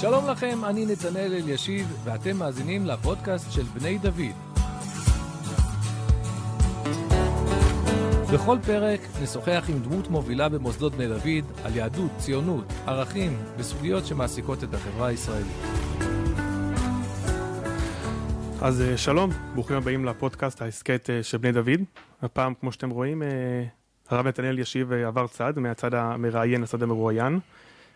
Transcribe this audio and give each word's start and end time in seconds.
שלום 0.00 0.28
לכם, 0.28 0.64
אני 0.64 0.86
נתנאל 0.86 1.32
אלישיב, 1.34 2.00
ואתם 2.04 2.36
מאזינים 2.36 2.86
לפודקאסט 2.86 3.52
של 3.52 3.62
בני 3.62 3.98
דוד. 3.98 4.36
בכל 8.34 8.58
פרק 8.66 9.00
נשוחח 9.22 9.64
עם 9.68 9.78
דמות 9.78 10.08
מובילה 10.08 10.48
במוסדות 10.48 10.94
בני 10.94 11.08
דוד 11.08 11.52
על 11.64 11.76
יהדות, 11.76 12.10
ציונות, 12.18 12.64
ערכים 12.86 13.36
וסוגיות 13.56 14.06
שמעסיקות 14.06 14.64
את 14.64 14.74
החברה 14.74 15.06
הישראלית. 15.06 15.56
אז 18.62 18.80
אה, 18.80 18.96
שלום, 18.96 19.30
ברוכים 19.54 19.76
הבאים 19.76 20.04
לפודקאסט 20.04 20.62
ההסכת 20.62 21.10
אה, 21.10 21.22
של 21.22 21.38
בני 21.38 21.52
דוד. 21.52 21.80
הפעם, 22.22 22.54
כמו 22.60 22.72
שאתם 22.72 22.90
רואים, 22.90 23.22
אה, 23.22 23.28
הרב 24.08 24.26
נתנאל 24.26 24.58
ישיב 24.58 24.92
עבר 24.92 25.26
צד, 25.26 25.58
מהצד 25.58 25.94
המראיין 25.94 26.62
לצד 26.62 26.82
המרואיין. 26.82 27.40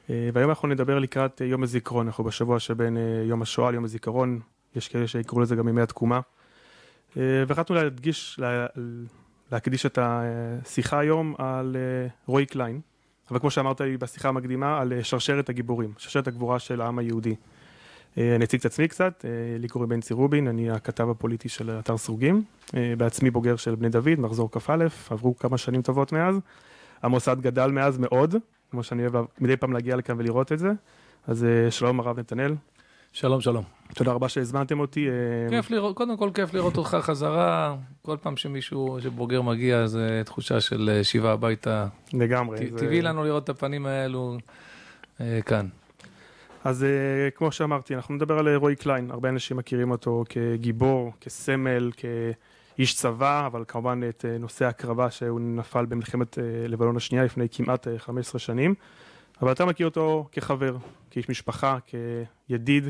והיום 0.09 0.51
אנחנו 0.51 0.69
נדבר 0.69 0.99
לקראת 0.99 1.41
יום 1.41 1.63
הזיכרון, 1.63 2.07
אנחנו 2.07 2.25
בשבוע 2.25 2.59
שבין 2.59 2.97
יום 3.25 3.43
השואה 3.43 3.71
ליום 3.71 3.85
הזיכרון, 3.85 4.41
יש 4.77 4.89
כאלה 4.89 5.07
שיקראו 5.07 5.41
לזה 5.41 5.57
גם 5.57 5.69
ימי 5.69 5.83
התקומה. 5.83 6.21
והחלטנו 7.17 7.77
להדגיש, 7.77 8.41
להקדיש 9.53 9.87
את 9.87 9.99
השיחה 10.03 10.99
היום 10.99 11.35
על 11.39 11.77
רועי 12.27 12.47
קליין, 12.47 12.81
אבל 13.31 13.39
כמו 13.39 13.51
שאמרת 13.51 13.81
לי 13.81 13.97
בשיחה 13.97 14.29
המקדימה, 14.29 14.81
על 14.81 15.03
שרשרת 15.03 15.49
הגיבורים, 15.49 15.93
שרשרת 15.99 16.29
הגבורה 16.29 16.59
של 16.59 16.81
העם 16.81 16.99
היהודי. 16.99 17.35
אה, 18.19 18.35
אני 18.37 18.45
אציג 18.45 18.61
את 18.61 18.67
עצמי 18.67 18.89
קצת, 18.89 19.25
אה, 19.25 19.31
לי 19.59 19.69
קוראים 19.69 19.89
בנצי 19.89 20.15
רובין, 20.15 20.49
אני 20.49 20.71
הכתב 20.71 21.11
הפוליטי 21.11 21.49
של 21.49 21.71
אתר 21.71 21.97
סרוגים, 21.97 22.43
אה, 22.77 22.95
בעצמי 22.99 23.31
בוגר 23.31 23.57
של 23.57 23.75
בני 23.75 23.89
דוד, 23.89 24.15
מחזור 24.19 24.51
כ"א, 24.53 24.87
עברו 25.11 25.37
כמה 25.37 25.59
שנים 25.59 25.83
טובות 25.83 26.13
מאז. 26.13 26.41
המוסד 27.03 27.41
גדל 27.41 27.71
מאז 27.71 27.99
מאוד, 27.99 28.35
כמו 28.71 28.83
שאני 28.83 29.07
אוהב 29.07 29.25
מדי 29.41 29.57
פעם 29.57 29.73
להגיע 29.73 29.97
לכאן 29.97 30.15
ולראות 30.19 30.53
את 30.53 30.59
זה. 30.59 30.69
אז 31.27 31.47
שלום 31.71 32.01
הרב 32.01 32.19
נתנאל. 32.19 32.55
שלום, 33.13 33.41
שלום. 33.41 33.65
תודה 33.95 34.13
רבה 34.13 34.29
שהזמנתם 34.29 34.81
אותי. 34.81 35.09
כיף 35.51 35.71
לראות, 35.71 35.97
קודם 35.97 36.17
כל 36.17 36.31
כיף 36.35 36.55
לראות 36.55 36.77
אותך 36.77 36.97
חזרה, 37.01 37.77
כל 38.03 38.17
פעם 38.23 38.37
שמישהו, 38.37 38.99
שבוגר 39.03 39.43
מגיע, 39.43 39.87
זה 39.87 40.23
תחושה 40.25 40.61
של 40.61 41.01
שיבה 41.03 41.33
הביתה. 41.33 41.87
לגמרי. 42.13 42.71
טבעי 42.71 43.03
לנו 43.03 43.25
לראות 43.25 43.45
את 43.45 43.49
הפנים 43.49 43.87
האלו 43.87 44.39
כאן. 45.47 45.67
אז 46.65 46.83
uh, 46.83 47.37
כמו 47.37 47.53
שאמרתי, 47.53 47.95
אנחנו 47.95 48.15
נדבר 48.15 48.39
על 48.39 48.49
אה, 48.49 48.57
רועי 48.57 48.77
קליין, 48.77 49.11
הרבה 49.11 49.29
אנשים 49.29 49.57
מכירים 49.57 49.91
אותו 49.91 50.25
כגיבור, 50.29 51.13
כסמל, 51.21 51.91
כאיש 52.77 52.95
צבא, 52.95 53.47
אבל 53.47 53.65
כמובן 53.69 54.01
את 54.09 54.25
uh, 54.25 54.41
נושא 54.41 54.65
הקרבה 54.65 55.11
שהוא 55.11 55.41
נפל 55.41 55.87
במלחמת 55.87 56.39
uh, 56.39 56.41
לבנון 56.69 56.97
השנייה 56.97 57.25
לפני 57.25 57.47
כמעט 57.53 57.87
uh, 57.87 57.91
15 57.99 58.39
שנים, 58.39 58.75
אבל 59.43 59.53
אתה 59.53 59.65
מכיר 59.65 59.87
אותו 59.87 60.29
כחבר, 60.33 60.77
כאיש 61.11 61.29
משפחה, 61.29 61.79
כידיד, 62.47 62.85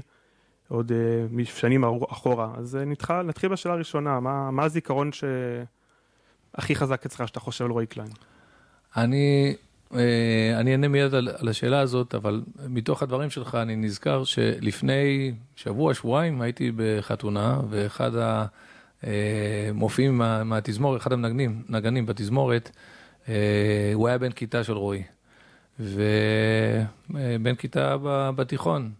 עוד 0.68 0.92
משנים 1.30 1.84
אחורה. 1.84 2.50
אז 2.56 2.78
uh, 2.82 3.04
נתחיל, 3.24 3.50
בשאלה 3.50 3.74
הראשונה, 3.74 4.20
מה, 4.20 4.50
מה 4.50 4.64
הזיכרון 4.64 5.10
שהכי 5.12 6.74
חזק 6.74 7.06
אצלך 7.06 7.28
שאתה 7.28 7.40
חושב 7.40 7.64
על 7.64 7.70
רועי 7.70 7.86
קליין? 7.86 8.10
אני 8.96 9.56
אה, 9.94 10.60
אני 10.60 10.72
אענה 10.72 10.88
מיד 10.88 11.14
על, 11.14 11.28
על 11.38 11.48
השאלה 11.48 11.80
הזאת, 11.80 12.14
אבל 12.14 12.42
מתוך 12.68 13.02
הדברים 13.02 13.30
שלך 13.30 13.54
אני 13.54 13.76
נזכר 13.76 14.24
שלפני 14.24 15.32
שבוע, 15.56 15.94
שבועיים 15.94 16.40
הייתי 16.40 16.72
בחתונה, 16.76 17.60
ואחד 17.70 18.10
המופיעים 19.02 20.18
מה, 20.18 20.44
מהתזמורת, 20.44 21.00
אחד 21.00 21.12
המנגנים, 21.12 21.62
נגנים 21.68 22.06
בתזמורת, 22.06 22.70
אה, 23.28 23.34
הוא 23.94 24.08
היה 24.08 24.18
בן 24.18 24.32
כיתה 24.32 24.64
של 24.64 24.72
רועי, 24.72 25.02
ובן 25.80 27.54
כיתה 27.58 27.96
בתיכון. 28.36 28.90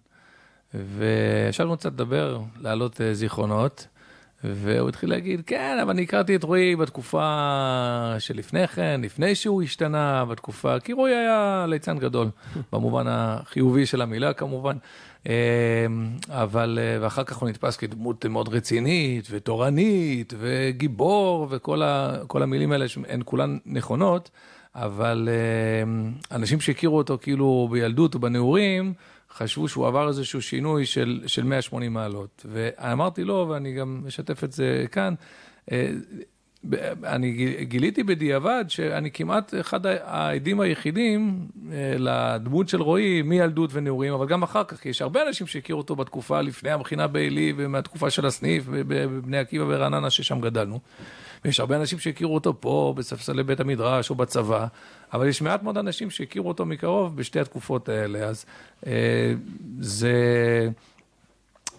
וישבנו 0.74 1.76
קצת 1.76 1.92
לדבר, 1.92 2.40
להעלות 2.60 3.00
אה, 3.00 3.14
זיכרונות. 3.14 3.86
והוא 4.44 4.88
התחיל 4.88 5.10
להגיד, 5.10 5.42
כן, 5.46 5.78
אבל 5.82 5.90
אני 5.90 6.02
הכרתי 6.02 6.36
את 6.36 6.44
רועי 6.44 6.76
בתקופה 6.76 8.14
שלפני 8.18 8.68
כן, 8.68 9.00
לפני 9.04 9.34
שהוא 9.34 9.62
השתנה, 9.62 10.24
בתקופה, 10.24 10.80
כי 10.80 10.92
רועי 10.92 11.14
היה 11.14 11.64
ליצן 11.68 11.98
גדול, 11.98 12.30
במובן 12.72 13.04
החיובי 13.08 13.86
של 13.86 14.02
המילה 14.02 14.32
כמובן, 14.32 14.76
אבל, 16.28 16.78
אה, 16.82 16.98
ואחר 17.00 17.24
כך 17.24 17.36
הוא 17.36 17.48
נתפס 17.48 17.76
כדמות 17.76 18.26
מאוד 18.26 18.48
רצינית 18.48 19.28
ותורנית 19.30 20.32
וגיבור 20.38 21.46
וכל 21.50 21.82
ה, 21.82 22.16
המילים 22.34 22.72
האלה 22.72 22.86
הן 23.08 23.22
כולן 23.24 23.58
נכונות, 23.66 24.30
אבל 24.74 25.28
אמ, 25.82 26.12
אנשים 26.32 26.60
שהכירו 26.60 26.98
אותו 26.98 27.18
כאילו 27.22 27.68
בילדות 27.70 28.16
ובנעורים, 28.16 28.94
חשבו 29.30 29.68
שהוא 29.68 29.86
עבר 29.86 30.08
איזשהו 30.08 30.42
שינוי 30.42 30.86
של, 30.86 31.22
של 31.26 31.44
180 31.44 31.92
מעלות. 31.92 32.46
ואמרתי 32.48 33.24
לו, 33.24 33.46
ואני 33.50 33.72
גם 33.72 34.02
משתף 34.06 34.44
את 34.44 34.52
זה 34.52 34.84
כאן, 34.92 35.14
אה, 35.72 35.90
אני 37.04 37.56
גיליתי 37.62 38.02
בדיעבד 38.02 38.64
שאני 38.68 39.10
כמעט 39.10 39.54
אחד 39.60 39.86
העדים 39.86 40.60
היחידים 40.60 41.46
אה, 41.72 41.94
לדמות 41.98 42.68
של 42.68 42.82
רועי 42.82 43.22
מילדות 43.22 43.70
ונעורים, 43.72 44.12
אבל 44.12 44.26
גם 44.26 44.42
אחר 44.42 44.64
כך, 44.64 44.80
כי 44.80 44.88
יש 44.88 45.02
הרבה 45.02 45.28
אנשים 45.28 45.46
שהכירו 45.46 45.78
אותו 45.78 45.96
בתקופה 45.96 46.40
לפני 46.40 46.70
המכינה 46.70 47.06
בעלי 47.06 47.52
ומהתקופה 47.56 48.10
של 48.10 48.26
הסניף 48.26 48.64
בבני 48.68 49.38
עקיבא 49.38 49.64
ורעננה 49.68 50.10
ששם 50.10 50.40
גדלנו. 50.40 50.80
ויש 51.44 51.60
הרבה 51.60 51.76
אנשים 51.76 51.98
שהכירו 51.98 52.34
אותו 52.34 52.60
פה 52.60 52.94
בספסלי 52.96 53.42
בית 53.42 53.60
המדרש 53.60 54.10
או 54.10 54.14
בצבא, 54.14 54.66
אבל 55.12 55.28
יש 55.28 55.42
מעט 55.42 55.62
מאוד 55.62 55.78
אנשים 55.78 56.10
שהכירו 56.10 56.48
אותו 56.48 56.66
מקרוב 56.66 57.16
בשתי 57.16 57.40
התקופות 57.40 57.88
האלה, 57.88 58.18
אז 58.18 58.44
אה, 58.86 59.32
זה... 59.80 60.12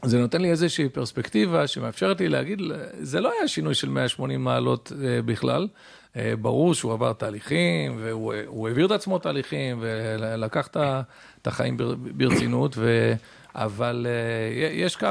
זה 0.06 0.20
נותן 0.20 0.42
לי 0.42 0.52
איזושהי 0.52 0.90
פרספקטיבה 0.90 1.68
שמאפשרת 1.68 2.20
לי 2.22 2.30
להגיד, 2.30 2.62
זה 3.00 3.20
לא 3.20 3.32
היה 3.32 3.48
שינוי 3.48 3.74
של 3.74 3.90
180 3.90 4.44
מעלות 4.44 4.92
אה, 5.04 5.22
בכלל. 5.22 5.68
אה, 6.16 6.34
ברור 6.42 6.74
שהוא 6.74 6.94
עבר 6.94 7.14
תהליכים, 7.14 7.98
והוא 8.00 8.68
העביר 8.68 8.86
את 8.86 8.92
עצמו 8.92 9.20
תהליכים, 9.20 9.78
ולקח 9.82 10.68
את 10.68 11.48
החיים 11.48 11.78
ברצינות, 12.18 12.74
ו... 12.78 13.14
אבל 13.56 14.08
יש 14.72 14.96
קו, 14.96 15.08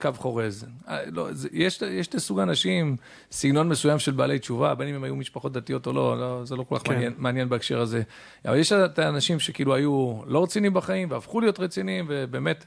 קו 0.00 0.08
חורז. 0.16 0.66
לא, 1.12 1.28
יש, 1.52 1.82
יש 1.82 2.06
את 2.06 2.18
סוג 2.18 2.40
אנשים, 2.40 2.96
סגנון 3.30 3.68
מסוים 3.68 3.98
של 3.98 4.12
בעלי 4.12 4.38
תשובה, 4.38 4.74
בין 4.74 4.88
אם 4.88 4.94
הם 4.94 5.04
היו 5.04 5.16
משפחות 5.16 5.52
דתיות 5.52 5.86
או 5.86 5.92
לא, 5.92 6.20
לא 6.20 6.44
זה 6.44 6.56
לא 6.56 6.64
כל 6.68 6.78
כך 6.78 6.84
כן. 6.84 6.92
מעניין, 6.92 7.14
מעניין 7.18 7.48
בהקשר 7.48 7.80
הזה. 7.80 8.02
אבל 8.44 8.56
יש 8.56 8.72
את 8.72 8.98
האנשים 8.98 9.40
שכאילו 9.40 9.74
היו 9.74 10.20
לא 10.26 10.42
רציניים 10.42 10.74
בחיים 10.74 11.10
והפכו 11.10 11.40
להיות 11.40 11.60
רציניים, 11.60 12.06
ובאמת, 12.08 12.64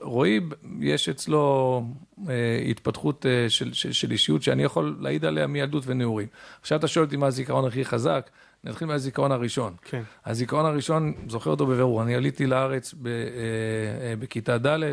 רועי, 0.00 0.40
יש 0.80 1.08
אצלו 1.08 1.82
uh, 2.18 2.28
התפתחות 2.70 3.26
uh, 3.26 3.50
של, 3.50 3.72
של, 3.72 3.92
של 3.92 4.10
אישיות 4.10 4.42
שאני 4.42 4.62
יכול 4.62 4.96
להעיד 5.00 5.24
עליה 5.24 5.46
מילדות 5.46 5.84
ונעורים. 5.86 6.26
עכשיו 6.60 6.78
אתה 6.78 6.88
שואל 6.88 7.04
אותי 7.04 7.16
מה 7.16 7.26
הזיכרון 7.26 7.64
הכי 7.64 7.84
חזק. 7.84 8.30
נתחיל 8.64 8.88
מהזיכרון 8.88 9.32
הראשון. 9.32 9.74
כן. 9.82 10.02
הזיכרון 10.26 10.66
הראשון, 10.66 11.14
זוכר 11.28 11.50
אותו 11.50 11.66
בבירור, 11.66 12.02
אני 12.02 12.14
עליתי 12.14 12.46
לארץ 12.46 12.94
ב, 13.02 13.06
אה, 13.06 13.12
אה, 13.12 14.16
בכיתה 14.18 14.58
ד', 14.58 14.92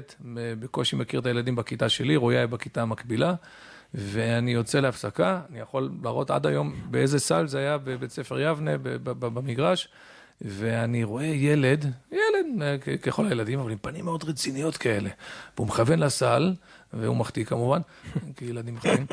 בקושי 0.60 0.96
מכיר 0.96 1.20
את 1.20 1.26
הילדים 1.26 1.56
בכיתה 1.56 1.90
שלי, 1.90 2.16
רועי 2.16 2.38
היה 2.38 2.48
בכיתה 2.48 2.82
המקבילה, 2.82 3.34
ואני 3.94 4.52
יוצא 4.52 4.80
להפסקה, 4.80 5.42
אני 5.50 5.60
יכול 5.60 5.92
להראות 6.04 6.32
עד 6.32 6.46
היום 6.46 6.74
באיזה 6.92 7.20
סל 7.20 7.48
זה 7.48 7.60
היה 7.60 7.78
בבית 7.78 8.12
ספר 8.12 8.40
יבנה, 8.40 8.72
במגרש, 9.04 9.90
ואני 10.42 11.04
רואה 11.04 11.26
ילד, 11.26 11.86
ילד 12.12 12.62
אה, 12.62 12.98
ככל 12.98 13.28
הילדים, 13.28 13.60
אבל 13.60 13.72
עם 13.72 13.78
פנים 13.82 14.06
מאוד 14.06 14.24
רציניות 14.24 14.78
כאלה, 14.78 15.10
והוא 15.58 15.68
מכוון 15.68 16.00
לסל, 16.00 16.54
והוא 16.94 17.16
מחטיא 17.16 17.46
כמובן, 17.46 17.80
כי 18.36 18.46
ילדים 18.46 18.76
מחטיאים, 18.76 19.06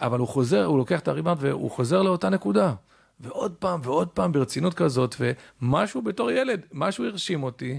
אבל 0.00 0.18
הוא 0.18 0.28
חוזר, 0.28 0.64
הוא 0.64 0.78
לוקח 0.78 1.00
את 1.00 1.08
הריבאונד 1.08 1.38
והוא 1.40 1.70
חוזר 1.70 2.02
לאותה 2.02 2.28
נקודה. 2.28 2.74
ועוד 3.20 3.52
פעם 3.58 3.80
ועוד 3.84 4.08
פעם 4.08 4.32
ברצינות 4.32 4.74
כזאת, 4.74 5.16
ומשהו 5.20 6.02
בתור 6.02 6.30
ילד, 6.30 6.60
משהו 6.72 7.04
הרשים 7.04 7.42
אותי 7.42 7.78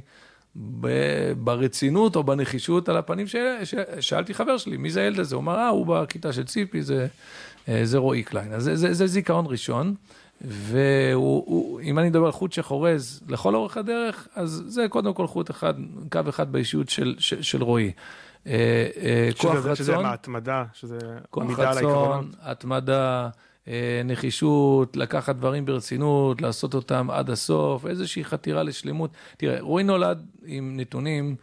ברצינות 1.38 2.16
או 2.16 2.24
בנחישות 2.24 2.90
על 2.90 2.98
הפנים 2.98 3.26
ששאלתי 3.64 4.34
חבר 4.34 4.58
שלי, 4.58 4.78
מי 4.78 4.92
זה 4.92 5.02
הילד 5.02 5.20
הזה? 5.20 5.36
הוא 5.36 5.42
אמר, 5.42 5.56
אה, 5.56 5.68
הוא 5.68 5.86
בכיתה 5.88 6.34
של 6.34 6.44
ציפי, 6.44 6.82
זה, 6.82 7.08
אה, 7.70 7.82
זה 7.86 7.98
רועי 7.98 8.24
קליין. 8.24 8.54
אז 8.54 8.64
זה, 8.64 8.76
זה, 8.76 8.94
זה 8.94 9.08
זיכרון 9.08 9.46
ראשון, 9.48 9.96
ואם 10.46 12.00
אני 12.00 12.10
מדבר 12.10 12.26
על 12.26 12.32
חוט 12.32 12.52
שחורז 12.52 13.24
לכל 13.28 13.56
אורך 13.56 13.78
הדרך, 13.78 14.28
אז 14.36 14.64
זה 14.68 14.86
קודם 14.90 15.14
כל 15.14 15.28
חוט 15.28 15.52
אחד, 15.52 15.74
קו 16.12 16.20
אחד 16.30 16.52
באישיות 16.52 16.90
של, 16.90 17.16
של, 17.20 17.42
של 17.42 17.64
רועי. 17.64 17.92
אה, 18.48 18.88
אה, 19.02 19.30
כוח 19.38 19.56
רצון. 19.56 19.76
שזה 19.76 19.98
מה, 19.98 20.14
התמדה, 20.14 20.64
שזה 20.74 20.98
עמידה 21.38 21.72
על 21.72 21.78
העקרונות. 21.78 22.08
כוח 22.08 22.18
רצון, 22.18 22.32
התמדה. 22.42 23.30
אה, 23.68 24.02
נחישות, 24.06 24.98
לקחת 24.98 25.36
דברים 25.36 25.66
ברצינות, 25.66 26.42
לעשות 26.42 26.74
אותם 26.74 27.10
עד 27.12 27.30
הסוף, 27.30 27.86
איזושהי 27.86 28.24
חתירה 28.24 28.64
לשלמות. 28.64 29.12
תראה, 29.38 29.58
רועי 29.60 29.84
נולד 29.84 30.26
עם 30.46 30.74
נתונים, 30.80 31.36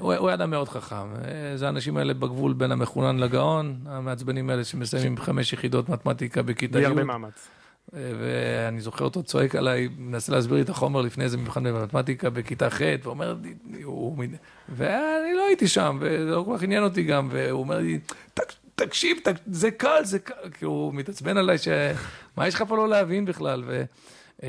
הוא, 0.00 0.14
הוא 0.14 0.34
אדם 0.34 0.50
מאוד 0.50 0.68
חכם. 0.68 1.06
זה 1.54 1.66
האנשים 1.66 1.96
האלה 1.96 2.14
בגבול 2.14 2.52
בין 2.52 2.72
המחונן 2.72 3.16
לגאון, 3.16 3.76
המעצבנים 3.86 4.50
האלה 4.50 4.64
שמסיימים 4.64 5.16
חמש 5.16 5.52
יחידות 5.52 5.88
מתמטיקה 5.88 6.42
בכיתה 6.42 6.78
י'. 6.78 6.80
בלי 6.80 6.86
הרבה 6.86 7.04
מאמץ. 7.04 7.48
ואני 7.92 8.80
זוכר 8.80 9.04
אותו 9.04 9.22
צועק 9.22 9.54
עליי, 9.54 9.88
מנסה 9.98 10.32
להסביר 10.32 10.56
לי 10.56 10.62
את 10.62 10.68
החומר 10.68 11.00
לפני 11.00 11.24
איזה 11.24 11.38
מבחן 11.38 11.64
במתמטיקה 11.64 12.30
בכיתה 12.30 12.70
ח', 12.70 12.80
ואומר 13.02 13.36
לי, 13.42 13.82
הוא... 13.82 14.24
ואני 14.68 15.34
לא 15.34 15.46
הייתי 15.46 15.68
שם, 15.68 15.98
וזה 16.00 16.30
לא 16.30 16.42
כל 16.46 16.56
כך 16.56 16.62
עניין 16.62 16.82
אותי 16.82 17.02
גם, 17.02 17.28
והוא 17.32 17.60
אומר 17.60 17.78
לי, 17.78 17.98
תקשיב, 18.74 19.16
זה 19.46 19.70
קל, 19.70 20.04
זה 20.04 20.18
קל, 20.18 20.50
כי 20.58 20.64
הוא 20.64 20.94
מתעצבן 20.94 21.36
עליי, 21.36 21.56
מה 22.36 22.48
יש 22.48 22.54
לך 22.54 22.64
פה 22.68 22.76
לא 22.76 22.88
להבין 22.88 23.24
בכלל? 23.24 23.62
ו... 23.66 23.84
אמ, 24.42 24.48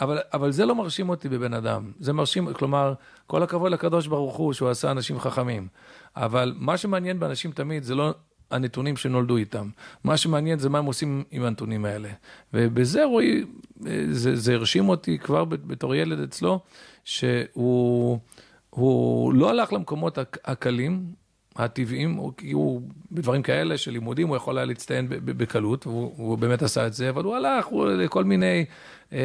אבל, 0.00 0.18
אבל 0.32 0.50
זה 0.50 0.66
לא 0.66 0.74
מרשים 0.74 1.08
אותי 1.08 1.28
בבן 1.28 1.54
אדם, 1.54 1.92
זה 2.00 2.12
מרשים, 2.12 2.52
כלומר, 2.52 2.94
כל 3.26 3.42
הכבוד 3.42 3.72
לקדוש 3.72 4.06
ברוך 4.06 4.36
הוא 4.36 4.52
שהוא 4.52 4.68
עשה 4.68 4.90
אנשים 4.90 5.20
חכמים, 5.20 5.68
אבל 6.16 6.54
מה 6.56 6.76
שמעניין 6.76 7.20
באנשים 7.20 7.52
תמיד 7.52 7.82
זה 7.82 7.94
לא 7.94 8.14
הנתונים 8.50 8.96
שנולדו 8.96 9.36
איתם, 9.36 9.68
מה 10.04 10.16
שמעניין 10.16 10.58
זה 10.58 10.68
מה 10.68 10.78
הם 10.78 10.84
עושים 10.84 11.24
עם 11.30 11.44
הנתונים 11.44 11.84
האלה, 11.84 12.08
ובזה 12.54 13.04
רואי, 13.04 13.44
זה, 14.10 14.36
זה 14.36 14.54
הרשים 14.54 14.88
אותי 14.88 15.18
כבר 15.18 15.44
בתור 15.44 15.94
ילד 15.94 16.20
אצלו, 16.20 16.60
שהוא 17.04 18.20
לא 19.32 19.50
הלך 19.50 19.72
למקומות 19.72 20.18
הקלים, 20.44 21.12
הטבעיים, 21.58 22.14
הוא, 22.14 22.32
הוא 22.52 22.82
בדברים 23.12 23.42
כאלה 23.42 23.78
של 23.78 23.90
לימודים, 23.90 24.28
הוא 24.28 24.36
יכול 24.36 24.58
היה 24.58 24.64
להצטיין 24.64 25.06
בקלות, 25.08 25.86
והוא, 25.86 26.38
באמת 26.38 26.62
עשה 26.62 26.86
את 26.86 26.92
זה, 26.92 27.10
אבל 27.10 27.24
הוא 27.24 27.36
הלך 27.36 27.66
הוא 27.66 27.86
לכל 27.86 28.24
מיני, 28.24 28.64
אה, 29.12 29.18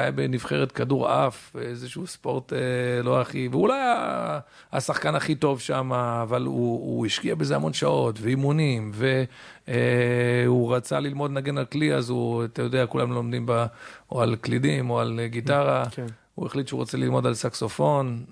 היה 0.00 0.10
בנבחרת 0.10 0.72
כדור 0.72 1.08
עף, 1.08 1.56
איזשהו 1.60 2.06
ספורט 2.06 2.52
אה, 2.52 2.58
לא 3.02 3.20
הכי, 3.20 3.48
והוא 3.50 3.68
לא 3.68 3.74
היה 3.74 4.38
השחקן 4.72 5.14
הכי 5.14 5.34
טוב 5.34 5.60
שם, 5.60 5.92
אבל 5.92 6.42
הוא, 6.42 6.96
הוא 6.96 7.06
השקיע 7.06 7.34
בזה 7.34 7.56
המון 7.56 7.72
שעות, 7.72 8.18
ואימונים, 8.20 8.92
והוא 8.94 10.72
אה, 10.72 10.76
רצה 10.76 11.00
ללמוד 11.00 11.30
נגן 11.30 11.58
על 11.58 11.64
כלי, 11.64 11.94
אז 11.94 12.10
הוא, 12.10 12.44
אתה 12.44 12.62
יודע, 12.62 12.86
כולם 12.86 13.12
לומדים 13.12 13.46
ב, 13.46 13.66
או 14.12 14.22
על 14.22 14.36
קלידים 14.36 14.90
או 14.90 15.00
על 15.00 15.20
גיטרה. 15.26 15.84
כן. 15.90 16.06
הוא 16.38 16.46
החליט 16.46 16.68
שהוא 16.68 16.78
רוצה 16.78 16.98
ללמוד 16.98 17.26
על 17.26 17.34
סקסופון, 17.34 18.24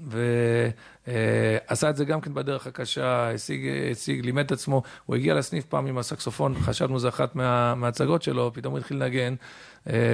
ועשה 1.06 1.90
את 1.90 1.96
זה 1.96 2.04
גם 2.04 2.20
כן 2.20 2.34
בדרך 2.34 2.66
הקשה, 2.66 3.30
השיג, 3.34 3.60
השיג, 3.92 4.24
לימד 4.24 4.44
את 4.44 4.52
עצמו. 4.52 4.82
הוא 5.06 5.16
הגיע 5.16 5.34
לסניף 5.34 5.64
פעם 5.64 5.86
עם 5.86 5.98
הסקסופון, 5.98 6.54
חשבנו 6.54 6.98
זה 6.98 7.08
אחת 7.08 7.36
מה, 7.36 7.74
מההצגות 7.74 8.22
שלו, 8.22 8.50
פתאום 8.54 8.72
הוא 8.72 8.78
התחיל 8.78 8.96
לנגן, 8.96 9.34
אה, 9.34 9.36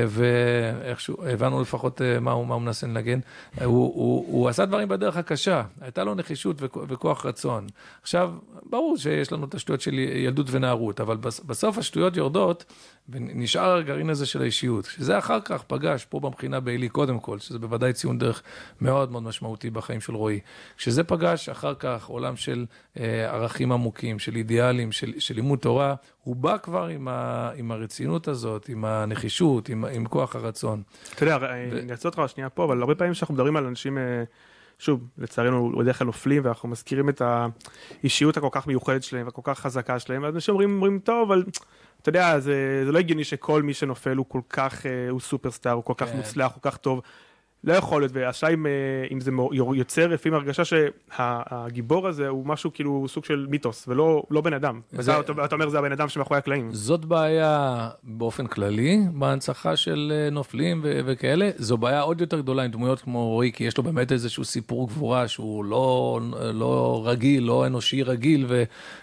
ואיכשהו 0.09 1.27
הבנו 1.27 1.63
לפחות 1.63 2.03
אה, 2.03 2.21
מה 2.21 2.33
הוא, 2.33 2.47
מה 2.47 2.55
הוא 2.55 2.63
מנסה 2.63 2.87
לנגן. 2.87 3.21
הוא, 3.65 3.67
הוא, 3.67 4.25
הוא 4.29 4.49
עשה 4.49 4.67
דברים 4.67 4.89
בדרך 4.89 5.17
הקשה, 5.17 5.63
הייתה 5.81 6.05
לו 6.05 6.15
נחישות 6.15 6.57
וכוח 6.63 7.27
רצון. 7.27 7.67
עכשיו, 8.03 8.33
ברור 8.71 8.97
שיש 8.97 9.33
לנו 9.33 9.47
את 9.47 9.55
השטויות 9.55 9.81
של 9.81 9.99
ילדות 9.99 10.47
ונערות, 10.51 11.01
אבל 11.01 11.17
בסוף 11.47 11.79
השטויות 11.79 12.17
יורדות, 12.17 12.65
ונשאר 13.09 13.77
הגרעין 13.77 14.11
הזה 14.11 14.27
של 14.27 14.43
האישיות. 14.43 14.85
שזה 14.85 15.19
אחר 15.19 15.41
כך 15.41 15.63
פגש 15.63 16.05
פה 16.05 16.21
במכינה 16.21 16.61
בעלי 16.61 16.89
קודם 16.89 17.21
כל, 17.21 17.39
שזה 17.39 17.59
בוודאי 17.59 17.93
ציון 17.93 18.19
דרך 18.19 18.43
מאוד 18.81 19.13
מאוד 19.13 19.23
משמעותי 19.23 19.71
בחיים 19.71 20.01
של 20.01 20.15
רועי. 20.15 20.41
כשזה 20.77 21.05
פגש 21.05 21.49
אחר 21.49 21.75
כך 21.75 22.07
עולם 22.07 22.37
של 22.37 22.67
אה, 23.01 23.31
ערכים 23.31 23.73
עמוקים, 23.73 24.19
של 24.19 24.37
אידיאלים, 24.37 24.93
של, 24.93 25.13
של 25.19 25.35
לימוד 25.35 25.59
תורה, 25.59 25.95
הוא 26.25 26.37
בא 26.37 26.57
כבר 26.59 26.87
עם, 26.87 27.09
ה, 27.09 27.51
עם 27.57 27.73
הרצינות 27.73 28.29
הזאת, 28.29 28.69
עם 28.69 28.85
הנחישות, 28.85 29.62
עם, 29.69 29.85
עם 29.85 30.07
כוח 30.07 30.37
הרצון. 30.37 30.83
אתה 31.15 31.23
יודע, 31.23 31.39
ו... 31.41 31.45
אני 31.81 31.93
אעצור 31.93 32.11
אותך 32.11 32.23
שנייה 32.33 32.49
פה, 32.49 32.65
אבל 32.65 32.81
הרבה 32.81 32.95
פעמים 32.95 33.13
כשאנחנו 33.13 33.35
מדברים 33.35 33.57
על 33.57 33.67
אנשים... 33.67 33.99
אה... 33.99 34.25
שוב, 34.79 35.01
לצערנו 35.19 35.73
בדרך 35.79 35.99
כלל 35.99 36.07
נופלים 36.07 36.45
ואנחנו 36.45 36.69
מזכירים 36.69 37.09
את 37.09 37.23
האישיות 37.25 38.37
הכל 38.37 38.49
כך 38.51 38.67
מיוחדת 38.67 39.03
שלהם 39.03 39.27
והכל 39.27 39.43
כך 39.45 39.59
חזקה 39.59 39.99
שלהם, 39.99 40.23
ואז 40.23 40.35
אנשים 40.35 40.53
אומרים, 40.53 40.75
אומרים 40.75 40.99
טוב, 40.99 41.31
אבל 41.31 41.45
אתה 42.03 42.09
יודע, 42.09 42.39
זה, 42.39 42.83
זה 42.85 42.93
לא 42.93 42.99
הגיוני 42.99 43.25
שכל 43.25 43.63
מי 43.63 43.75
שנופל 43.75 44.17
הוא 44.17 44.27
כל 44.29 44.41
כך, 44.51 44.87
אה, 44.87 45.11
הוא 45.11 45.21
סופרסטאר, 45.21 45.73
הוא 45.73 45.85
כל 45.85 45.95
כך 45.97 46.09
כן. 46.09 46.17
מוצלח, 46.17 46.53
הוא 46.55 46.63
כל 46.63 46.71
כך 46.71 46.77
טוב. 46.77 47.01
לא 47.65 47.73
יכול 47.73 48.03
להיות, 48.03 48.13
והשאלה 48.15 48.53
אם, 48.53 48.67
אה, 48.67 48.73
אם 49.11 49.21
זה 49.21 49.31
יוצר 49.75 50.07
לפעמים 50.07 50.39
הרגשה 50.39 50.63
שהגיבור 50.65 52.09
הזה 52.09 52.29
הוא 52.29 52.47
משהו 52.47 52.73
כאילו 52.73 53.05
סוג 53.09 53.25
של 53.25 53.47
מיתוס 53.51 53.89
ולא 53.89 54.23
לא 54.31 54.41
בן 54.41 54.53
אדם. 54.53 54.81
זה, 54.93 55.21
אתה, 55.21 55.33
אתה 55.45 55.55
אומר 55.55 55.69
זה 55.69 55.79
הבן 55.79 55.93
אדם 55.93 56.09
שמאחורי 56.09 56.39
הקלעים. 56.39 56.69
זאת 56.73 57.05
בעיה 57.05 57.89
באופן 58.03 58.47
כללי 58.47 59.01
בהנצחה 59.13 59.77
של 59.77 60.13
אה, 60.15 60.31
נופלים 60.31 60.81
ו- 60.85 61.01
וכאלה, 61.07 61.51
זו 61.57 61.77
בעיה 61.77 62.01
עוד 62.01 62.21
יותר 62.21 62.41
גדולה 62.41 62.63
עם 62.63 62.71
דמויות 62.71 63.01
כמו 63.01 63.29
רועי, 63.29 63.53
כי 63.53 63.65
יש 63.65 63.77
לו 63.77 63.83
באמת 63.83 64.13
איזשהו 64.13 64.45
סיפור 64.45 64.89
גבורה 64.89 65.29
שהוא 65.29 65.65
לא, 65.65 66.21
לא 66.55 67.03
רגיל, 67.05 67.45
לא 67.45 67.67
אנושי 67.67 68.03
רגיל 68.03 68.47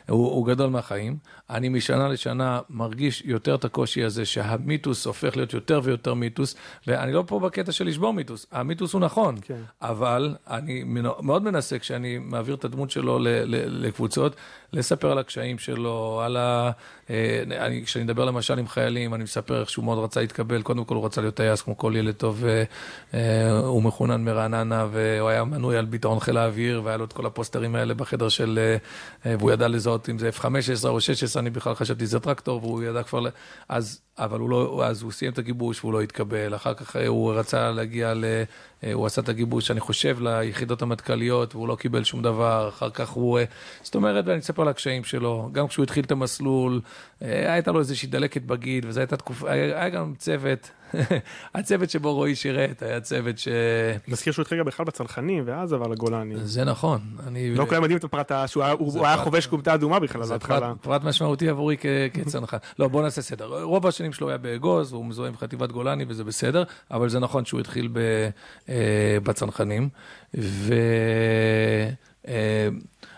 והוא 0.07 0.47
גדול 0.47 0.69
מהחיים. 0.69 1.17
אני 1.49 1.69
משנה 1.69 2.07
לשנה 2.07 2.59
מרגיש 2.69 3.23
יותר 3.25 3.55
את 3.55 3.65
הקושי 3.65 4.03
הזה 4.03 4.25
שהמיתוס 4.25 5.05
הופך 5.05 5.37
להיות 5.37 5.53
יותר 5.53 5.81
ויותר 5.83 6.13
מיתוס, 6.13 6.55
ואני 6.87 7.13
לא 7.13 7.23
פה 7.27 7.39
בקטע 7.39 7.71
של 7.71 7.87
לשבור 7.87 8.13
מיתוס. 8.13 8.45
המיתוס 8.51 8.93
הוא 8.93 9.01
נכון, 9.01 9.35
כן. 9.41 9.61
אבל 9.81 10.35
אני 10.47 10.83
מאוד 11.21 11.43
מנסה 11.43 11.79
כשאני 11.79 12.17
מעביר 12.17 12.55
את 12.55 12.65
הדמות 12.65 12.91
שלו 12.91 13.19
לקבוצות, 13.55 14.35
לספר 14.73 15.11
על 15.11 15.17
הקשיים 15.17 15.57
שלו, 15.57 16.21
על 16.23 16.37
ה... 16.37 16.71
אה, 17.09 17.43
אני, 17.65 17.83
כשאני 17.85 18.03
מדבר 18.03 18.25
למשל 18.25 18.59
עם 18.59 18.67
חיילים, 18.67 19.13
אני 19.13 19.23
מספר 19.23 19.61
איך 19.61 19.69
שהוא 19.69 19.85
מאוד 19.85 20.03
רצה 20.03 20.21
להתקבל, 20.21 20.61
קודם 20.61 20.85
כל 20.85 20.95
הוא 20.95 21.05
רצה 21.05 21.21
להיות 21.21 21.35
טייס 21.35 21.61
כמו 21.61 21.77
כל 21.77 21.93
ילד 21.95 22.13
טוב, 22.13 22.43
אה, 23.13 23.59
הוא 23.59 23.83
מחונן 23.83 24.23
מרעננה, 24.23 24.87
והוא 24.91 25.29
היה 25.29 25.43
מנוי 25.43 25.77
על 25.77 25.85
ביטאון 25.85 26.19
חיל 26.19 26.37
האוויר, 26.37 26.81
והיה 26.83 26.97
לו 26.97 27.05
את 27.05 27.13
כל 27.13 27.25
הפוסטרים 27.25 27.75
האלה 27.75 27.93
בחדר 27.93 28.29
של... 28.29 28.59
אה, 29.25 29.35
והוא 29.39 29.51
ידע 29.51 29.67
לזהות 29.67 30.09
אם 30.09 30.17
זה 30.17 30.29
F-15 30.29 30.87
או 30.87 31.01
16, 31.01 31.41
אני 31.41 31.49
בכלל 31.49 31.75
חשבתי 31.75 32.05
שזה 32.05 32.19
טרקטור, 32.19 32.63
והוא 32.63 32.83
ידע 32.83 33.03
כבר... 33.03 33.25
אז 33.69 34.01
אבל 34.19 34.39
הוא 34.39 34.49
לא, 34.49 34.83
אז 34.85 35.01
הוא 35.01 35.11
סיים 35.11 35.31
את 35.31 35.37
הגיבוש 35.37 35.83
והוא 35.83 35.93
לא 35.93 36.01
התקבל, 36.01 36.55
אחר 36.55 36.73
כך 36.73 36.95
אה, 36.95 37.07
הוא 37.07 37.33
רצה 37.33 37.71
להגיע 37.71 38.13
ל... 38.13 38.25
אה, 38.83 38.93
הוא 38.93 39.05
עשה 39.05 39.21
את 39.21 39.29
הגיבוש, 39.29 39.71
אני 39.71 39.79
חושב, 39.79 40.17
ליחידות 40.21 40.81
המטכ"ליות, 40.81 41.55
והוא 41.55 41.67
לא 41.67 41.75
קיבל 41.75 42.03
שום 42.03 42.21
דבר, 42.21 42.69
אחר 42.69 42.89
כך 42.89 43.09
הוא... 43.09 43.39
אה, 43.39 43.43
זאת 43.81 43.95
אומרת, 43.95 44.25
ואני 44.27 44.39
אספר 44.39 44.61
על 44.61 44.67
הקשיים 44.67 45.03
שלו, 45.03 45.49
גם 45.51 45.67
כשהוא 45.67 45.83
התחיל 45.83 46.03
את 46.03 46.11
המסלול, 46.11 46.81
הייתה 47.21 47.71
לו 47.71 47.79
איזושהי 47.79 48.07
דלקת 48.07 48.41
בגיד, 48.41 48.85
וזו 48.85 48.99
הייתה 48.99 49.17
תקופה, 49.17 49.51
היה 49.51 49.89
גם 49.89 50.13
צוות. 50.17 50.69
הצוות 51.55 51.89
שבו 51.89 52.13
רועי 52.13 52.35
שירת 52.35 52.81
היה 52.81 53.01
צוות 53.01 53.37
ש... 53.37 53.47
מזכיר 54.07 54.33
שהוא 54.33 54.43
התחיל 54.43 54.59
גם 54.59 54.65
בכלל 54.65 54.85
בצנחנים 54.85 55.43
ואז 55.45 55.73
עבר 55.73 55.87
לגולני. 55.87 56.35
זה 56.37 56.63
נכון. 56.63 56.99
אני... 57.27 57.55
לא 57.55 57.65
כולם 57.65 57.81
יודעים 57.81 57.97
את 57.97 58.03
הפרט 58.03 58.31
שהוא 58.47 58.63
היה 59.03 59.17
חובש 59.17 59.47
כומתה 59.47 59.73
אדומה 59.73 59.99
בכלל 59.99 60.23
זה 60.23 60.35
פרט 60.81 61.03
משמעותי 61.03 61.49
עבורי 61.49 61.77
כצנחן. 62.13 62.57
לא, 62.79 62.87
בוא 62.87 63.01
נעשה 63.01 63.21
סדר. 63.21 63.63
רוב 63.63 63.87
השנים 63.87 64.13
שלו 64.13 64.29
היה 64.29 64.37
באגוז, 64.37 64.93
והוא 64.93 65.05
מזוהה 65.05 65.29
עם 65.29 65.37
חטיבת 65.37 65.71
גולני 65.71 66.05
וזה 66.07 66.23
בסדר, 66.23 66.63
אבל 66.91 67.09
זה 67.09 67.19
נכון 67.19 67.45
שהוא 67.45 67.59
התחיל 67.59 67.89
אה, 68.69 69.17
בצנחנים. 69.23 69.89
ו... 70.37 70.73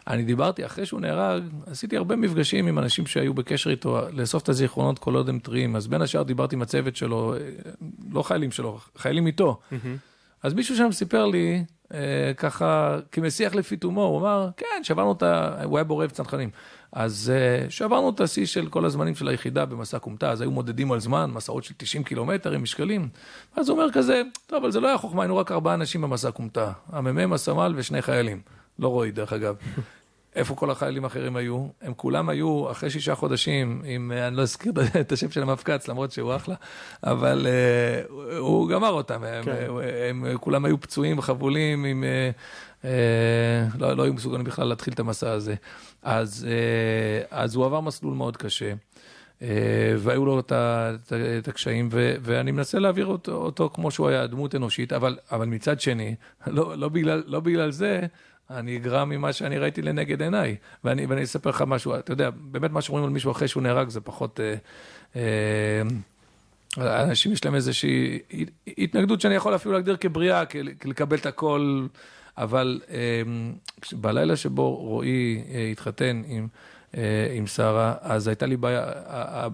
אני 0.07 0.23
דיברתי, 0.23 0.65
אחרי 0.65 0.85
שהוא 0.85 1.01
נהרג, 1.01 1.43
עשיתי 1.65 1.97
הרבה 1.97 2.15
מפגשים 2.15 2.67
עם 2.67 2.79
אנשים 2.79 3.07
שהיו 3.07 3.33
בקשר 3.33 3.69
איתו, 3.69 4.01
לאסוף 4.11 4.43
את 4.43 4.49
הזיכרונות 4.49 4.99
כל 4.99 5.15
עוד 5.15 5.29
הם 5.29 5.39
טריים. 5.39 5.75
אז 5.75 5.87
בין 5.87 6.01
השאר 6.01 6.23
דיברתי 6.23 6.55
עם 6.55 6.61
הצוות 6.61 6.95
שלו, 6.95 7.35
לא 8.11 8.21
חיילים 8.21 8.51
שלו, 8.51 8.79
חיילים 8.97 9.27
איתו. 9.27 9.59
Mm-hmm. 9.71 9.75
אז 10.43 10.53
מישהו 10.53 10.77
שם 10.77 10.91
סיפר 10.91 11.25
לי, 11.25 11.63
אה, 11.93 12.33
ככה, 12.37 12.97
כמשיח 13.11 13.55
לפי 13.55 13.77
תומו, 13.77 14.03
הוא 14.03 14.19
אמר, 14.19 14.49
כן, 14.57 14.83
שברנו 14.83 15.11
את 15.11 15.23
ה... 15.23 15.63
הוא 15.63 15.77
היה 15.77 15.83
בורב 15.83 16.09
צנחנים. 16.09 16.49
אז 16.91 17.31
אה, 17.35 17.69
שברנו 17.69 18.09
את 18.09 18.21
השיא 18.21 18.45
של 18.45 18.67
כל 18.67 18.85
הזמנים 18.85 19.15
של 19.15 19.27
היחידה 19.27 19.65
במסע 19.65 19.99
כומתה, 19.99 20.31
אז 20.31 20.41
היו 20.41 20.51
מודדים 20.51 20.91
על 20.91 20.99
זמן, 20.99 21.31
מסעות 21.33 21.63
של 21.63 21.73
90 21.77 22.03
קילומטר 22.03 22.51
עם 22.51 22.63
משקלים. 22.63 23.09
אז 23.55 23.69
הוא 23.69 23.79
אומר 23.79 23.91
כזה, 23.91 24.21
טוב, 24.47 24.63
אבל 24.63 24.71
זה 24.71 24.79
לא 24.79 24.87
היה 24.87 24.97
חוכמה, 24.97 25.23
היינו 25.23 25.37
רק 25.37 25.51
ארבעה 25.51 25.73
אנשים 25.73 26.01
במסע 26.01 26.31
כומתה. 26.31 26.71
המ"מ, 26.91 27.33
הסמל 27.33 27.73
ושני 27.75 28.01
חיילים. 28.01 28.41
לא 28.79 28.87
רועי, 28.87 29.11
דרך 29.11 29.33
אגב. 29.33 29.55
איפה 30.35 30.55
כל 30.55 30.71
החיילים 30.71 31.03
האחרים 31.03 31.35
היו? 31.35 31.67
הם 31.81 31.93
כולם 31.93 32.29
היו 32.29 32.71
אחרי 32.71 32.89
שישה 32.89 33.15
חודשים, 33.15 33.81
עם, 33.85 34.11
אני 34.11 34.35
לא 34.35 34.41
אזכיר 34.41 34.73
את 35.01 35.11
השם 35.11 35.31
של 35.31 35.41
המפקץ, 35.41 35.87
למרות 35.87 36.11
שהוא 36.11 36.35
אחלה, 36.35 36.55
אבל 37.03 37.47
uh, 37.47 38.11
הוא 38.37 38.69
גמר 38.69 38.89
אותם, 38.89 39.23
הם, 39.23 39.43
כן. 39.43 39.65
הם, 40.09 40.25
הם 40.25 40.37
כולם 40.37 40.65
היו 40.65 40.81
פצועים 40.81 41.17
וחבולים, 41.17 41.85
עם, 41.85 42.03
uh, 42.03 42.83
uh, 42.83 42.85
לא, 43.79 43.93
לא 43.93 44.03
היו 44.03 44.13
מסוגלים 44.13 44.43
בכלל 44.43 44.67
להתחיל 44.67 44.93
את 44.93 44.99
המסע 44.99 45.31
הזה. 45.31 45.55
אז, 46.03 46.47
uh, 46.47 47.27
אז 47.31 47.55
הוא 47.55 47.65
עבר 47.65 47.81
מסלול 47.81 48.13
מאוד 48.13 48.37
קשה. 48.37 48.73
והיו 49.97 50.25
לו 50.25 50.39
את, 50.39 50.51
את, 50.51 51.13
את 51.39 51.47
הקשיים, 51.47 51.89
ו, 51.91 52.15
ואני 52.21 52.51
מנסה 52.51 52.79
להעביר 52.79 53.05
אותו, 53.05 53.31
אותו 53.31 53.69
כמו 53.73 53.91
שהוא 53.91 54.07
היה 54.07 54.27
דמות 54.27 54.55
אנושית, 54.55 54.93
אבל, 54.93 55.17
אבל 55.31 55.47
מצד 55.47 55.79
שני, 55.79 56.15
לא, 56.47 56.77
לא, 56.77 56.89
בגלל, 56.89 57.23
לא 57.25 57.39
בגלל 57.39 57.71
זה, 57.71 58.01
אני 58.55 58.77
אגרע 58.77 59.05
ממה 59.05 59.33
שאני 59.33 59.57
ראיתי 59.57 59.81
לנגד 59.81 60.21
עיניי. 60.21 60.55
ואני, 60.83 61.05
ואני 61.05 61.23
אספר 61.23 61.49
לך 61.49 61.63
משהו, 61.67 61.95
אתה 61.95 62.11
יודע, 62.11 62.29
באמת 62.29 62.71
מה 62.71 62.81
שאומרים 62.81 63.05
על 63.05 63.11
מישהו 63.11 63.31
אחרי 63.31 63.47
שהוא 63.47 63.63
נהרג 63.63 63.89
זה 63.89 64.01
פחות... 64.01 64.39
אה, 64.39 64.55
אה, 66.77 67.03
אנשים 67.03 67.31
יש 67.31 67.45
להם 67.45 67.55
איזושהי 67.55 68.19
התנגדות 68.77 69.21
שאני 69.21 69.35
יכול 69.35 69.55
אפילו 69.55 69.73
להגדיר 69.73 69.97
כבריאה, 69.97 70.43
לקבל 70.85 71.17
את 71.17 71.25
הכל, 71.25 71.85
אבל 72.37 72.81
אה, 72.89 73.21
בלילה 73.93 74.35
שבו 74.35 74.75
רועי 74.75 75.43
אה, 75.53 75.67
התחתן 75.71 76.21
עם 76.27 76.47
עם 77.35 77.47
שרה, 77.47 77.95
אז 78.01 78.27
הייתה 78.27 78.45
לי 78.45 78.57
בעיה, 78.57 78.83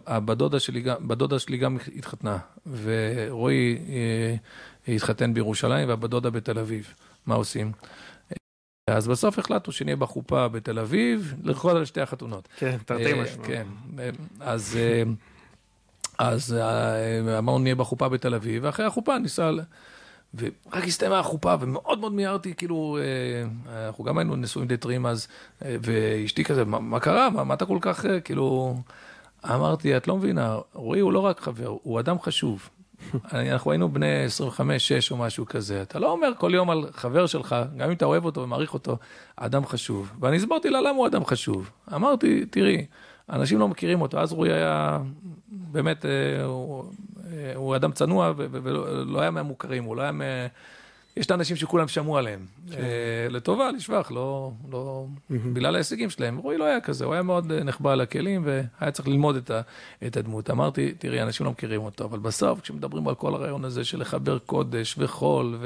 בדודה 0.08 0.60
שלי, 0.60 0.84
בדודה 1.02 1.40
שלי 1.40 1.58
גם 1.58 1.78
התחתנה, 1.96 2.38
ורועי 2.82 3.78
התחתן 4.88 5.34
בירושלים 5.34 5.90
והבדודה 5.90 6.30
בתל 6.30 6.60
אביב. 6.60 6.94
מה 7.26 7.36
עושים? 7.36 7.72
אז 8.88 9.08
בסוף 9.08 9.40
החלטנו 9.40 9.74
שנהיה 9.74 9.96
בחופה 9.96 10.48
בתל 10.48 10.80
אביב, 10.80 11.36
לרקוד 11.44 11.76
על 11.76 11.86
שתי 11.86 12.02
החתונות. 12.02 12.48
כן, 12.58 12.78
תרתי 12.86 13.14
משמע. 13.14 13.44
כן, 13.44 13.68
אז... 14.40 14.80
אז 16.18 16.56
אמרנו 17.38 17.60
נהיה 17.60 17.76
בחופה 17.76 18.10
בתל 18.10 18.36
אביב, 18.36 18.64
ואחרי 18.64 18.86
החופה 18.86 19.18
ניסע, 19.18 19.52
ורק 20.36 20.84
הסתיימה 20.84 21.20
החופה, 21.20 21.56
ומאוד 21.60 22.00
מאוד 22.00 22.14
מיהרתי, 22.14 22.54
כאילו, 22.54 22.98
אנחנו 23.88 24.04
גם 24.04 24.18
היינו 24.18 24.36
נשואים 24.36 24.68
די 24.68 24.78
טריים 24.78 25.06
אז, 25.06 25.28
ואשתי 25.62 26.44
כזה, 26.44 26.66
מה, 26.66 26.80
מה 26.80 27.00
קרה? 27.00 27.30
מה, 27.30 27.44
מה 27.44 27.54
אתה 27.54 27.66
כל 27.66 27.78
כך, 27.82 28.06
כאילו... 28.24 28.78
אמרתי, 29.46 29.98
את 29.98 30.08
לא 30.08 30.18
מבינה, 30.18 30.58
רועי 30.74 31.00
הוא 31.00 31.14
לא 31.14 31.20
רק 31.20 31.40
חבר, 31.40 31.78
הוא 31.84 32.00
אדם 32.00 32.20
חשוב. 32.20 32.70
אנחנו 33.34 33.72
היינו 33.72 33.90
בני 33.90 34.26
25-6 34.60 34.62
או 35.12 35.18
משהו 35.18 35.46
כזה. 35.46 35.82
אתה 35.82 36.00
לא 36.00 36.12
אומר 36.12 36.28
כל 36.38 36.52
יום 36.54 36.70
על 36.70 36.86
חבר 36.92 37.26
שלך, 37.26 37.56
גם 37.78 37.88
אם 37.90 37.96
אתה 37.96 38.06
אוהב 38.06 38.26
אותו 38.26 38.42
ומעריך 38.42 38.74
אותו, 38.74 38.98
אדם 39.36 39.66
חשוב. 39.66 40.12
ואני 40.20 40.36
הסברתי 40.38 40.70
לה 40.70 40.82
למה 40.82 40.98
הוא 40.98 41.08
אדם 41.08 41.26
חשוב. 41.26 41.70
אמרתי, 41.94 42.46
תראי, 42.46 42.86
אנשים 43.30 43.60
לא 43.60 43.68
מכירים 43.68 44.02
אותו, 44.02 44.20
אז 44.20 44.34
רועי 44.34 44.54
היה 44.54 45.00
באמת, 45.48 46.06
אה, 46.06 46.44
הוא, 46.44 46.86
אה, 47.32 47.52
הוא 47.56 47.76
אדם 47.76 47.92
צנוע 47.92 48.34
ולא 48.36 49.22
היה 49.22 49.32
מהמוכרים, 49.32 49.84
הוא 49.84 49.96
לא 49.96 50.02
היה 50.02 50.12
מה... 50.12 50.24
יש 51.18 51.26
את 51.26 51.32
האנשים 51.32 51.56
שכולם 51.56 51.88
שמעו 51.88 52.18
עליהם. 52.18 52.46
כן. 52.72 52.78
אה, 52.78 53.28
לטובה, 53.30 53.72
לשבח, 53.72 54.12
לא, 54.12 54.52
לא, 54.72 55.06
בגלל 55.30 55.76
ההישגים 55.76 56.10
שלהם. 56.10 56.38
רועי 56.38 56.58
לא 56.58 56.64
היה 56.64 56.82
כזה, 56.82 57.06
הוא 57.06 57.14
היה 57.14 57.24
מאוד 57.24 57.52
אה, 57.52 57.64
נחבא 57.64 57.92
על 57.92 58.02
הכלים 58.02 58.44
והיה 58.46 58.92
צריך 58.92 59.08
ללמוד 59.08 59.36
את, 59.36 59.52
ה, 59.52 59.62
את 60.08 60.18
הדמות. 60.18 60.50
אמרתי, 60.50 60.94
תראי, 60.94 61.22
אנשים 61.22 61.46
לא 61.46 61.52
מכירים 61.52 61.82
אותו, 61.82 62.06
אבל 62.06 62.20
בסוף, 62.20 62.62
כשמדברים 62.62 63.08
על 63.08 63.16
כל 63.16 63.34
הרעיון 63.34 63.66
הזה 63.66 63.84
של 63.84 64.00
לחבר 64.00 64.40
קודש 64.40 64.96
וחול 64.98 65.58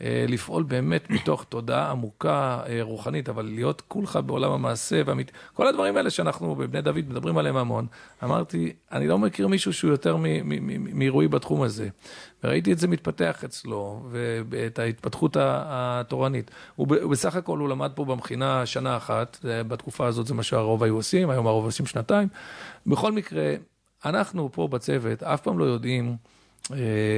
ולפעול 0.00 0.62
אה, 0.62 0.68
באמת 0.68 1.10
מתוך 1.10 1.44
תודעה 1.44 1.90
עמוקה 1.90 2.60
רוחנית, 2.80 3.28
אבל 3.28 3.44
להיות 3.44 3.82
כולך 3.88 4.18
בעולם 4.26 4.52
המעשה, 4.52 5.02
והמת... 5.06 5.30
כל 5.54 5.66
הדברים 5.66 5.96
האלה 5.96 6.10
שאנחנו 6.10 6.54
בבני 6.54 6.82
דוד 6.82 7.04
מדברים 7.08 7.38
עליהם 7.38 7.56
המון, 7.56 7.86
אמרתי, 8.24 8.72
אני 8.92 9.08
לא 9.08 9.18
מכיר 9.18 9.48
מישהו 9.48 9.72
שהוא 9.72 9.90
יותר 9.90 10.16
מרועי 10.94 11.28
בתחום 11.28 11.62
הזה. 11.62 11.88
וראיתי 12.44 12.72
את 12.72 12.78
זה 12.78 12.88
מתפתח 12.88 13.44
אצלו, 13.44 14.06
ואת 14.48 14.78
ההתפתחות 14.78 15.36
התורנית. 15.40 16.50
הוא 16.76 16.86
בסך 16.86 17.36
הכל, 17.36 17.58
הוא 17.58 17.68
למד 17.68 17.90
פה 17.94 18.04
במכינה 18.04 18.66
שנה 18.66 18.96
אחת, 18.96 19.38
בתקופה 19.44 20.06
הזאת 20.06 20.26
זה 20.26 20.34
מה 20.34 20.42
שהרוב 20.42 20.82
היו 20.82 20.94
עושים, 20.94 21.30
היום 21.30 21.46
הרוב 21.46 21.64
עושים 21.64 21.86
שנתיים. 21.86 22.28
בכל 22.86 23.12
מקרה, 23.12 23.54
אנחנו 24.04 24.52
פה 24.52 24.68
בצוות 24.68 25.22
אף 25.22 25.40
פעם 25.40 25.58
לא 25.58 25.64
יודעים, 25.64 26.16
אה, 26.72 26.76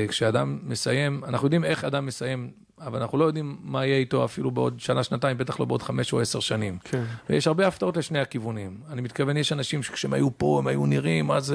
כשאדם 0.08 0.58
מסיים, 0.62 1.24
אנחנו 1.24 1.46
יודעים 1.46 1.64
איך 1.64 1.84
אדם 1.84 2.06
מסיים 2.06 2.50
אבל 2.80 3.00
אנחנו 3.02 3.18
לא 3.18 3.24
יודעים 3.24 3.56
מה 3.62 3.86
יהיה 3.86 3.98
איתו 3.98 4.24
אפילו 4.24 4.50
בעוד 4.50 4.80
שנה, 4.80 5.04
שנתיים, 5.04 5.38
בטח 5.38 5.60
לא 5.60 5.66
בעוד 5.66 5.82
חמש 5.82 6.12
או 6.12 6.20
עשר 6.20 6.40
שנים. 6.40 6.78
כן. 6.84 7.04
ויש 7.30 7.46
הרבה 7.46 7.66
הפתעות 7.66 7.96
לשני 7.96 8.18
הכיוונים. 8.18 8.80
אני 8.90 9.00
מתכוון, 9.00 9.36
יש 9.36 9.52
אנשים 9.52 9.82
שכשהם 9.82 10.12
היו 10.12 10.38
פה, 10.38 10.58
הם 10.58 10.66
היו 10.66 10.86
נראים 10.86 11.30
אז 11.30 11.54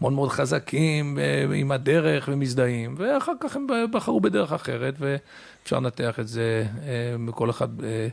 מאוד 0.00 0.12
מאוד 0.12 0.28
חזקים, 0.28 1.18
אה, 1.18 1.54
עם 1.54 1.72
הדרך 1.72 2.28
ומזדהים, 2.32 2.94
ואחר 2.98 3.32
כך 3.40 3.56
הם 3.56 3.66
בחרו 3.90 4.20
בדרך 4.20 4.52
אחרת, 4.52 4.94
ואפשר 4.98 5.76
לנתח 5.76 6.20
את 6.20 6.28
זה 6.28 6.64
אה, 6.82 7.50
אחד 7.50 7.68
אה, 7.84 8.08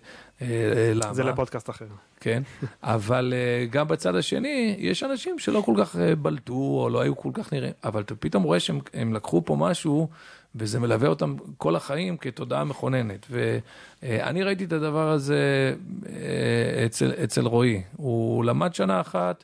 למה. 0.96 1.14
זה 1.14 1.24
לפודקאסט 1.24 1.70
אחר. 1.70 1.86
כן, 2.20 2.44
אבל 2.84 3.34
גם 3.70 3.88
בצד 3.88 4.16
השני, 4.16 4.76
יש 4.80 5.04
אנשים 5.04 5.40
שלא 5.40 5.62
כל 5.66 5.74
כך 5.78 5.96
בלטו, 6.22 6.54
או 6.54 6.90
לא 6.90 7.02
היו 7.02 7.18
כל 7.18 7.32
כך 7.34 7.54
נראים, 7.54 7.74
אבל 7.84 8.02
אתה 8.02 8.16
פתאום 8.16 8.44
רואה 8.44 8.60
שהם 8.60 9.14
לקחו 9.14 9.46
פה 9.46 9.56
משהו, 9.56 10.08
וזה 10.56 10.80
מלווה 10.80 11.10
אותם 11.10 11.36
כל 11.58 11.76
החיים 11.76 12.18
כתודעה 12.18 12.64
מכוננת. 12.64 13.28
ואני 13.30 14.44
ראיתי 14.44 14.66
את 14.66 14.74
הדבר 14.74 15.10
הזה 15.10 15.74
אה, 16.10 16.86
אצל, 16.86 17.12
אצל 17.24 17.46
רועי. 17.46 17.84
הוא 17.96 18.46
למד 18.46 18.74
שנה 18.74 19.02
אחת, 19.02 19.44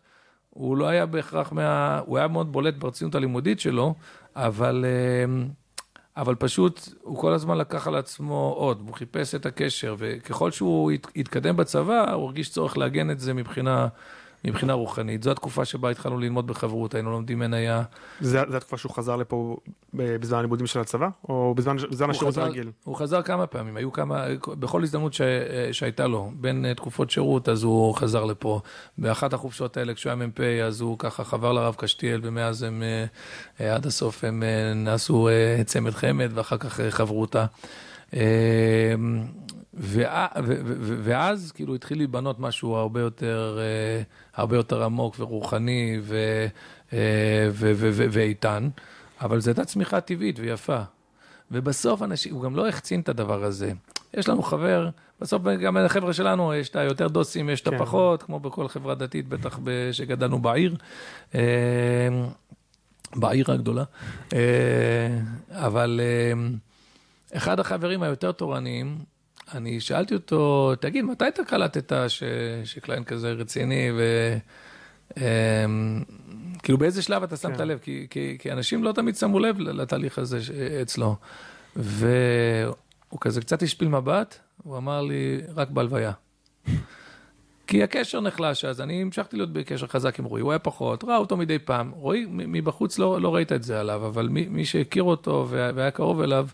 הוא 0.50 0.78
לא 0.78 0.88
היה 0.88 1.06
בהכרח 1.06 1.52
מה... 1.52 2.00
הוא 2.06 2.18
היה 2.18 2.28
מאוד 2.28 2.52
בולט 2.52 2.74
ברצינות 2.74 3.16
הלימודית 3.16 3.60
שלו, 3.60 3.94
אבל... 4.36 4.86
אה, 4.88 5.46
אבל 6.18 6.36
פשוט 6.36 6.90
הוא 7.02 7.18
כל 7.18 7.34
הזמן 7.34 7.58
לקח 7.58 7.88
על 7.88 7.96
עצמו 7.96 8.54
עוד, 8.58 8.84
הוא 8.88 8.96
חיפש 8.96 9.36
את 9.36 9.46
הקשר, 9.46 9.96
וככל 9.98 10.52
שהוא 10.52 10.92
התקדם 11.16 11.58
בצבא, 11.58 12.14
הוא 12.14 12.26
הרגיש 12.26 12.50
צורך 12.50 12.78
לעגן 12.78 13.12
את 13.12 13.20
זה 13.20 13.34
מבחינה 13.34 13.88
מבחינה 14.46 14.74
רוחנית. 14.74 15.24
זו 15.24 15.32
התקופה 15.32 15.66
שבה 15.66 15.90
התחלנו 15.90 16.20
ללמוד 16.20 16.48
בחברות, 16.48 16.96
היינו 16.96 17.12
לומדים 17.12 17.40
מניה. 17.40 17.84
זה, 18.22 18.42
זה 18.50 18.58
התקופה 18.58 18.78
שהוא 18.78 18.92
חזר 18.92 19.16
לפה 19.16 19.58
בזמן 19.94 20.38
הלימודים 20.38 20.68
של 20.68 20.80
הצבא? 20.80 21.08
או 21.30 21.54
בזמן, 21.56 21.78
בזמן 21.92 22.10
השירות 22.10 22.38
הרגיל? 22.38 22.72
הוא 22.84 22.96
חזר 22.96 23.22
כמה 23.22 23.48
פעמים, 23.48 23.78
היו 23.78 23.92
כמה, 23.92 24.26
בכל 24.48 24.84
הזדמנות 24.84 25.14
ש, 25.14 25.22
שהייתה 25.72 26.08
לו, 26.08 26.32
בין 26.36 26.74
תקופות 26.74 27.10
שירות, 27.10 27.50
אז 27.50 27.64
הוא 27.64 27.96
חזר 27.96 28.26
לפה. 28.26 28.60
באחת 28.98 29.34
החופשות 29.34 29.78
האלה, 29.78 29.94
כשהוא 29.94 30.10
היה 30.12 30.28
מ"פ, 30.28 30.40
אז 30.40 30.82
הוא 30.82 31.00
ככה 31.00 31.24
חבר 31.24 31.54
לרב 31.54 31.76
קשתיאל, 31.78 32.20
ומאז 32.24 32.64
הם, 32.64 32.84
אה, 33.60 33.76
עד 33.76 33.86
הסוף 33.86 34.24
הם 34.24 34.44
אה, 34.44 34.74
נעשו 34.74 35.28
אה, 35.28 35.64
צמד 35.66 35.92
חמד, 35.92 36.32
ואחר 36.34 36.58
כך 36.58 36.80
חברותה. 36.90 37.46
ואז 39.76 41.52
כאילו 41.52 41.76
התחיל 41.76 41.98
להיבנות 41.98 42.40
משהו 42.40 42.76
הרבה 42.76 43.00
יותר, 43.02 43.58
אה, 43.60 44.02
הרבה 44.36 44.56
יותר 44.56 44.84
עמוק 44.84 45.16
ורוחני 45.20 46.00
אה, 46.94 47.50
ואיתן, 47.92 48.70
אבל 49.22 49.40
זו 49.40 49.50
הייתה 49.50 49.66
צמיחה 49.66 50.02
טבעית 50.02 50.40
ויפה. 50.40 50.80
ובסוף 51.52 52.02
אנשים, 52.02 52.34
הוא 52.34 52.44
גם 52.44 52.56
לא 52.56 52.68
החצין 52.68 53.00
את 53.00 53.10
הדבר 53.10 53.44
הזה. 53.44 53.72
יש 54.14 54.30
לנו 54.30 54.44
חבר, 54.44 54.90
בסוף 55.22 55.42
גם 55.64 55.78
לחבר'ה 55.78 56.14
שלנו 56.14 56.54
יש 56.54 56.70
את 56.70 56.76
היותר 56.76 57.08
דוסים, 57.08 57.50
יש 57.50 57.62
את 57.62 57.68
כן. 57.68 57.76
הפחות, 57.76 58.24
כמו 58.24 58.40
בכל 58.40 58.68
חברה 58.68 58.96
דתית, 58.96 59.28
בטח 59.28 59.60
שגדלנו 59.92 60.40
בעיר, 60.40 60.76
אה, 61.36 61.42
בעיר 63.16 63.52
הגדולה. 63.52 63.84
אבל 65.52 66.02
אחד 67.34 67.60
החברים 67.60 68.04
היותר 68.04 68.32
תורניים, 68.32 68.98
אני 69.54 69.80
שאלתי 69.80 70.14
אותו, 70.14 70.74
תגיד, 70.80 71.06
מתי 71.06 71.28
אתה 71.28 71.44
קלטת 71.44 71.94
ש... 72.08 72.24
שקליין 72.64 73.04
כזה 73.04 73.32
רציני, 73.32 73.92
ו... 73.98 74.38
אמ, 75.18 76.04
כאילו 76.64 76.78
באיזה 76.78 77.02
שלב 77.02 77.24
אתה 77.24 77.38
שמת 77.38 77.58
כן. 77.58 77.68
לב? 77.68 77.80
כי, 77.82 78.08
כי, 78.10 78.38
כי 78.40 78.52
אנשים 78.52 78.84
לא 78.84 78.92
תמיד 78.92 79.16
שמו 79.16 79.40
לב 79.40 79.60
לתהליך 79.60 80.20
הזה 80.20 80.40
אצלו. 80.82 81.16
והוא 81.76 83.20
כזה 83.22 83.42
קצת 83.42 83.64
השפיל 83.64 83.88
מבט, 83.88 84.40
הוא 84.64 84.78
אמר 84.78 85.02
לי, 85.02 85.42
רק 85.56 85.70
בהלוויה. 85.70 86.12
כי 87.68 87.84
הקשר 87.84 88.22
נחלש 88.22 88.66
אז, 88.66 88.82
אני 88.82 89.02
המשכתי 89.02 89.38
להיות 89.38 89.54
בקשר 89.54 89.88
חזק 89.88 90.20
עם 90.20 90.26
רועי, 90.26 90.42
הוא 90.42 90.52
היה 90.52 90.60
פחות, 90.60 91.04
ראה 91.04 91.18
אותו 91.18 91.38
מדי 91.38 91.60
פעם. 91.60 91.92
רועי, 91.92 92.26
מבחוץ 92.30 93.00
לא, 93.00 93.22
לא 93.22 93.36
ראית 93.36 93.52
את 93.52 93.64
זה 93.64 93.80
עליו, 93.80 94.06
אבל 94.06 94.28
מי, 94.28 94.48
מי 94.50 94.66
שהכיר 94.66 95.04
אותו 95.04 95.48
והיה 95.50 95.92
קרוב 95.92 96.22
אליו, 96.22 96.48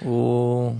הוא... 0.00 0.76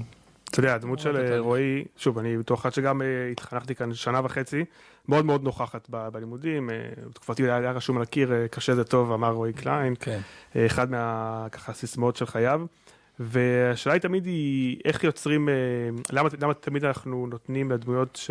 אתה 0.50 0.58
יודע, 0.58 0.74
הדמות 0.74 0.98
של 0.98 1.16
אה, 1.16 1.38
רועי, 1.38 1.84
שוב, 1.96 2.18
אני 2.18 2.38
בתור 2.38 2.56
אחד 2.56 2.72
שגם 2.72 3.02
אה, 3.02 3.28
התחנכתי 3.32 3.74
כאן 3.74 3.94
שנה 3.94 4.20
וחצי, 4.24 4.64
מאוד 5.08 5.24
מאוד 5.24 5.42
נוכחת 5.42 5.88
בלימודים, 5.90 6.70
אה, 6.70 6.76
בתקופתי 7.08 7.50
היה 7.50 7.70
רשום 7.70 7.96
על 7.96 8.02
הקיר, 8.02 8.32
קשה 8.50 8.74
זה 8.74 8.84
טוב, 8.84 9.12
אמר 9.12 9.30
רועי 9.30 9.52
קליין, 9.52 9.94
כן. 10.00 10.20
אחד 10.66 10.90
מה, 10.90 11.46
ככה, 11.52 11.72
הסיסמאות 11.72 12.16
של 12.16 12.26
חייו. 12.26 12.62
והשאלה 13.20 13.94
היא 13.94 14.02
תמיד 14.02 14.26
היא 14.26 14.80
איך 14.84 15.04
יוצרים, 15.04 15.48
למה, 16.10 16.28
למה 16.40 16.54
תמיד 16.54 16.84
אנחנו 16.84 17.26
נותנים 17.26 17.70
לדמויות 17.70 18.16
ש... 18.16 18.30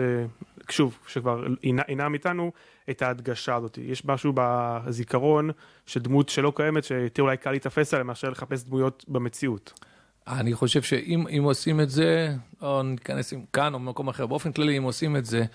שוב, 0.69 0.99
שכבר 1.07 1.45
אינם 1.63 2.13
איתנו, 2.13 2.51
את 2.89 3.01
ההדגשה 3.01 3.55
הזאת. 3.55 3.77
יש 3.81 4.05
משהו 4.05 4.33
בזיכרון 4.35 5.49
של 5.85 5.99
דמות 5.99 6.29
שלא 6.29 6.53
קיימת, 6.55 6.83
שתהיה 6.83 7.23
אולי 7.23 7.37
קל 7.37 7.51
להיתפס 7.51 7.93
עליה 7.93 8.03
מאשר 8.03 8.29
לחפש 8.29 8.63
דמויות 8.63 9.05
במציאות. 9.07 9.73
אני 10.27 10.53
חושב 10.53 10.81
שאם 10.81 11.43
עושים 11.43 11.81
את 11.81 11.89
זה, 11.89 12.35
או 12.61 12.83
ניכנס 12.83 13.33
כאן 13.53 13.73
או 13.73 13.79
במקום 13.79 14.07
אחר, 14.07 14.25
באופן 14.25 14.51
כללי, 14.51 14.77
אם 14.77 14.83
עושים 14.83 15.15
את 15.15 15.25
זה, 15.25 15.45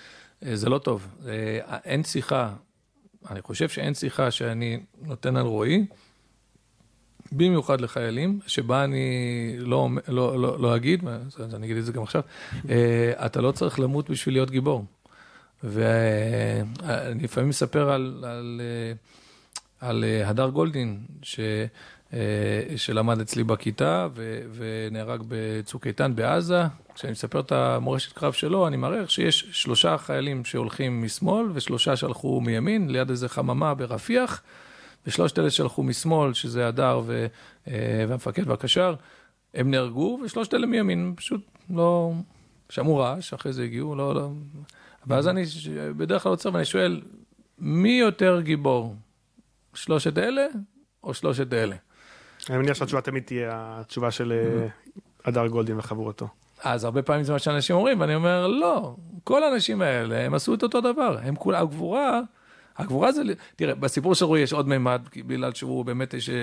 אה, 0.46 0.56
זה 0.56 0.68
לא 0.68 0.78
טוב. 0.78 1.08
אה, 1.26 1.78
אין 1.84 2.04
שיחה, 2.04 2.52
אני 3.30 3.42
חושב 3.42 3.68
שאין 3.68 3.94
שיחה 3.94 4.30
שאני 4.30 4.80
נותן 5.02 5.36
על 5.36 5.46
רועי, 5.46 5.86
במיוחד 7.32 7.80
לחיילים, 7.80 8.40
שבה 8.46 8.84
אני 8.84 9.06
לא, 9.58 9.88
לא, 10.08 10.40
לא, 10.40 10.60
לא 10.60 10.76
אגיד, 10.76 11.04
אני 11.54 11.66
אגיד 11.66 11.76
את 11.76 11.84
זה 11.84 11.92
גם 11.92 12.02
עכשיו, 12.02 12.22
אה, 12.68 13.26
אתה 13.26 13.40
לא 13.40 13.52
צריך 13.52 13.80
למות 13.80 14.10
בשביל 14.10 14.34
להיות 14.34 14.50
גיבור. 14.50 14.84
ואני 15.64 17.22
לפעמים 17.22 17.48
מספר 17.48 17.90
על, 17.90 18.24
על, 18.26 18.60
על 19.80 20.04
הדר 20.24 20.48
גולדין, 20.48 21.00
ש... 21.22 21.40
אה, 22.12 22.18
שלמד 22.76 23.20
אצלי 23.20 23.44
בכיתה 23.44 24.08
ונהרג 24.54 25.22
בצוק 25.28 25.86
איתן 25.86 26.14
בעזה, 26.14 26.62
כשאני 26.94 27.12
מספר 27.12 27.40
את 27.40 27.52
המורשת 27.52 28.12
קרב 28.12 28.32
שלו, 28.32 28.66
אני 28.66 28.76
מראה 28.76 29.08
שיש 29.08 29.46
שלושה 29.52 29.98
חיילים 29.98 30.44
שהולכים 30.44 31.02
משמאל 31.02 31.46
ושלושה 31.54 31.96
שהלכו 31.96 32.40
מימין, 32.40 32.90
ליד 32.90 33.10
איזה 33.10 33.28
חממה 33.28 33.74
ברפיח, 33.74 34.42
ושלושת 35.06 35.38
אלה 35.38 35.50
שהלכו 35.50 35.82
משמאל, 35.82 36.34
שזה 36.34 36.68
הדר 36.68 37.00
ו... 37.06 37.26
אה, 37.68 38.04
והמפקד 38.08 38.48
והקשר, 38.48 38.94
הם 39.54 39.70
נהרגו, 39.70 40.20
ושלושת 40.24 40.54
אלה 40.54 40.66
מימין, 40.66 41.12
פשוט 41.16 41.40
לא... 41.70 42.12
שמעו 42.68 42.96
רעש, 42.96 43.32
אחרי 43.32 43.52
זה 43.52 43.62
הגיעו, 43.62 43.94
לא... 43.94 44.14
לא... 44.14 44.30
ואז 45.06 45.28
אני 45.28 45.42
בדרך 45.96 46.22
כלל 46.22 46.30
עוצר 46.30 46.50
ואני 46.52 46.64
שואל, 46.64 47.02
מי 47.58 47.98
יותר 48.00 48.40
גיבור? 48.40 48.96
שלושת 49.74 50.18
אלה 50.18 50.46
או 51.04 51.14
שלושת 51.14 51.52
אלה? 51.52 51.76
אני 52.50 52.58
מניח 52.58 52.74
שהתשובה 52.76 53.02
תמיד 53.02 53.22
תהיה 53.22 53.50
התשובה 53.52 54.10
של 54.10 54.32
אה, 54.32 54.66
הדר 55.24 55.46
גולדין 55.46 55.78
וחבורתו. 55.78 56.28
אז 56.64 56.84
הרבה 56.84 57.02
פעמים 57.02 57.24
זה 57.24 57.32
מה 57.32 57.38
שאנשים 57.38 57.76
אומרים, 57.76 58.00
ואני 58.00 58.14
אומר, 58.14 58.46
לא, 58.46 58.96
כל 59.24 59.44
האנשים 59.44 59.82
האלה, 59.82 60.20
הם 60.20 60.34
עשו 60.34 60.54
את 60.54 60.62
אותו 60.62 60.80
דבר. 60.80 61.18
הם 61.22 61.34
כולם, 61.36 61.62
הגבורה, 61.62 62.20
הגבורה 62.76 63.12
זה, 63.12 63.22
תראה, 63.56 63.74
בסיפור 63.74 64.14
של 64.14 64.24
רועי 64.24 64.42
יש 64.42 64.52
עוד 64.52 64.68
מימד, 64.68 65.02
בגלל 65.16 65.54
שהוא 65.54 65.84
באמת 65.84 66.14
יש... 66.14 66.30
אה, 66.30 66.34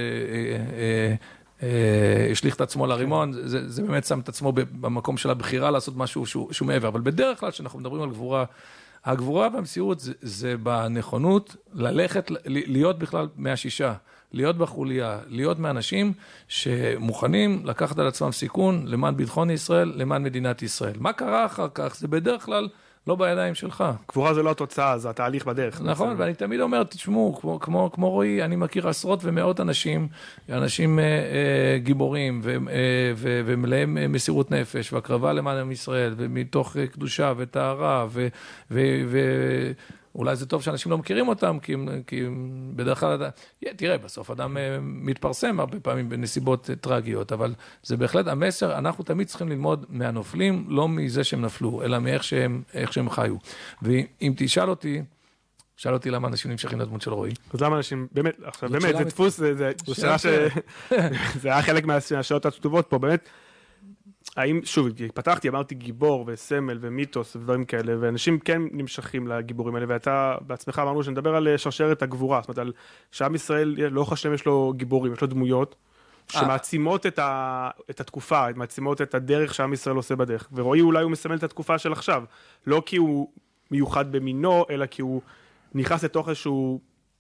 אה, 1.64 2.28
השליך 2.32 2.56
את 2.56 2.62
עצמו 2.62 2.88
לרימון, 2.88 3.32
זה, 3.34 3.70
זה 3.70 3.84
באמת 3.84 4.06
שם 4.06 4.20
את 4.20 4.30
עצמו 4.30 4.52
במקום 4.52 5.18
של 5.18 5.30
הבחירה 5.30 5.72
לעשות 5.72 5.98
משהו 5.98 6.26
שהוא, 6.26 6.54
שהוא 6.54 6.68
מעבר. 6.68 6.88
אבל 6.88 7.02
בדרך 7.02 7.40
כלל, 7.40 7.52
כשאנחנו 7.52 7.80
מדברים 7.80 8.02
על 8.02 8.10
גבורה, 8.10 8.46
הגבורה 9.06 9.50
והמסירות 9.54 10.00
זה, 10.00 10.14
זה 10.22 10.58
בנכונות 10.58 11.56
ללכת, 11.74 12.32
להיות 12.46 13.00
בכלל 13.00 13.28
מהשישה, 13.36 13.94
להיות 14.34 14.58
בחוליה, 14.58 15.20
להיות 15.28 15.60
מאנשים 15.60 16.14
שמוכנים 16.48 17.62
לקחת 17.66 18.00
על 18.00 18.08
עצמם 18.08 18.32
סיכון 18.32 18.84
למען 18.88 19.18
ביטחון 19.18 19.50
ישראל, 19.50 19.94
למען 19.96 20.24
מדינת 20.24 20.62
ישראל. 20.62 20.96
מה 21.00 21.14
קרה 21.14 21.46
אחר 21.46 21.68
כך? 21.74 21.96
זה 21.96 22.08
בדרך 22.08 22.46
כלל... 22.46 22.70
לא 23.08 23.16
בידיים 23.16 23.56
שלך. 23.56 23.84
קבורה 24.06 24.34
זה 24.34 24.44
לא 24.44 24.52
התוצאה, 24.52 24.98
זה 24.98 25.10
התהליך 25.10 25.46
בדרך. 25.46 25.82
נכון, 25.82 26.16
ואני 26.18 26.34
תמיד 26.34 26.60
אומר, 26.60 26.84
תשמעו, 26.84 27.36
כמו, 27.42 27.60
כמו, 27.60 27.92
כמו 27.92 28.10
רועי, 28.10 28.44
אני 28.44 28.56
מכיר 28.56 28.90
עשרות 28.90 29.20
ומאות 29.24 29.60
אנשים, 29.60 30.08
אנשים 30.50 31.00
אה, 31.00 31.04
אה, 31.04 31.78
גיבורים 31.78 32.40
ו, 32.44 32.50
אה, 32.52 32.56
ו, 33.16 33.42
ומלאים 33.46 33.98
אה, 33.98 34.08
מסירות 34.08 34.52
נפש 34.52 34.94
והקרבה 34.94 35.34
למען 35.34 35.58
עם 35.58 35.72
ישראל, 35.72 36.14
ומתוך 36.18 36.78
אה, 36.78 36.88
קדושה 36.88 37.34
וטהרה, 37.38 38.06
ו... 38.10 38.28
ו, 38.72 38.82
ו 39.08 39.20
אולי 40.16 40.36
זה 40.36 40.46
טוב 40.46 40.62
שאנשים 40.62 40.92
לא 40.92 40.98
מכירים 40.98 41.28
אותם, 41.28 41.58
כי, 41.62 41.76
כי 42.08 42.24
בדרך 42.76 43.00
כלל, 43.00 43.30
תראה, 43.76 43.98
בסוף 43.98 44.32
אדם 44.32 44.58
אה, 44.58 44.78
מתפרסם 44.82 45.60
הרבה 45.60 45.80
פעמים 45.80 46.10
בנסיבות 46.10 46.70
אה, 46.70 46.76
טרגיות, 46.76 47.32
אבל 47.32 47.54
זה 47.84 47.98
בהחלט 47.98 48.28
המסר, 48.28 48.78
אנחנו 48.78 49.04
תמיד 49.04 49.28
צריכים 49.28 49.50
ללמוד 49.50 49.86
מהנופלים, 49.90 50.66
לא 50.68 50.88
מזה 50.88 51.24
שהם 51.24 51.42
נפלו, 51.42 51.84
אלא 51.84 52.00
מאיך 52.00 52.24
שהם, 52.24 52.62
שהם 52.92 53.10
חיו. 53.10 53.36
ואם 53.82 54.34
תשאל 54.38 54.70
אותי, 54.70 55.02
שאל 55.78 55.94
אותי 55.94 56.10
למה 56.10 56.28
אנשים 56.28 56.52
נמשכים 56.52 56.80
לדמות 56.80 57.02
של 57.02 57.14
רועי. 57.14 57.32
אז 57.54 57.62
למה 57.62 57.78
אנשים, 57.78 58.08
באמת, 58.12 58.36
עכשיו 58.44 58.70
באמת, 58.70 58.98
זה 58.98 59.04
דפוס, 59.04 59.38
זה 59.38 59.72
שאלה 59.94 60.18
ש... 60.18 60.26
זה 61.42 61.50
היה 61.50 61.62
חלק 61.62 61.86
מהשאלות 61.86 62.46
הכתובות 62.46 62.86
פה, 62.90 62.98
באמת. 63.00 63.30
האם, 64.38 64.62
שוב, 64.64 64.88
פתחתי, 65.14 65.50
אמרתי 65.50 65.76
גיבור 65.76 66.24
וסמל 66.28 66.78
ומיתוס 66.82 67.36
ודברים 67.36 67.66
כאלה, 67.66 67.94
ואנשים 68.00 68.40
כן 68.40 68.62
נמשכים 68.72 69.28
לגיבורים 69.28 69.76
האלה, 69.76 69.86
ואתה 69.90 70.36
בעצמך 70.42 70.80
אמרנו 70.80 71.04
שנדבר 71.04 71.36
על 71.36 71.48
אה, 71.48 71.58
שרשרת 71.58 72.02
הגבורה, 72.02 72.42
זאת 72.42 72.48
אומרת, 72.48 72.58
על 72.58 72.72
שעם 73.12 73.36
ישראל, 73.36 73.76
לאורך 73.78 74.12
השלם 74.12 74.34
יש 74.34 74.46
לו 74.46 74.74
גיבורים, 74.78 75.14
יש 75.14 75.22
לו 75.22 75.28
דמויות, 75.28 75.76
אה. 76.36 76.40
שמעצימות 76.40 77.06
את, 77.06 77.20
ה, 77.20 77.70
את 77.90 78.00
התקופה, 78.00 78.46
מעצימות 78.56 79.02
את 79.02 79.16
הדרך 79.16 79.54
שעם 79.54 79.74
ישראל 79.74 79.96
עושה 79.96 80.16
בדרך. 80.16 80.50
ורועי 80.54 80.82
אולי 80.82 81.04
הוא 81.04 81.12
מסמל 81.12 81.36
את 81.36 81.44
התקופה 81.44 81.78
של 81.78 81.92
עכשיו, 81.92 82.24
לא 82.68 82.84
כי 82.86 82.98
הוא 82.98 83.30
מיוחד 83.72 84.12
במינו, 84.12 84.66
אלא 84.70 84.86
כי 84.86 85.02
הוא 85.02 85.22
נכנס 85.74 86.04
לתוך 86.04 86.30
איזשהו 86.30 86.80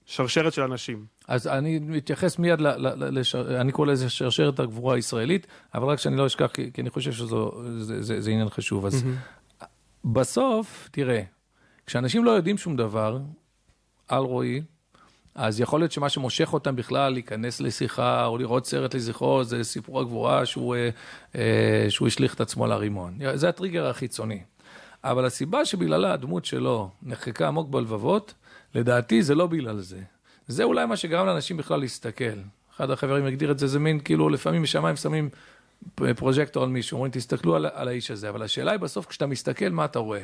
שרשרת 0.10 0.54
של 0.54 0.62
אנשים. 0.62 1.06
אז 1.28 1.48
אני 1.48 1.80
מתייחס 1.80 2.40
מיד, 2.40 2.62
ל, 2.62 2.68
ל, 2.68 2.88
ל, 2.88 3.20
לש... 3.20 3.36
אני 3.36 3.72
קורא 3.72 3.88
לזה 3.88 4.10
שרשרת 4.10 4.60
הגבורה 4.60 4.96
הישראלית, 4.96 5.48
אבל 5.74 5.88
רק 5.88 6.00
שאני 6.00 6.18
לא 6.18 6.26
אשכח, 6.26 6.52
כי, 6.54 6.72
כי 6.74 6.82
אני 6.82 6.90
חושב 6.90 7.12
שזה 7.12 8.30
עניין 8.32 8.50
חשוב. 8.50 8.86
אז 8.86 9.04
mm-hmm. 9.04 9.66
בסוף, 10.06 10.90
תראה, 10.92 11.22
כשאנשים 11.86 12.26
לא 12.26 12.32
יודעים 12.32 12.58
שום 12.58 12.76
דבר 12.76 13.20
על 14.08 14.24
רועי, 14.24 14.62
אז 15.36 15.60
יכול 15.60 15.80
להיות 15.80 15.92
שמה 15.92 16.10
שמושך 16.10 16.54
אותם 16.54 16.76
בכלל 16.76 17.14
להיכנס 17.14 17.62
לשיחה 17.62 18.26
או 18.26 18.38
לראות 18.38 18.66
סרט 18.66 18.96
לזכרו, 18.96 19.44
זה 19.44 19.64
סיפור 19.64 20.00
הגבורה 20.00 20.46
שהוא, 20.46 20.76
אה, 20.76 20.90
אה, 21.36 21.86
שהוא 21.90 22.08
השליך 22.08 22.34
את 22.34 22.42
עצמו 22.42 22.68
לרימון. 22.68 23.20
זה 23.34 23.50
הטריגר 23.50 23.88
החיצוני. 23.88 24.42
אבל 25.04 25.26
הסיבה 25.26 25.66
שבגללה 25.66 26.14
הדמות 26.14 26.46
שלו 26.46 26.90
נחקקה 27.04 27.48
עמוק 27.48 27.70
בלבבות, 27.70 28.34
לדעתי 28.76 29.24
זה 29.24 29.36
לא 29.36 29.48
בגלל 29.48 29.80
זה. 29.80 30.00
זה 30.48 30.64
אולי 30.64 30.86
מה 30.86 30.98
שגרם 30.98 31.26
לאנשים 31.26 31.58
בכלל 31.58 31.80
להסתכל. 31.80 32.40
אחד 32.76 32.92
החברים 32.92 33.26
הגדיר 33.26 33.52
את 33.52 33.60
זה, 33.60 33.68
זה 33.68 33.80
מין 33.80 34.00
כאילו 34.00 34.30
לפעמים 34.30 34.64
משמיים 34.64 34.96
שמים 34.96 35.30
פרוז'קטור 36.16 36.64
על 36.64 36.70
מישהו, 36.70 36.96
אומרים 36.96 37.12
תסתכלו 37.12 37.56
על, 37.56 37.66
על 37.74 37.88
האיש 37.88 38.12
הזה, 38.12 38.30
אבל 38.30 38.44
השאלה 38.44 38.72
היא 38.72 38.80
בסוף 38.80 39.06
כשאתה 39.06 39.28
מסתכל 39.28 39.70
מה 39.70 39.86
אתה 39.86 40.00
רואה. 40.00 40.22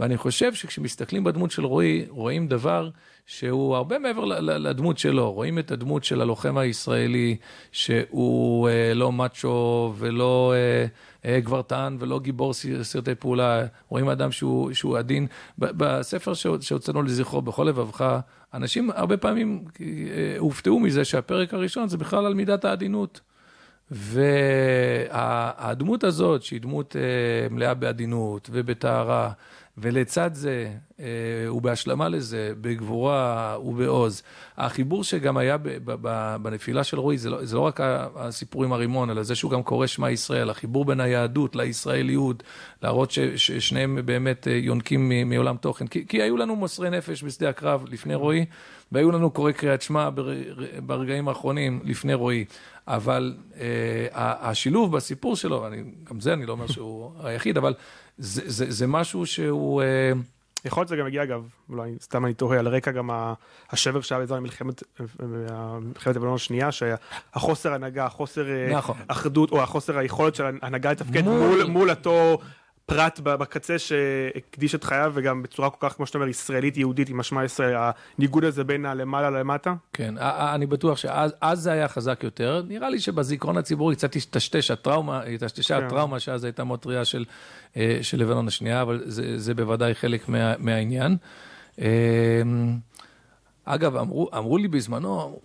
ואני 0.00 0.16
חושב 0.16 0.54
שכשמסתכלים 0.54 1.24
בדמות 1.24 1.50
של 1.50 1.64
רועי, 1.64 2.06
רואים 2.08 2.48
דבר 2.48 2.90
שהוא 3.26 3.76
הרבה 3.76 3.98
מעבר 3.98 4.24
לדמות 4.40 4.98
שלו, 4.98 5.32
רואים 5.32 5.58
את 5.58 5.70
הדמות 5.70 6.04
של 6.04 6.20
הלוחם 6.20 6.58
הישראלי, 6.58 7.36
שהוא 7.72 8.68
אה, 8.68 8.94
לא 8.94 9.12
מאצ'ו 9.12 9.94
ולא 9.98 10.54
אה, 10.56 10.86
אה, 11.30 11.40
גברתן 11.40 11.96
ולא 12.00 12.20
גיבור 12.20 12.52
סרטי 12.82 13.14
פעולה, 13.14 13.66
רואים 13.88 14.08
אדם 14.08 14.32
שהוא, 14.32 14.72
שהוא 14.72 14.98
עדין. 14.98 15.26
בספר 15.58 16.34
שהוצאנו 16.60 17.02
לזכרו, 17.02 17.42
בכל 17.42 17.64
לבבך, 17.64 18.20
אנשים 18.54 18.90
הרבה 18.94 19.16
פעמים 19.16 19.64
אה, 19.80 19.86
הופתעו 20.38 20.80
מזה 20.80 21.04
שהפרק 21.04 21.54
הראשון 21.54 21.88
זה 21.88 21.98
בכלל 21.98 22.26
על 22.26 22.34
מידת 22.34 22.64
העדינות. 22.64 23.20
והדמות 25.10 25.14
הזאת, 26.04 26.42
שהיא 26.42 26.60
דמות 26.60 26.96
אה, 26.96 27.02
מלאה 27.50 27.74
בעדינות 27.74 28.48
ובטהרה, 28.52 29.30
ולצד 29.78 30.30
זה, 30.34 30.70
אה, 31.00 31.04
ובהשלמה 31.52 32.08
לזה, 32.08 32.52
בגבורה 32.60 33.56
ובעוז, 33.64 34.22
החיבור 34.56 35.04
שגם 35.04 35.36
היה 35.36 35.56
בנפילה 36.42 36.84
של 36.84 36.98
רועי, 36.98 37.18
זה 37.18 37.30
לא, 37.30 37.44
זה 37.44 37.56
לא 37.56 37.60
רק 37.60 37.80
הסיפור 38.16 38.64
עם 38.64 38.72
הרימון, 38.72 39.10
אלא 39.10 39.22
זה 39.22 39.34
שהוא 39.34 39.50
גם 39.50 39.62
קורא 39.62 39.86
שמע 39.86 40.10
ישראל, 40.10 40.50
החיבור 40.50 40.84
בין 40.84 41.00
היהדות 41.00 41.56
לישראליות, 41.56 42.42
להראות 42.82 43.10
ששניהם 43.10 43.98
באמת 44.04 44.48
אה, 44.48 44.52
יונקים 44.52 45.12
מעולם 45.26 45.56
תוכן. 45.56 45.86
כי, 45.86 46.06
כי 46.06 46.22
היו 46.22 46.36
לנו 46.36 46.56
מוסרי 46.56 46.90
נפש 46.90 47.24
בשדה 47.24 47.48
הקרב 47.48 47.84
לפני 47.88 48.14
רועי, 48.14 48.44
והיו 48.92 49.10
לנו 49.10 49.30
קוראי 49.30 49.52
קריאת 49.52 49.82
שמע 49.82 50.08
ברגעים 50.86 51.28
האחרונים 51.28 51.80
לפני 51.84 52.14
רועי. 52.14 52.44
אבל 52.88 53.34
אה, 53.60 54.06
השילוב 54.50 54.96
בסיפור 54.96 55.36
שלו, 55.36 55.66
אני, 55.66 55.82
גם 56.04 56.20
זה 56.20 56.32
אני 56.32 56.46
לא 56.46 56.52
אומר 56.52 56.66
שהוא 56.66 57.12
היחיד, 57.22 57.56
אבל 57.56 57.74
זה, 58.20 58.42
זה, 58.46 58.64
זה 58.68 58.86
משהו 58.86 59.26
שהוא... 59.26 59.82
אה, 59.82 60.12
יכול 60.64 60.80
להיות 60.80 60.88
שזה 60.88 60.96
גם 60.96 61.06
מגיע 61.06 61.22
אגב, 61.22 61.48
אולי 61.68 61.96
סתם 62.00 62.24
אני 62.24 62.34
תוהה, 62.34 62.58
על 62.58 62.68
רקע 62.68 62.90
גם 62.90 63.10
השבר 63.70 64.00
שהיה 64.00 64.20
בזמן 64.20 64.38
מלחמת, 64.38 64.82
לבנון 66.06 66.34
השנייה, 66.34 66.72
שהחוסר 66.72 67.72
הנהגה, 67.72 68.06
החוסר 68.06 68.50
אה, 68.50 68.76
נכון. 68.76 68.96
אחדות, 69.08 69.52
או 69.52 69.62
החוסר 69.62 69.98
היכולת 69.98 70.34
של 70.34 70.44
הנהגה 70.62 70.90
לתפקד 70.90 71.24
מול, 71.24 71.64
מול 71.64 71.90
אותו 71.90 72.38
פרט 72.86 73.20
בקצה 73.20 73.78
שהקדיש 73.78 74.74
את 74.74 74.84
חייו 74.84 75.12
וגם 75.14 75.42
בצורה 75.42 75.70
כל 75.70 75.88
כך, 75.88 75.96
כמו 75.96 76.06
שאתה 76.06 76.18
אומר, 76.18 76.28
ישראלית 76.28 76.76
יהודית 76.76 77.08
עם 77.08 77.18
משמע 77.18 77.44
ישראל, 77.44 77.74
הניגוד 78.18 78.44
הזה 78.44 78.64
בין 78.64 78.86
הלמעלה 78.86 79.30
למטה? 79.30 79.74
כן, 79.92 80.14
אני 80.18 80.66
בטוח 80.66 80.98
שאז 80.98 81.60
זה 81.60 81.72
היה 81.72 81.88
חזק 81.88 82.20
יותר. 82.24 82.62
נראה 82.68 82.90
לי 82.90 83.00
שבזיכרון 83.00 83.58
הציבורי 83.58 83.96
קצת 83.96 84.16
השתשתש 84.16 84.70
הטראומה, 84.70 85.22
השתששה 85.46 85.80
כן. 85.80 85.86
הטראומה 85.86 86.20
שאז 86.20 86.44
הייתה 86.44 86.64
מאוד 86.64 86.78
טריה 86.78 87.04
של, 87.04 87.24
אה, 87.76 87.98
של 88.02 88.20
לבנון 88.20 88.48
השנייה, 88.48 88.82
אבל 88.82 89.02
זה, 89.04 89.38
זה 89.38 89.54
בוודאי 89.54 89.94
חלק 89.94 90.28
מה, 90.28 90.54
מהעניין. 90.58 91.16
אה, 91.80 92.42
אגב, 93.64 93.96
אמרו, 93.96 94.30
אמרו 94.36 94.58
לי 94.58 94.68
בזמנו, 94.68 95.40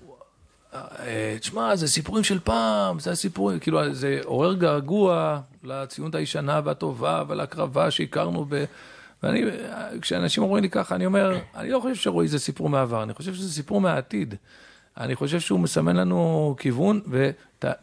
תשמע, 1.39 1.75
זה 1.75 1.87
סיפורים 1.87 2.23
של 2.23 2.39
פעם, 2.39 2.99
זה 2.99 3.11
הסיפורים, 3.11 3.59
כאילו, 3.59 3.93
זה 3.93 4.19
עורר 4.23 4.53
געגוע 4.53 5.39
לציונות 5.63 6.15
הישנה 6.15 6.61
והטובה 6.63 7.23
ולהקרבה 7.27 7.91
שהכרנו 7.91 8.45
ב... 8.49 8.65
ואני, 9.23 9.41
כשאנשים 10.01 10.43
אומרים 10.43 10.63
לי 10.63 10.69
ככה, 10.69 10.95
אני 10.95 11.05
אומר, 11.05 11.39
אני 11.55 11.69
לא 11.69 11.79
חושב 11.79 11.95
שרועי 11.95 12.27
זה 12.27 12.39
סיפור 12.39 12.69
מהעבר, 12.69 13.03
אני 13.03 13.13
חושב 13.13 13.33
שזה 13.33 13.53
סיפור 13.53 13.81
מהעתיד. 13.81 14.35
אני 14.97 15.15
חושב 15.15 15.39
שהוא 15.39 15.59
מסמן 15.59 15.95
לנו 15.95 16.55
כיוון, 16.59 17.01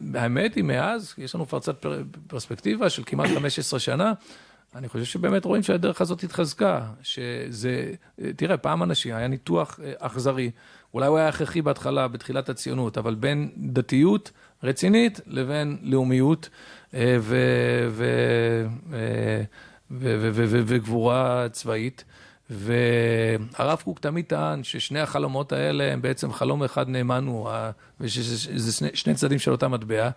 והאמת 0.01 0.55
היא, 0.55 0.63
מאז, 0.63 1.13
יש 1.17 1.35
לנו 1.35 1.47
כבר 1.47 1.59
קצת 1.59 1.85
פרספקטיבה 2.27 2.89
של 2.89 3.03
כמעט 3.05 3.29
15 3.35 3.79
שנה, 3.79 4.13
אני 4.75 4.89
חושב 4.89 5.05
שבאמת 5.05 5.45
רואים 5.45 5.63
שהדרך 5.63 6.01
הזאת 6.01 6.23
התחזקה, 6.23 6.81
שזה, 7.03 7.91
תראה, 8.35 8.57
פעם 8.57 8.83
אנשים, 8.83 9.15
היה 9.15 9.27
ניתוח 9.27 9.79
אה, 9.83 9.93
אכזרי, 9.99 10.51
אולי 10.93 11.07
הוא 11.07 11.17
היה 11.17 11.27
הכרחי 11.27 11.61
בהתחלה, 11.61 12.07
בתחילת 12.07 12.49
הציונות, 12.49 12.97
אבל 12.97 13.15
בין 13.15 13.49
דתיות 13.57 14.31
רצינית 14.63 15.21
לבין 15.27 15.77
לאומיות 15.81 16.49
אה, 16.93 17.17
וגבורה 19.91 21.47
צבאית. 21.51 22.03
והרב 22.49 23.81
קוק 23.83 23.99
תמיד 23.99 24.25
טען 24.25 24.63
ששני 24.63 24.99
החלומות 24.99 25.51
האלה 25.51 25.93
הם 25.93 26.01
בעצם 26.01 26.33
חלום 26.33 26.63
אחד 26.63 26.89
נאמן 26.89 27.27
ושזה 27.99 28.89
שני 28.93 29.13
צדדים 29.13 29.39
של 29.39 29.51
אותה 29.51 29.67
מטבע. 29.67 30.09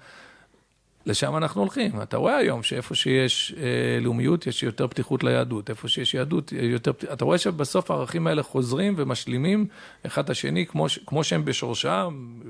לשם 1.06 1.36
אנחנו 1.36 1.60
הולכים. 1.60 2.02
אתה 2.02 2.16
רואה 2.16 2.36
היום 2.36 2.62
שאיפה 2.62 2.94
שיש 2.94 3.54
אה, 3.56 4.00
לאומיות, 4.00 4.46
יש 4.46 4.62
יותר 4.62 4.86
פתיחות 4.86 5.24
ליהדות. 5.24 5.70
איפה 5.70 5.88
שיש 5.88 6.14
יהדות, 6.14 6.52
יותר... 6.52 6.90
אתה 7.12 7.24
רואה 7.24 7.38
שבסוף 7.38 7.90
הערכים 7.90 8.26
האלה 8.26 8.42
חוזרים 8.42 8.94
ומשלימים 8.96 9.66
אחד 10.06 10.24
את 10.24 10.30
השני, 10.30 10.66
כמו, 10.66 10.88
ש... 10.88 10.98
כמו 11.06 11.24
שהם 11.24 11.44
בשורשם, 11.44 12.40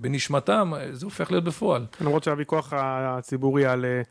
בנשמתם, 0.00 0.72
זה 0.92 1.06
הופך 1.06 1.30
להיות 1.30 1.44
בפועל. 1.44 1.86
למרות 2.00 2.24
שהוויכוח 2.24 2.72
הציבורי 2.76 3.66
על... 3.66 3.84
אה, 3.84 4.02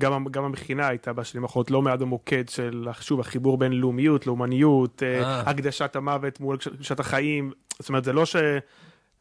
גם, 0.00 0.24
גם 0.30 0.44
המכינה 0.44 0.88
הייתה 0.88 1.12
בשנים 1.12 1.42
האחרונות 1.42 1.70
לא 1.70 1.82
מעט 1.82 1.98
במוקד 1.98 2.48
של, 2.48 2.88
שוב, 3.00 3.20
החיבור 3.20 3.58
בין 3.58 3.72
לאומיות, 3.72 4.26
לאומניות, 4.26 5.02
אה. 5.02 5.22
אה. 5.22 5.40
הקדשת 5.40 5.96
המוות 5.96 6.40
מול 6.40 6.56
הקדשת 6.66 7.00
החיים. 7.00 7.52
זאת 7.78 7.88
אומרת, 7.88 8.04
זה 8.04 8.12
לא 8.12 8.26
ש... 8.26 8.36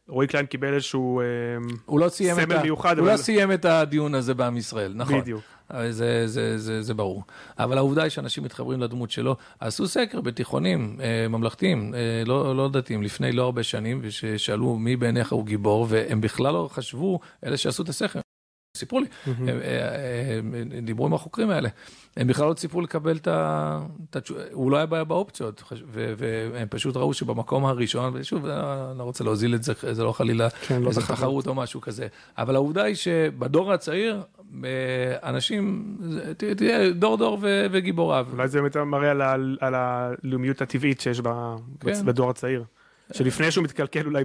רועי 0.08 0.28
קליין 0.28 0.46
קיבל 0.46 0.74
איזשהו 0.74 1.22
הוא 1.86 2.00
לא 2.00 2.10
סיים 2.10 2.36
סמל 2.36 2.56
את 2.56 2.64
מיוחד. 2.64 2.98
הוא 2.98 3.06
אבל... 3.06 3.12
לא 3.12 3.18
סיים 3.18 3.52
את 3.52 3.66
הדיון 3.66 4.16
הזה 4.16 4.34
בעם 4.34 4.58
ישראל, 4.58 4.94
נכון. 4.96 5.22
בדיוק. 5.22 5.42
זה, 5.74 5.90
זה, 5.90 6.28
זה, 6.28 6.58
זה 6.58 6.82
זה 6.82 6.94
ברור. 6.94 7.24
אבל 7.60 7.78
העובדה 7.78 8.04
היא 8.04 8.10
שאנשים 8.10 8.44
מתחברים 8.44 8.80
לדמות 8.80 9.12
שלו. 9.12 9.36
עשו 9.60 9.88
סקר 9.88 10.22
בתיכונים 10.22 10.98
אה, 11.02 11.28
ממלכתיים, 11.28 11.94
אה, 11.96 12.24
לא, 12.26 12.56
לא 12.56 12.70
דתיים, 12.70 13.04
לפני 13.04 13.32
לא 13.32 13.44
הרבה 13.44 13.64
שנים, 13.64 14.02
ושאלו 14.04 14.76
מי 14.76 14.96
בעיניך 14.96 15.32
הוא 15.32 15.46
גיבור, 15.46 15.88
והם 15.90 16.22
בכלל 16.22 16.54
לא 16.54 16.70
חשבו, 16.72 17.20
אלה 17.46 17.58
שעשו 17.58 17.84
את 17.84 17.90
הסקר, 17.90 18.20
סיפרו 18.82 19.00
לי, 19.00 19.06
הם, 19.28 20.54
הם 20.72 20.86
דיברו 20.86 21.06
עם 21.06 21.13
החוקרים 21.13 21.50
האלה, 21.50 21.70
הם 22.17 22.28
בכלל 22.28 22.48
לא 22.48 22.54
ציפו 22.54 22.82
לקבל 22.82 23.17
את 23.17 24.15
התשובה, 24.15 24.41
הוא 24.52 24.72
לא 24.72 24.78
היה 24.78 24.86
בעיה 24.86 25.04
באופציות, 25.04 25.63
והם 25.88 26.67
פשוט 26.70 26.98
ראו 26.98 27.13
שבמקום 27.13 27.65
הראשון, 27.65 28.13
ושוב, 28.15 28.46
אני 28.46 28.98
לא 28.98 29.04
רוצה 29.04 29.24
להוזיל 29.24 29.56
את 29.56 29.63
זה, 29.63 29.74
זה 29.91 30.04
לא 30.04 30.12
חלילה 30.12 30.50
כן, 30.50 30.82
לא 30.82 30.89
איזה 30.89 31.02
תחרות 31.02 31.48
או 31.48 31.56
משהו 31.56 31.82
כזה, 31.82 32.08
אבל 32.38 32.56
העובדה 32.56 32.84
היא 32.84 32.96
שבדור 32.96 33.74
הצעיר, 33.74 34.22
אנשים, 35.24 35.98
תהיה 36.38 36.91
דור 36.91 37.17
דור 37.17 37.38
וגיבוריו. 37.72 38.28
אולי 38.32 38.48
זה 38.48 38.62
באמת 38.62 38.78
מראה 38.78 39.12
על, 39.12 39.58
על 39.62 39.76
הלאומיות 39.76 40.62
הטבעית 40.62 41.02
שיש 41.02 41.22
כן. 41.80 42.06
בדור 42.06 42.30
הצעיר, 42.30 42.63
שלפני 43.13 43.52
שהוא 43.52 43.63
מתקלקל 43.63 44.06
אולי 44.06 44.24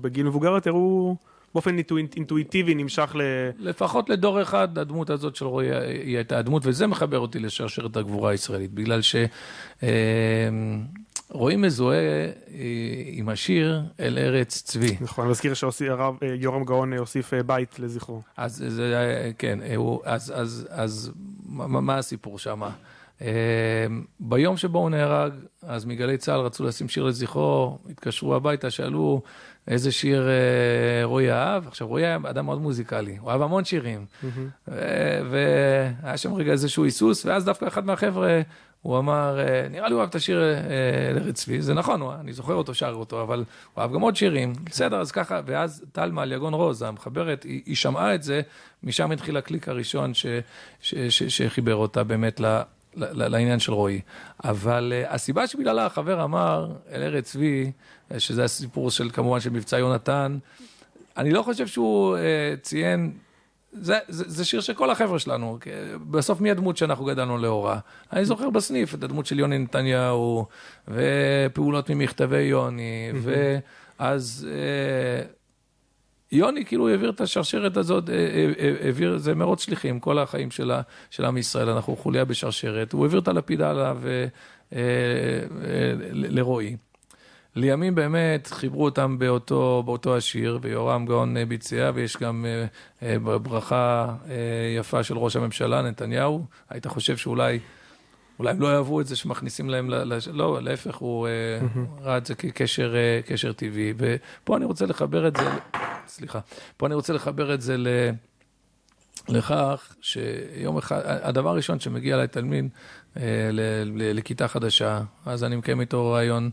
בגיל 0.00 0.26
מבוגר 0.26 0.50
יותר, 0.50 0.70
הוא... 0.70 1.16
באופן 1.56 1.76
אינטואיטיבי 2.16 2.74
נמשך 2.74 3.16
ל... 3.16 3.20
לפחות 3.58 4.10
לדור 4.10 4.42
אחד, 4.42 4.78
הדמות 4.78 5.10
הזאת 5.10 5.36
של 5.36 5.44
רועי 5.44 5.74
היא 5.76 6.16
הייתה 6.16 6.38
הדמות, 6.38 6.62
וזה 6.66 6.86
מחבר 6.86 7.18
אותי 7.18 7.38
לשרשרת 7.38 7.96
הגבורה 7.96 8.30
הישראלית, 8.30 8.72
בגלל 8.74 9.00
שרועי 9.02 9.28
אה, 11.54 11.60
מזוהה 11.60 11.98
אה, 11.98 12.32
עם 13.06 13.28
השיר 13.28 13.82
אל 14.00 14.18
ארץ 14.18 14.62
צבי. 14.62 14.96
נכון, 15.00 15.24
אני 15.24 15.30
מזכיר 15.30 15.54
שהרב 15.54 16.14
אה, 16.22 16.28
יורם 16.40 16.64
גאון 16.64 16.92
הוסיף 16.92 17.34
בית 17.46 17.78
לזכרו. 17.78 18.22
אז 18.36 18.64
זה, 18.68 19.30
כן, 19.38 19.58
אז, 20.04 20.32
אז, 20.36 20.68
אז 20.70 21.12
מה 21.48 21.98
הסיפור 21.98 22.38
שם? 22.38 22.62
ביום 24.20 24.56
שבו 24.56 24.78
הוא 24.78 24.90
נהרג, 24.90 25.32
אז 25.62 25.84
מגלי 25.84 26.16
צה"ל 26.16 26.40
רצו 26.40 26.64
לשים 26.64 26.88
שיר 26.88 27.04
לזכרו, 27.04 27.78
התקשרו 27.90 28.34
הביתה, 28.34 28.70
שאלו 28.70 29.22
איזה 29.68 29.92
שיר 29.92 30.28
אה, 30.28 31.04
רועי 31.04 31.32
אהב. 31.32 31.68
עכשיו, 31.68 31.88
רועי 31.88 32.06
היה 32.06 32.18
אדם 32.30 32.46
מאוד 32.46 32.60
מוזיקלי, 32.60 33.16
הוא 33.16 33.30
אהב 33.30 33.42
המון 33.42 33.64
שירים. 33.64 34.06
Mm-hmm. 34.22 34.70
והיה 35.30 36.16
שם 36.16 36.34
רגע 36.34 36.52
איזשהו 36.52 36.84
היסוס, 36.84 37.26
ואז 37.26 37.44
דווקא 37.44 37.66
אחד 37.66 37.86
מהחבר'ה, 37.86 38.40
הוא 38.82 38.98
אמר, 38.98 39.38
אה, 39.38 39.68
נראה 39.68 39.88
לי 39.88 39.94
הוא 39.94 40.00
אהב 40.00 40.08
את 40.08 40.14
השיר 40.14 40.42
לארץ 41.14 41.34
צבי, 41.34 41.62
זה 41.62 41.74
נכון, 41.74 42.02
אני 42.20 42.32
זוכר 42.32 42.54
אותו, 42.54 42.74
שר 42.74 42.92
אותו, 42.92 43.22
אבל 43.22 43.44
הוא 43.74 43.82
אהב 43.82 43.92
גם 43.92 44.00
עוד 44.00 44.16
שירים. 44.16 44.52
בסדר, 44.64 45.00
אז 45.00 45.12
ככה, 45.12 45.40
ואז 45.46 45.84
טלמה 45.92 46.22
על 46.22 46.32
יגון 46.32 46.54
רוז, 46.54 46.82
המחברת, 46.82 47.42
היא, 47.42 47.62
היא 47.66 47.76
שמעה 47.76 48.14
את 48.14 48.22
זה, 48.22 48.40
משם 48.82 49.10
התחיל 49.10 49.36
הקליק 49.36 49.68
הראשון 49.68 50.14
ש, 50.14 50.26
ש, 50.80 50.94
ש, 50.94 51.22
שחיבר 51.22 51.74
אותה 51.74 52.04
באמת 52.04 52.40
ל... 52.40 52.60
לעניין 52.96 53.58
של 53.58 53.72
רועי. 53.72 54.00
אבל 54.44 54.92
uh, 54.92 55.14
הסיבה 55.14 55.46
שבגללה 55.46 55.86
החבר 55.86 56.24
אמר 56.24 56.72
אל 56.92 57.02
ארץ 57.02 57.24
צבי, 57.30 57.72
uh, 58.10 58.18
שזה 58.18 58.44
הסיפור 58.44 58.90
של 58.90 59.10
כמובן 59.10 59.40
של 59.40 59.50
מבצע 59.50 59.78
יונתן, 59.78 60.38
אני 61.16 61.30
לא 61.30 61.42
חושב 61.42 61.66
שהוא 61.66 62.16
uh, 62.16 62.60
ציין, 62.62 63.12
זה, 63.72 63.98
זה, 64.08 64.24
זה 64.26 64.44
שיר 64.44 64.60
של 64.60 64.74
כל 64.74 64.90
החבר'ה 64.90 65.18
שלנו, 65.18 65.58
בסוף 66.10 66.40
מי 66.40 66.50
הדמות 66.50 66.76
שאנחנו 66.76 67.04
גדלנו 67.04 67.38
לאורה? 67.38 67.78
אני 68.12 68.24
זוכר 68.24 68.50
בסניף 68.50 68.94
את 68.94 69.04
הדמות 69.04 69.26
של 69.26 69.38
יוני 69.38 69.58
נתניהו, 69.58 70.46
ופעולות 70.88 71.90
ממכתבי 71.90 72.42
יוני, 72.42 73.12
ואז... 73.22 74.48
Uh, 74.48 75.35
יוני 76.32 76.64
כאילו 76.64 76.88
העביר 76.88 77.10
את 77.10 77.20
השרשרת 77.20 77.76
הזאת, 77.76 78.10
אה, 78.10 78.14
אה, 78.14 78.52
אה, 78.58 78.74
העביר, 78.84 79.18
זה 79.18 79.34
מרוץ 79.34 79.62
שליחים, 79.62 80.00
כל 80.00 80.18
החיים 80.18 80.50
של, 80.50 80.70
ה, 80.70 80.80
של 81.10 81.24
עם 81.24 81.36
ישראל, 81.36 81.68
אנחנו 81.68 81.96
חוליה 81.96 82.24
בשרשרת, 82.24 82.92
הוא 82.92 83.04
העביר 83.04 83.20
את 83.20 83.28
הלפידה 83.28 83.70
עליו 83.70 83.98
לרועי. 86.12 86.76
לימים 87.56 87.94
באמת 87.94 88.46
חיברו 88.46 88.84
אותם 88.84 89.18
באותו, 89.18 89.82
באותו 89.86 90.16
השיר, 90.16 90.58
ויורם 90.62 91.06
גאון 91.06 91.36
ביצע, 91.48 91.90
ויש 91.94 92.16
גם 92.16 92.46
ברכה 93.42 94.14
יפה 94.78 95.02
של 95.02 95.18
ראש 95.18 95.36
הממשלה, 95.36 95.82
נתניהו. 95.82 96.44
היית 96.70 96.86
חושב 96.86 97.16
שאולי... 97.16 97.58
אולי 98.38 98.50
הם 98.50 98.60
לא 98.60 98.66
יאהבו 98.66 99.00
את 99.00 99.06
זה 99.06 99.16
שמכניסים 99.16 99.70
להם, 99.70 99.90
ל... 99.90 100.18
לא, 100.32 100.62
להפך, 100.62 100.96
הוא. 100.96 101.28
ראה 102.02 102.16
את 102.16 102.26
זה 102.26 102.34
כקשר 102.34 103.52
טבעי. 103.56 103.92
ופה 103.96 104.56
אני 104.56 104.64
רוצה 104.64 104.86
לחבר 104.86 105.28
את 105.28 105.36
זה 105.36 105.48
סליחה. 106.16 106.40
פה 106.76 106.86
אני 106.86 106.94
רוצה 106.94 107.12
לחבר 107.12 107.54
את 107.54 107.60
זה 107.60 107.76
ל... 107.76 107.88
לכך 109.28 109.96
שיום 110.00 110.78
אחד, 110.78 111.00
הדבר 111.04 111.50
הראשון 111.50 111.80
שמגיע 111.80 112.14
אליי 112.14 112.28
תלמיד 112.28 112.68
אה, 113.16 113.50
לכיתה 113.94 114.48
חדשה, 114.48 115.00
אז 115.26 115.44
אני 115.44 115.56
מקיים 115.56 115.80
איתו 115.80 116.10
רעיון 116.10 116.50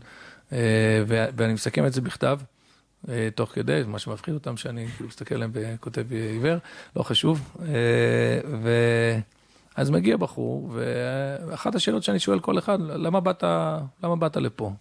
אה, 0.52 0.58
ואני 1.06 1.52
מסכם 1.52 1.86
את 1.86 1.92
זה 1.92 2.00
בכתב. 2.00 2.38
אה, 3.08 3.28
תוך 3.34 3.52
כדי, 3.52 3.82
מה 3.86 3.98
שמפחיד 3.98 4.34
אותם, 4.34 4.56
שאני 4.56 4.86
כאילו 4.88 5.08
מסתכל 5.08 5.34
עליהם 5.34 5.50
וכותב 5.54 6.12
עיוור, 6.12 6.58
לא 6.96 7.02
חשוב. 7.02 7.56
ו... 8.62 8.70
אז 9.76 9.90
מגיע 9.90 10.16
בחור, 10.16 10.72
ואחת 10.74 11.74
השאלות 11.74 12.02
שאני 12.02 12.18
שואל 12.18 12.40
כל 12.40 12.58
אחד, 12.58 12.80
למה 12.80 13.20
באת, 13.20 13.44
למה 14.02 14.16
באת 14.16 14.36
לפה? 14.36 14.72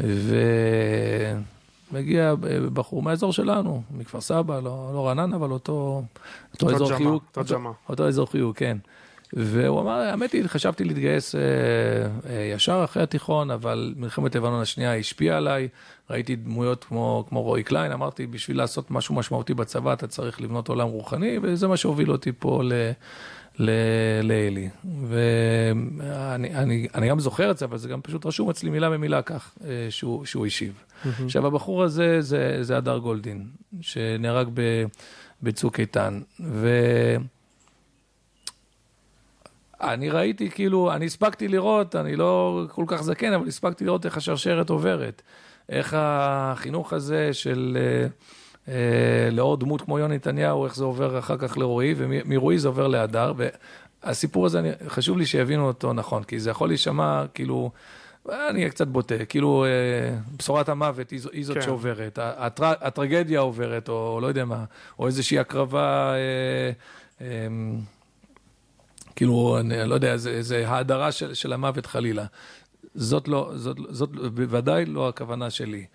ו... 0.00 0.36
מגיע 1.92 2.34
בחור 2.72 3.02
מהאזור 3.02 3.32
שלנו, 3.32 3.82
מכפר 3.90 4.20
סבא, 4.20 4.60
לא, 4.60 4.90
לא 4.94 5.06
רעננה, 5.06 5.36
אבל 5.36 5.50
אותו, 5.50 6.02
אותו 6.52 6.74
אזור 6.74 6.96
חיוג. 6.96 7.22
אותו, 7.36 7.56
אותו 7.88 8.08
אזור 8.08 8.30
חיוג, 8.30 8.56
כן. 8.56 8.76
והוא 9.36 9.80
אמר, 9.80 9.90
האמת 9.90 10.32
היא, 10.32 10.46
חשבתי 10.46 10.84
להתגייס 10.84 11.34
אה, 11.34 11.40
אה, 12.30 12.52
ישר 12.54 12.80
אחרי 12.84 13.02
התיכון, 13.02 13.50
אבל 13.50 13.94
מלחמת 13.96 14.34
לבנון 14.34 14.60
השנייה 14.60 14.96
השפיעה 14.96 15.36
עליי. 15.36 15.68
ראיתי 16.10 16.36
דמויות 16.36 16.84
כמו, 16.84 17.24
כמו 17.28 17.42
רועי 17.42 17.62
קליין, 17.62 17.92
אמרתי, 17.92 18.26
בשביל 18.26 18.56
לעשות 18.56 18.90
משהו 18.90 19.14
משמעותי 19.14 19.54
בצבא, 19.54 19.92
אתה 19.92 20.06
צריך 20.06 20.40
לבנות 20.40 20.68
עולם 20.68 20.88
רוחני, 20.88 21.38
וזה 21.42 21.68
מה 21.68 21.76
שהוביל 21.76 22.12
אותי 22.12 22.32
פה 22.38 22.62
ל... 22.64 22.72
לאלי. 23.58 24.68
ואני 25.08 26.54
אני, 26.54 26.88
אני 26.94 27.08
גם 27.08 27.20
זוכר 27.20 27.50
את 27.50 27.58
זה, 27.58 27.64
אבל 27.64 27.78
זה 27.78 27.88
גם 27.88 28.00
פשוט 28.02 28.26
רשום 28.26 28.50
אצלי 28.50 28.70
מילה 28.70 28.90
במילה 28.90 29.22
כך, 29.22 29.54
אה, 29.64 29.86
שהוא, 29.90 30.24
שהוא 30.24 30.46
השיב. 30.46 30.72
Mm-hmm. 30.74 31.08
עכשיו, 31.24 31.46
הבחור 31.46 31.82
הזה 31.82 32.20
זה, 32.20 32.58
זה 32.60 32.76
הדר 32.76 32.98
גולדין, 32.98 33.46
שנהרג 33.80 34.48
בצוק 35.42 35.80
איתן. 35.80 36.20
ואני 39.80 40.10
ראיתי, 40.10 40.50
כאילו, 40.50 40.92
אני 40.92 41.06
הספקתי 41.06 41.48
לראות, 41.48 41.96
אני 41.96 42.16
לא 42.16 42.62
כל 42.70 42.84
כך 42.88 43.02
זקן, 43.02 43.32
אבל 43.32 43.48
הספקתי 43.48 43.84
לראות 43.84 44.06
איך 44.06 44.16
השרשרת 44.16 44.70
עוברת. 44.70 45.22
איך 45.68 45.96
החינוך 45.98 46.92
הזה 46.92 47.32
של... 47.32 47.78
Uh, 48.10 48.34
לאור 49.32 49.56
דמות 49.56 49.82
כמו 49.82 49.98
יוני 49.98 50.14
נתניהו, 50.14 50.64
איך 50.64 50.76
זה 50.76 50.84
עובר 50.84 51.18
אחר 51.18 51.36
כך 51.36 51.58
לרועי, 51.58 51.94
ומרועי 51.96 52.58
זה 52.58 52.68
עובר 52.68 52.86
להדר, 52.86 53.32
והסיפור 54.02 54.46
הזה, 54.46 54.72
חשוב 54.88 55.18
לי 55.18 55.26
שיבינו 55.26 55.66
אותו 55.66 55.92
נכון, 55.92 56.24
כי 56.24 56.40
זה 56.40 56.50
יכול 56.50 56.68
להישמע 56.68 57.24
כאילו... 57.34 57.70
אני 58.28 58.58
אהיה 58.58 58.70
קצת 58.70 58.86
בוטה, 58.86 59.24
כאילו 59.24 59.64
אה, 59.64 60.18
בשורת 60.38 60.68
המוות 60.68 61.10
היא, 61.10 61.20
היא 61.32 61.44
זאת 61.44 61.56
כן. 61.56 61.62
שעוברת, 61.62 62.18
הטר, 62.22 62.72
הטרגדיה 62.80 63.40
עוברת, 63.40 63.88
או 63.88 64.18
לא 64.22 64.26
יודע 64.26 64.44
מה, 64.44 64.64
או 64.98 65.06
איזושהי 65.06 65.38
הקרבה 65.38 66.14
אה, 66.14 66.70
אה, 67.20 67.46
כאילו, 69.16 69.56
אני 69.60 69.88
לא 69.88 69.94
יודע, 69.94 70.16
זה, 70.16 70.42
זה 70.42 70.68
האדרה 70.68 71.12
של, 71.12 71.34
של 71.34 71.52
המוות 71.52 71.86
חלילה. 71.86 72.24
זאת 72.94 73.28
לא, 73.28 73.52
זאת, 73.54 73.76
זאת 73.88 74.10
בוודאי 74.10 74.84
לא 74.84 75.08
הכוונה 75.08 75.50
שלי. 75.50 75.86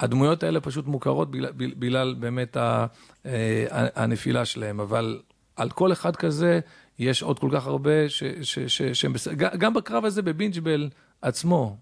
הדמויות 0.00 0.42
האלה 0.42 0.60
פשוט 0.60 0.86
מוכרות 0.86 1.30
בגלל, 1.30 1.52
בגלל 1.56 2.14
באמת 2.18 2.56
ה, 2.56 2.86
אה, 3.26 3.64
הנפילה 3.94 4.44
שלהם, 4.44 4.80
אבל 4.80 5.20
על 5.56 5.70
כל 5.70 5.92
אחד 5.92 6.16
כזה 6.16 6.60
יש 6.98 7.22
עוד 7.22 7.38
כל 7.38 7.48
כך 7.52 7.66
הרבה 7.66 8.08
ש, 8.08 8.24
ש, 8.42 8.58
ש, 8.58 8.82
שהם 8.82 9.12
בסדר. 9.12 9.34
גם 9.56 9.74
בקרב 9.74 10.04
הזה 10.04 10.22
בבינג'בל 10.22 10.88
עצמו, 11.22 11.76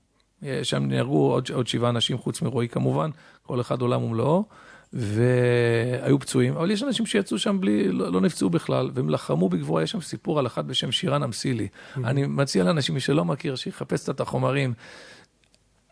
שם 0.62 0.84
נהרגו 0.84 1.32
עוד, 1.32 1.50
עוד 1.52 1.66
שבעה 1.66 1.90
אנשים 1.90 2.18
חוץ 2.18 2.42
מרועי 2.42 2.68
כמובן, 2.68 3.10
כל 3.42 3.60
אחד 3.60 3.80
עולם 3.80 4.02
ומלואו. 4.02 4.44
והיו 4.92 6.18
פצועים, 6.18 6.56
אבל 6.56 6.70
יש 6.70 6.82
אנשים 6.82 7.06
שיצאו 7.06 7.38
שם 7.38 7.60
בלי, 7.60 7.92
לא, 7.92 8.12
לא 8.12 8.20
נפצעו 8.20 8.50
בכלל, 8.50 8.90
והם 8.94 9.10
לחמו 9.10 9.48
בגבורה, 9.48 9.82
יש 9.82 9.90
שם 9.90 10.00
סיפור 10.00 10.38
על 10.38 10.46
אחד 10.46 10.68
בשם 10.68 10.92
שירן 10.92 11.22
אמסילי. 11.22 11.68
Mm-hmm. 11.68 12.00
אני 12.04 12.26
מציע 12.26 12.64
לאנשים, 12.64 12.94
מי 12.94 13.00
שלא 13.00 13.24
מכיר, 13.24 13.56
שיחפש 13.56 14.02
קצת 14.02 14.14
את 14.14 14.20
החומרים. 14.20 14.74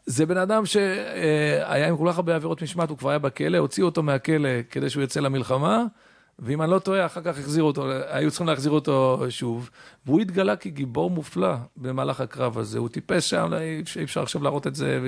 זה 0.07 0.27
בן 0.27 0.37
אדם 0.37 0.67
שהיה 0.67 1.89
עם 1.89 1.97
כל 1.97 2.09
כך 2.11 2.17
הרבה 2.17 2.37
עבירות 2.37 2.63
משמעת, 2.63 2.91
הוא 2.91 2.99
כבר 2.99 3.11
היה 3.11 3.19
בכלא, 3.19 3.59
הוציאו 3.59 3.87
אותו 3.87 4.03
מהכלא 4.03 4.49
כדי 4.71 4.91
שהוא 4.91 5.03
יצא 5.03 5.21
למלחמה, 5.21 5.85
ואם 6.39 6.63
אני 6.63 6.71
לא 6.71 6.79
טועה, 6.79 7.07
אחר 7.07 7.21
כך 7.21 7.39
החזירו 7.39 7.67
אותו, 7.67 7.91
היו 8.09 8.31
צריכים 8.31 8.47
להחזיר 8.47 8.73
אותו 8.73 9.25
שוב. 9.29 9.71
והוא 10.07 10.21
התגלה 10.21 10.57
כגיבור 10.57 11.11
מופלא 11.11 11.55
במהלך 11.77 12.21
הקרב 12.21 12.59
הזה. 12.59 12.79
הוא 12.79 12.89
טיפס 12.89 13.25
שם, 13.25 13.53
אי 13.55 13.83
אפשר 14.05 14.23
עכשיו 14.23 14.43
להראות 14.43 14.67
את 14.67 14.75
זה 14.75 14.99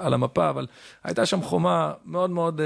על 0.00 0.14
המפה, 0.14 0.50
אבל 0.50 0.66
הייתה 1.04 1.26
שם 1.26 1.42
חומה 1.42 1.92
מאוד 2.04 2.30
מאוד 2.30 2.60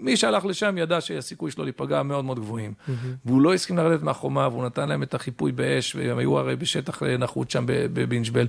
מי 0.00 0.16
שהלך 0.16 0.44
לשם 0.44 0.78
ידע 0.78 1.00
שהסיכוי 1.00 1.50
שלו 1.50 1.64
להיפגע 1.64 2.02
מאוד 2.02 2.24
מאוד 2.24 2.38
גבוהים. 2.38 2.74
Mm-hmm. 2.78 2.92
והוא 3.24 3.40
לא 3.40 3.54
הסכים 3.54 3.76
לרדת 3.76 4.02
מהחומה, 4.02 4.48
והוא 4.48 4.64
נתן 4.64 4.88
להם 4.88 5.02
את 5.02 5.14
החיפוי 5.14 5.52
באש, 5.52 5.94
והם 5.94 6.18
היו 6.18 6.38
הרי 6.38 6.56
בשטח 6.56 7.02
נחות 7.02 7.50
שם 7.50 7.64
בבינג'בל. 7.66 8.46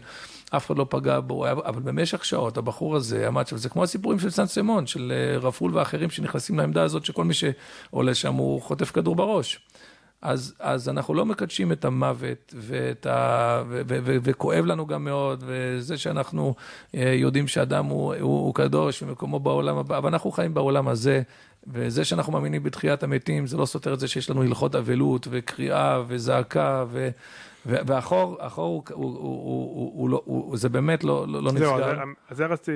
אף 0.50 0.66
אחד 0.68 0.78
לא 0.78 0.86
פגע 0.90 1.20
בו, 1.20 1.50
אבל 1.50 1.82
במשך 1.82 2.26
שעות 2.26 2.58
הבחור 2.58 2.96
הזה 2.96 3.28
עמד 3.28 3.48
שם, 3.48 3.58
זה 3.58 3.70
כמו 3.70 3.84
הסיפורים 3.84 4.20
של 4.20 4.30
סן 4.30 4.46
סמון, 4.46 4.88
של 4.88 5.14
אה, 5.16 5.38
רפול 5.38 5.78
ואחרים 5.78 6.10
שנכנסים 6.10 6.58
לעמדה 6.60 6.84
הזאת, 6.84 7.06
שכל 7.06 7.24
מי 7.24 7.34
שעולה 7.34 8.16
שם 8.16 8.34
הוא 8.34 8.62
חוטף 8.62 8.92
כדור 8.92 9.16
בראש. 9.16 9.60
אז, 10.22 10.54
אז 10.60 10.90
אנחנו 10.90 11.14
לא 11.14 11.26
מקדשים 11.26 11.72
את 11.72 11.86
המוות, 11.86 12.54
ואת 12.58 13.06
ה, 13.06 13.64
ו, 13.68 13.82
ו, 13.88 13.98
ו, 14.04 14.18
וכואב 14.24 14.66
לנו 14.66 14.88
גם 14.88 15.04
מאוד, 15.04 15.44
וזה 15.48 15.98
שאנחנו 15.98 16.56
אה, 16.96 17.14
יודעים 17.14 17.48
שאדם 17.48 17.86
הוא, 17.86 18.16
הוא, 18.16 18.46
הוא 18.46 18.56
קדוש 18.56 19.04
ומקומו 19.04 19.40
בעולם 19.40 19.78
הבא, 19.78 19.98
אבל 19.98 20.10
אנחנו 20.10 20.32
חיים 20.32 20.54
בעולם 20.54 20.88
הזה, 20.88 21.22
וזה 21.68 22.06
שאנחנו 22.06 22.34
מאמינים 22.34 22.64
בתחיית 22.64 23.04
המתים, 23.04 23.48
זה 23.48 23.58
לא 23.58 23.66
סותר 23.66 23.94
את 23.94 24.00
זה 24.00 24.08
שיש 24.08 24.30
לנו 24.30 24.44
הלכות 24.44 24.76
אבלות 24.76 25.28
וקריאה 25.32 26.02
וזעקה, 26.08 26.86
ו, 26.90 27.10
והחור, 27.66 28.38
החור 28.40 28.84
הוא, 28.90 28.94
הוא, 28.94 29.18
הוא, 29.18 29.44
הוא, 29.76 29.92
הוא, 29.96 30.10
לא, 30.10 30.22
הוא, 30.26 30.58
זה 30.58 30.70
באמת 30.70 31.04
לא, 31.04 31.28
לא, 31.28 31.44
לא 31.44 31.52
נסגר. 31.52 31.78
זהו, 31.78 32.06
אז 32.30 32.38
זה 32.38 32.46
רציתי, 32.46 32.72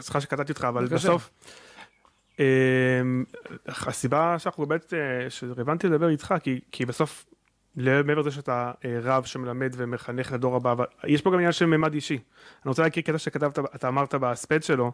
סליחה 0.00 0.20
שקטעתי 0.20 0.52
אותך, 0.52 0.64
אבל 0.64 0.86
בסוף... 0.86 1.30
אמ, 2.38 3.24
הסיבה 3.66 4.38
שאנחנו 4.38 4.66
באמת, 4.66 4.94
אה, 4.94 5.30
שהבנתי 5.30 5.86
לדבר 5.86 6.08
איתך, 6.08 6.34
כי, 6.42 6.60
כי 6.70 6.86
בסוף, 6.86 7.26
מעבר 7.76 8.20
לזה 8.20 8.30
שאתה 8.30 8.72
אה, 8.84 8.98
רב 9.02 9.24
שמלמד 9.24 9.72
ומחנך 9.76 10.32
לדור 10.32 10.56
הבא, 10.56 10.84
יש 11.04 11.22
פה 11.22 11.30
גם 11.30 11.36
עניין 11.36 11.52
של 11.52 11.66
מימד 11.66 11.94
אישי. 11.94 12.14
אני 12.14 12.68
רוצה 12.68 12.82
להכיר 12.82 13.02
קטע 13.02 13.18
שכתבת, 13.18 13.58
אתה 13.58 13.88
אמרת 13.88 14.14
בהספד 14.14 14.62
שלו, 14.62 14.92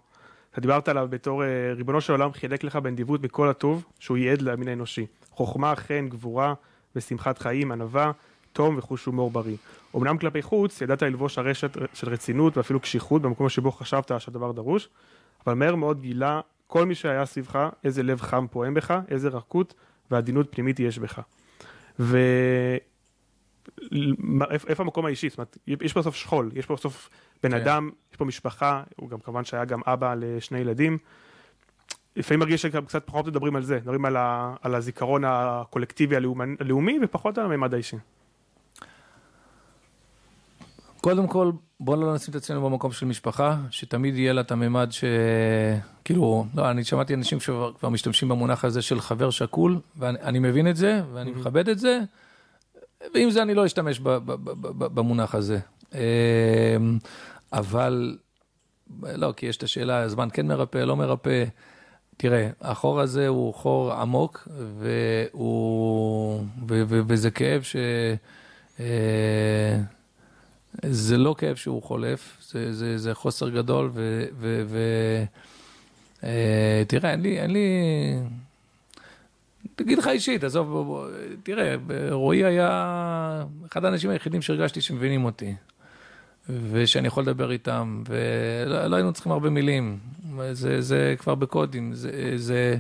אתה 0.53 0.61
דיברת 0.61 0.89
עליו 0.89 1.07
בתור 1.11 1.45
אה, 1.45 1.49
ריבונו 1.77 2.01
של 2.01 2.13
עולם 2.13 2.33
חילק 2.33 2.65
לך 2.65 2.77
בנדיבות 2.77 3.23
מכל 3.23 3.49
הטוב, 3.49 3.85
שהוא 3.99 4.17
ייעד 4.17 4.43
למין 4.43 4.69
האנושי. 4.69 5.07
חוכמה, 5.31 5.77
חן, 5.77 6.09
גבורה 6.09 6.55
ושמחת 6.97 7.39
חיים, 7.39 7.73
ענווה, 7.73 8.13
תום 8.53 8.79
וחוש 8.79 9.05
הומור 9.05 9.31
בריא. 9.31 9.57
אמנם 9.97 10.19
כלפי 10.19 10.43
חוץ, 10.43 10.81
ידעת 10.81 11.03
ללבוש 11.03 11.39
הרשת 11.39 11.77
של 11.95 12.09
רצינות 12.09 12.57
ואפילו 12.57 12.81
קשיחות 12.81 13.23
במקום 13.23 13.49
שבו 13.49 13.73
חשבת 13.73 14.11
שהדבר 14.19 14.53
דרוש, 14.53 14.89
אבל 15.47 15.55
מהר 15.55 15.75
מאוד 15.75 16.01
גילה 16.01 16.41
כל 16.69 16.87
מי 16.87 16.95
שהיה 16.95 17.27
סביבך, 17.27 17.69
איזה 17.85 18.03
לב 18.03 18.21
חם 18.21 18.47
פועם 18.51 18.75
בך, 18.75 18.99
איזה 19.09 19.29
רכות 19.29 19.75
ועדינות 20.11 20.47
פנימית 20.51 20.81
יש 20.81 20.99
בך. 20.99 21.21
ואיפה 23.89 24.83
המקום 24.83 25.07
האישי? 25.07 25.29
זאת 25.29 25.39
אומרת, 25.39 25.59
יש 25.67 25.93
פה 25.93 26.01
בסוף 26.01 26.15
שכול, 26.15 26.51
יש 26.55 26.67
פה 26.67 26.75
בסוף 26.75 27.11
בן 27.43 27.51
כן. 27.51 27.57
אדם, 27.57 27.91
יש 28.13 28.17
פה 28.17 28.25
משפחה, 28.25 28.83
הוא 28.97 29.11
גם 29.11 29.19
כמובן 29.19 29.45
שהיה 29.45 29.65
גם 29.65 29.81
אבא 29.87 30.15
לשני 30.19 30.59
ילדים. 30.59 30.99
לפעמים 32.17 32.41
מרגיש 32.41 32.63
שקצת 32.63 33.07
פחות 33.07 33.27
מדברים 33.27 33.57
על 33.57 33.63
זה, 33.63 33.77
מדברים 33.77 34.05
על, 34.05 34.17
ה, 34.17 34.55
על 34.63 34.75
הזיכרון 34.75 35.25
הקולקטיבי 35.27 36.17
הלאומי 36.61 36.99
ופחות 37.03 37.39
על 37.39 37.45
הממד 37.45 37.75
האישי. 37.75 37.97
קודם 41.01 41.27
כל, 41.27 41.53
בוא 41.81 41.97
לא 41.97 42.15
נשים 42.15 42.31
את 42.31 42.37
עצמנו 42.37 42.71
במקום 42.71 42.93
של 42.93 43.07
משפחה, 43.07 43.57
שתמיד 43.71 44.17
יהיה 44.17 44.33
לה 44.33 44.41
את 44.41 44.53
הממד 44.53 44.89
ש... 44.91 45.05
כאילו, 46.05 46.47
לא, 46.55 46.71
אני 46.71 46.85
שמעתי 46.85 47.15
אנשים 47.15 47.41
שכבר 47.41 47.89
משתמשים 47.89 48.29
במונח 48.29 48.65
הזה 48.65 48.83
של 48.83 49.01
חבר 49.01 49.31
שקול, 49.31 49.79
ואני 49.97 50.39
מבין 50.39 50.69
את 50.69 50.77
זה, 50.77 51.03
ואני 51.13 51.31
mm-hmm. 51.31 51.39
מכבד 51.39 51.69
את 51.69 51.79
זה, 51.79 52.01
ועם 53.15 53.31
זה 53.31 53.43
אני 53.43 53.55
לא 53.55 53.67
אשתמש 53.67 54.01
במונח 54.79 55.35
הזה. 55.35 55.59
אמ, 55.95 55.99
אבל, 57.53 58.19
לא, 59.03 59.33
כי 59.37 59.47
יש 59.47 59.57
את 59.57 59.63
השאלה, 59.63 59.99
הזמן 59.99 60.29
כן 60.33 60.47
מרפא, 60.47 60.79
לא 60.79 60.97
מרפא. 60.97 61.45
תראה, 62.17 62.49
החור 62.61 63.01
הזה 63.01 63.29
הוא 63.29 63.55
חור 63.55 63.93
עמוק, 63.93 64.49
והוא, 64.79 66.45
וזה 67.09 67.31
כאב 67.31 67.63
ש... 67.63 67.77
אה, 70.85 70.89
זה 70.93 71.19
לא 71.19 71.35
כאב 71.39 71.57
שהוא 71.57 71.83
חולף, 71.83 72.37
זה, 72.51 72.73
זה, 72.73 72.99
זה 72.99 73.15
חוסר 73.15 73.49
גדול, 73.49 73.91
ותראה, 76.21 77.05
אה, 77.05 77.13
אין 77.13 77.23
לי, 77.23 77.41
אין 77.41 77.51
לי, 77.51 77.69
תגיד 79.75 79.99
לך 79.99 80.09
אישית, 80.09 80.45
עזוב, 80.45 80.69
בוא, 80.69 80.85
בוא, 80.85 81.07
תראה, 81.43 81.75
רועי 82.11 82.45
היה 82.45 83.45
אחד 83.73 83.85
האנשים 83.85 84.11
היחידים 84.11 84.43
שהרגשתי 84.43 84.81
שמבינים 84.81 85.25
אותי, 85.25 85.55
ושאני 86.71 87.07
יכול 87.07 87.23
לדבר 87.23 87.51
איתם, 87.51 88.03
ולא 88.09 88.87
לא 88.87 88.97
היינו 88.97 89.13
צריכים 89.13 89.33
הרבה 89.33 89.51
מילים, 89.51 89.99
זה, 90.53 90.81
זה 90.81 91.15
כבר 91.19 91.35
בקודים, 91.35 91.95
זה, 91.95 92.33
זה, 92.37 92.79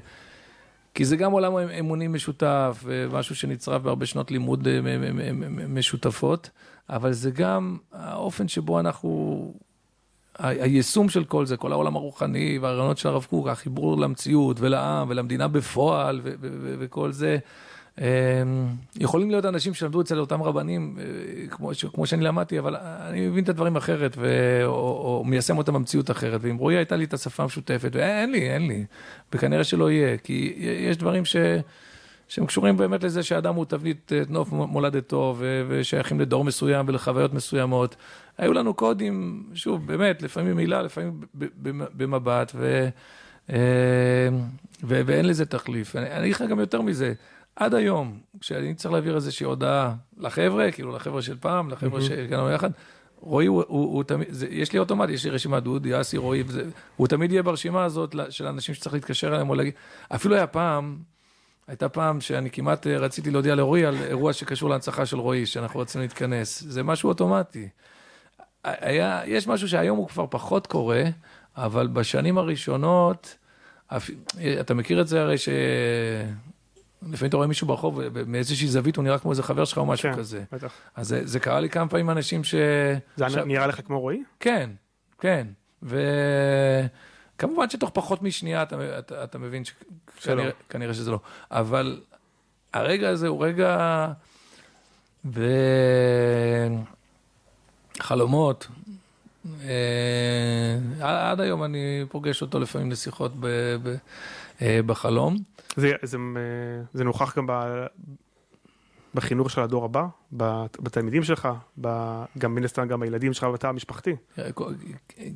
כי 0.94 1.04
זה 1.04 1.16
גם 1.16 1.32
עולם 1.32 1.58
אמונים 1.58 2.12
משותף, 2.12 2.82
ומשהו 2.84 3.36
שנצרב 3.36 3.82
בהרבה 3.84 4.06
שנות 4.06 4.30
לימוד 4.30 4.68
אה, 4.68 4.80
משותפות. 5.68 6.50
אבל 6.90 7.12
זה 7.12 7.30
גם 7.30 7.76
האופן 7.92 8.48
שבו 8.48 8.80
אנחנו, 8.80 9.52
היישום 10.38 11.08
של 11.08 11.24
כל 11.24 11.46
זה, 11.46 11.56
כל 11.56 11.72
העולם 11.72 11.96
הרוחני 11.96 12.58
והרעיונות 12.58 12.98
של 12.98 13.08
הרב 13.08 13.26
קוק, 13.30 13.48
החיבור 13.48 13.98
למציאות 13.98 14.60
ולעם 14.60 15.10
ולמדינה 15.10 15.48
בפועל 15.48 16.20
וכל 16.78 17.12
זה. 17.12 17.38
אמ, 18.00 18.04
יכולים 18.96 19.30
להיות 19.30 19.44
אנשים 19.44 19.74
שלמדו 19.74 20.00
אצל 20.00 20.20
אותם 20.20 20.42
רבנים, 20.42 20.96
אה, 20.98 21.48
כמו, 21.48 21.70
כמו 21.92 22.06
שאני 22.06 22.24
למדתי, 22.24 22.58
אבל 22.58 22.76
אני 22.76 23.28
מבין 23.28 23.44
את 23.44 23.48
הדברים 23.48 23.76
אחרת, 23.76 24.14
ו, 24.18 24.60
או, 24.64 24.72
או 24.72 25.24
מיישם 25.24 25.58
אותם 25.58 25.74
במציאות 25.74 26.10
אחרת. 26.10 26.40
ועם 26.42 26.56
רועי 26.56 26.76
הייתה 26.76 26.96
לי 26.96 27.04
את 27.04 27.14
השפה 27.14 27.42
המשותפת, 27.42 27.90
ואין 27.92 28.32
לי, 28.32 28.50
אין 28.50 28.66
לי, 28.66 28.84
וכנראה 29.32 29.64
שלא 29.64 29.90
יהיה, 29.90 30.16
כי 30.16 30.54
יש 30.58 30.96
דברים 30.96 31.24
ש... 31.24 31.36
שהם 32.28 32.46
קשורים 32.46 32.76
באמת 32.76 33.04
לזה 33.04 33.22
שאדם 33.22 33.54
הוא 33.54 33.64
תבנית 33.64 34.12
אה, 34.12 34.22
נוף 34.28 34.52
מולדתו 34.52 35.36
ושייכים 35.68 36.20
לדור 36.20 36.44
מסוים 36.44 36.88
ולחוויות 36.88 37.34
מסוימות. 37.34 37.96
היו 38.38 38.52
לנו 38.52 38.74
קודים, 38.74 39.46
שוב, 39.54 39.86
באמת, 39.86 40.22
לפעמים 40.22 40.56
מילה, 40.56 40.82
לפעמים 40.82 41.20
במבט, 41.96 42.52
ו, 42.54 42.88
אה, 43.50 43.56
ו, 44.84 45.00
ואין 45.06 45.26
לזה 45.26 45.46
תחליף. 45.46 45.96
אני 45.96 46.20
אגיד 46.24 46.34
לך 46.34 46.42
גם 46.42 46.60
יותר 46.60 46.82
מזה, 46.82 47.12
עד 47.56 47.74
היום, 47.74 48.18
כשאני 48.40 48.74
צריך 48.74 48.92
להעביר 48.92 49.16
איזושהי 49.16 49.46
הודעה 49.46 49.94
לחבר'ה, 50.18 50.70
כאילו 50.72 50.96
לחבר'ה 50.96 51.22
של 51.22 51.36
פעם, 51.40 51.70
לחבר'ה 51.70 52.02
שהגענו 52.02 52.50
יחד, 52.50 52.70
רועי 53.20 53.46
הוא, 53.46 53.64
הוא, 53.68 53.94
הוא 53.94 54.04
תמיד, 54.04 54.28
זה, 54.30 54.46
יש 54.50 54.72
לי 54.72 54.78
אוטומטי, 54.78 55.12
יש 55.12 55.24
לי 55.24 55.30
רשימה 55.30 55.60
דודי, 55.60 56.00
אסי, 56.00 56.16
רועי, 56.16 56.42
וזה, 56.46 56.64
הוא 56.96 57.06
תמיד 57.06 57.32
יהיה 57.32 57.42
ברשימה 57.42 57.84
הזאת 57.84 58.14
של 58.30 58.46
אנשים 58.46 58.74
שצריך 58.74 58.94
להתקשר 58.94 59.28
אליהם 59.28 59.50
או 59.50 59.54
להגיד, 59.54 59.74
אפילו 60.08 60.34
היה 60.34 60.46
פעם, 60.46 60.98
הייתה 61.68 61.88
פעם 61.88 62.20
שאני 62.20 62.50
כמעט 62.50 62.86
אה, 62.86 62.98
רציתי 62.98 63.30
להודיע 63.30 63.54
לרועי 63.54 63.84
על 63.84 63.96
אירוע 64.02 64.32
שקשור 64.32 64.70
להנצחה 64.70 65.06
של 65.06 65.18
רועי, 65.18 65.46
שאנחנו 65.46 65.80
רצינו 65.80 66.02
להתכנס. 66.02 66.62
זה 66.62 66.82
משהו 66.82 67.08
אוטומטי. 67.08 67.68
היה, 68.64 69.22
יש 69.26 69.48
משהו 69.48 69.68
שהיום 69.68 69.98
הוא 69.98 70.08
כבר 70.08 70.26
פחות 70.30 70.66
קורה, 70.66 71.02
אבל 71.56 71.86
בשנים 71.86 72.38
הראשונות, 72.38 73.36
אתה 74.60 74.74
מכיר 74.74 75.00
את 75.00 75.08
זה 75.08 75.20
הרי 75.20 75.38
ש... 75.38 75.48
לפעמים 77.02 77.28
אתה 77.28 77.36
רואה 77.36 77.48
מישהו 77.48 77.66
ברחוב, 77.66 78.00
מאיזושהי 78.26 78.68
זווית 78.68 78.96
הוא 78.96 79.04
נראה 79.04 79.18
כמו 79.18 79.30
איזה 79.30 79.42
חבר 79.42 79.64
שלך 79.64 79.78
או 79.78 79.86
משהו 79.86 80.10
כן, 80.10 80.18
כזה. 80.18 80.44
בטח. 80.52 80.72
אז 80.96 81.08
זה, 81.08 81.26
זה 81.26 81.40
קרה 81.40 81.60
לי 81.60 81.70
כמה 81.70 81.88
פעמים 81.88 82.10
אנשים 82.10 82.44
ש... 82.44 82.54
זה 83.16 83.30
ש... 83.30 83.36
נראה 83.36 83.66
לך 83.66 83.80
כמו 83.86 84.00
רועי? 84.00 84.22
כן, 84.40 84.70
כן. 85.18 85.46
ו... 85.82 86.00
כמובן 87.38 87.70
שתוך 87.70 87.90
פחות 87.94 88.22
משנייה 88.22 88.62
אתה, 88.62 88.98
אתה, 88.98 89.24
אתה 89.24 89.38
מבין 89.38 89.62
שכנראה 90.20 90.94
שזה 90.94 91.10
לא. 91.10 91.20
אבל 91.50 92.00
הרגע 92.72 93.08
הזה 93.08 93.28
הוא 93.28 93.44
רגע... 93.44 94.06
וחלומות. 98.00 98.68
אה, 99.64 101.30
עד 101.30 101.40
היום 101.40 101.64
אני 101.64 102.04
פוגש 102.08 102.42
אותו 102.42 102.60
לפעמים 102.60 102.90
לשיחות 102.90 103.32
אה, 104.62 104.80
בחלום. 104.86 105.38
זה, 105.76 105.92
זה, 106.02 106.16
אה, 106.16 106.82
זה 106.94 107.04
נוכח 107.04 107.38
גם 107.38 107.46
בחינוך 109.18 109.50
של 109.50 109.60
הדור 109.60 109.84
הבא, 109.84 110.06
בתלמידים 110.80 111.22
שלך, 111.22 111.48
גם 112.38 112.54
מן 112.54 112.64
הסתם 112.64 112.88
גם 112.88 113.00
בילדים 113.00 113.32
שלך 113.32 113.44
בתא 113.44 113.66
המשפחתי. 113.66 114.16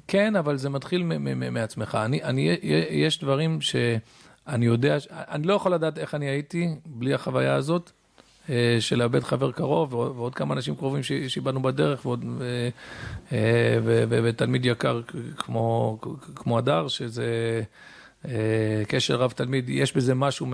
כן, 0.09 0.37
אבל 0.37 0.57
זה 0.57 0.69
מתחיל 0.69 1.03
מעצמך. 1.51 1.99
אני, 2.05 2.23
אני, 2.23 2.59
יש 2.91 3.21
דברים 3.21 3.61
שאני 3.61 4.67
יודע, 4.67 4.97
אני 5.11 5.47
לא 5.47 5.55
יכול 5.55 5.75
לדעת 5.75 5.99
איך 5.99 6.15
אני 6.15 6.27
הייתי 6.27 6.69
בלי 6.87 7.15
החוויה 7.15 7.55
הזאת. 7.55 7.91
אה, 8.51 8.77
של 8.81 8.97
לאבד 8.99 9.23
חבר 9.23 9.53
קרוב 9.53 9.95
ועוד 9.95 10.35
כמה 10.35 10.55
אנשים 10.55 10.77
קרובים 10.77 11.03
שאיבדנו 11.03 11.63
בדרך 11.63 12.07
ועוד, 12.07 12.25
אה, 13.33 13.39
ותלמיד 14.09 14.67
יקר 14.67 15.01
כמו, 15.37 15.99
כמו 16.35 16.59
הדר, 16.59 16.89
שזה 16.89 17.23
אה, 17.23 17.63
קשר 18.89 19.17
רב 19.17 19.31
תלמיד, 19.31 19.69
יש 19.69 19.97
בזה 19.97 20.15
משהו 20.15 20.47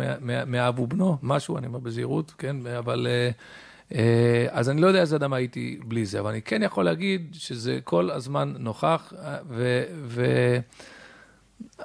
מאב 0.47 0.79
ובנו, 0.81 1.17
משהו, 1.23 1.59
אני 1.59 1.67
אומר 1.67 1.79
בזהירות, 1.79 2.35
כן, 2.39 2.57
אבל... 2.79 3.07
אז 4.51 4.71
אני 4.71 4.81
לא 4.81 4.87
יודע 4.87 5.01
איזה 5.01 5.17
אדם 5.17 5.33
הייתי 5.33 5.81
בלי 5.85 6.07
זה, 6.07 6.21
אבל 6.21 6.31
אני 6.31 6.43
כן 6.43 6.63
יכול 6.63 6.85
להגיד 6.85 7.29
שזה 7.33 7.79
כל 7.85 8.11
הזמן 8.11 8.55
נוכח, 8.59 9.13
ו... 9.49 9.83
ו 10.05 10.25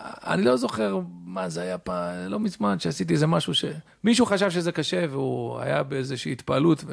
אני 0.02 0.44
לא 0.44 0.56
זוכר 0.56 1.00
מה 1.26 1.50
זה 1.50 1.62
היה 1.62 1.78
פעם, 1.78 2.16
לא 2.28 2.40
מזמן, 2.40 2.80
שעשיתי 2.80 3.14
איזה 3.14 3.28
משהו 3.28 3.54
ש... 3.54 3.66
מישהו 4.04 4.26
חשב 4.26 4.50
שזה 4.50 4.72
קשה 4.72 5.06
והוא 5.10 5.60
היה 5.60 5.84
באיזושהי 5.84 6.32
התפעלות, 6.32 6.84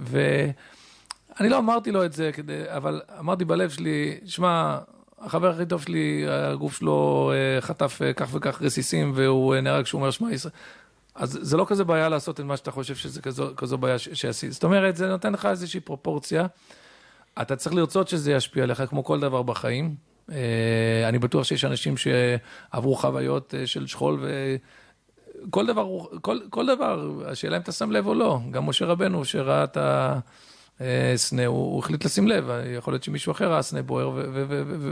ואני 0.00 1.48
לא 1.48 1.58
אמרתי 1.58 1.90
לו 1.90 2.04
את 2.04 2.12
זה, 2.12 2.30
כדי, 2.32 2.62
אבל 2.66 3.00
אמרתי 3.18 3.44
בלב 3.44 3.70
שלי, 3.70 4.18
שמע, 4.26 4.78
החבר 5.22 5.50
הכי 5.50 5.66
טוב 5.66 5.82
שלי, 5.82 6.24
הגוף 6.28 6.78
שלו 6.78 7.32
אה, 7.34 7.60
חטף 7.60 7.98
אה, 8.02 8.12
כך 8.12 8.28
וכך 8.32 8.62
רסיסים 8.62 9.12
והוא 9.14 9.54
אה, 9.54 9.60
נהרג 9.60 9.84
כשהוא 9.84 9.98
אומר 9.98 10.10
שמע 10.10 10.32
ישראל. 10.32 10.52
אז 11.14 11.38
זה 11.42 11.56
לא 11.56 11.64
כזה 11.68 11.84
בעיה 11.84 12.08
לעשות 12.08 12.40
את 12.40 12.44
מה 12.44 12.56
שאתה 12.56 12.70
חושב 12.70 12.94
שזה 12.94 13.22
כזו, 13.22 13.50
כזו 13.56 13.78
בעיה 13.78 13.98
שעשית. 13.98 14.52
זאת 14.52 14.64
אומרת, 14.64 14.96
זה 14.96 15.08
נותן 15.08 15.32
לך 15.32 15.46
איזושהי 15.46 15.80
פרופורציה. 15.80 16.46
אתה 17.42 17.56
צריך 17.56 17.74
לרצות 17.74 18.08
שזה 18.08 18.32
ישפיע 18.32 18.62
עליך 18.62 18.82
כמו 18.88 19.04
כל 19.04 19.20
דבר 19.20 19.42
בחיים. 19.42 19.94
אני 21.08 21.18
בטוח 21.18 21.44
שיש 21.44 21.64
אנשים 21.64 21.94
שעברו 21.96 22.96
חוויות 22.96 23.54
של 23.64 23.86
שכול 23.86 24.24
וכל 25.48 25.66
דבר, 25.66 25.88
כל, 26.20 26.38
כל 26.50 26.66
דבר, 26.66 27.22
השאלה 27.26 27.56
אם 27.56 27.62
אתה 27.62 27.72
שם 27.72 27.90
לב 27.90 28.06
או 28.06 28.14
לא. 28.14 28.38
גם 28.50 28.66
משה 28.66 28.84
רבנו 28.84 29.24
שראה 29.24 29.64
את 29.64 29.76
הסנה, 31.14 31.46
הוא, 31.46 31.72
הוא 31.72 31.78
החליט 31.78 32.04
לשים 32.04 32.28
לב, 32.28 32.50
יכול 32.76 32.92
להיות 32.92 33.04
שמישהו 33.04 33.32
אחר 33.32 33.52
ראה 33.52 33.62
סנה 33.62 33.82
בוער 33.82 34.10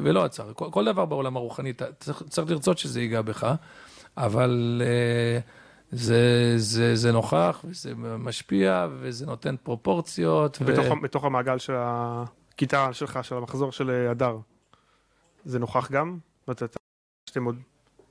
ולא 0.03 0.25
עצר. 0.25 0.53
כל, 0.53 0.69
כל 0.71 0.85
דבר 0.85 1.05
בעולם 1.05 1.37
הרוחני, 1.37 1.73
צריך, 2.01 2.23
צריך 2.29 2.51
לרצות 2.51 2.79
שזה 2.79 3.01
ייגע 3.01 3.23
בך, 3.23 3.55
אבל... 4.17 4.83
אה, 4.85 5.41
זה, 5.93 6.53
זה, 6.57 6.97
זה 6.97 7.13
נוכח, 7.13 7.65
וזה 7.65 7.95
משפיע, 7.97 8.87
וזה 9.01 9.27
נותן 9.27 9.57
פרופורציות. 9.63 10.63
בתוך, 10.63 10.87
ו... 10.87 11.01
בתוך 11.03 11.25
המעגל 11.25 11.59
של 11.59 11.75
הכיתה 11.77 12.93
שלך, 12.93 13.19
של 13.23 13.37
המחזור 13.37 13.73
של 13.73 13.91
הדר. 14.11 14.39
זה 15.45 15.59
נוכח 15.59 15.91
גם? 15.91 16.19
שאתם 17.31 17.45
עוד 17.45 17.57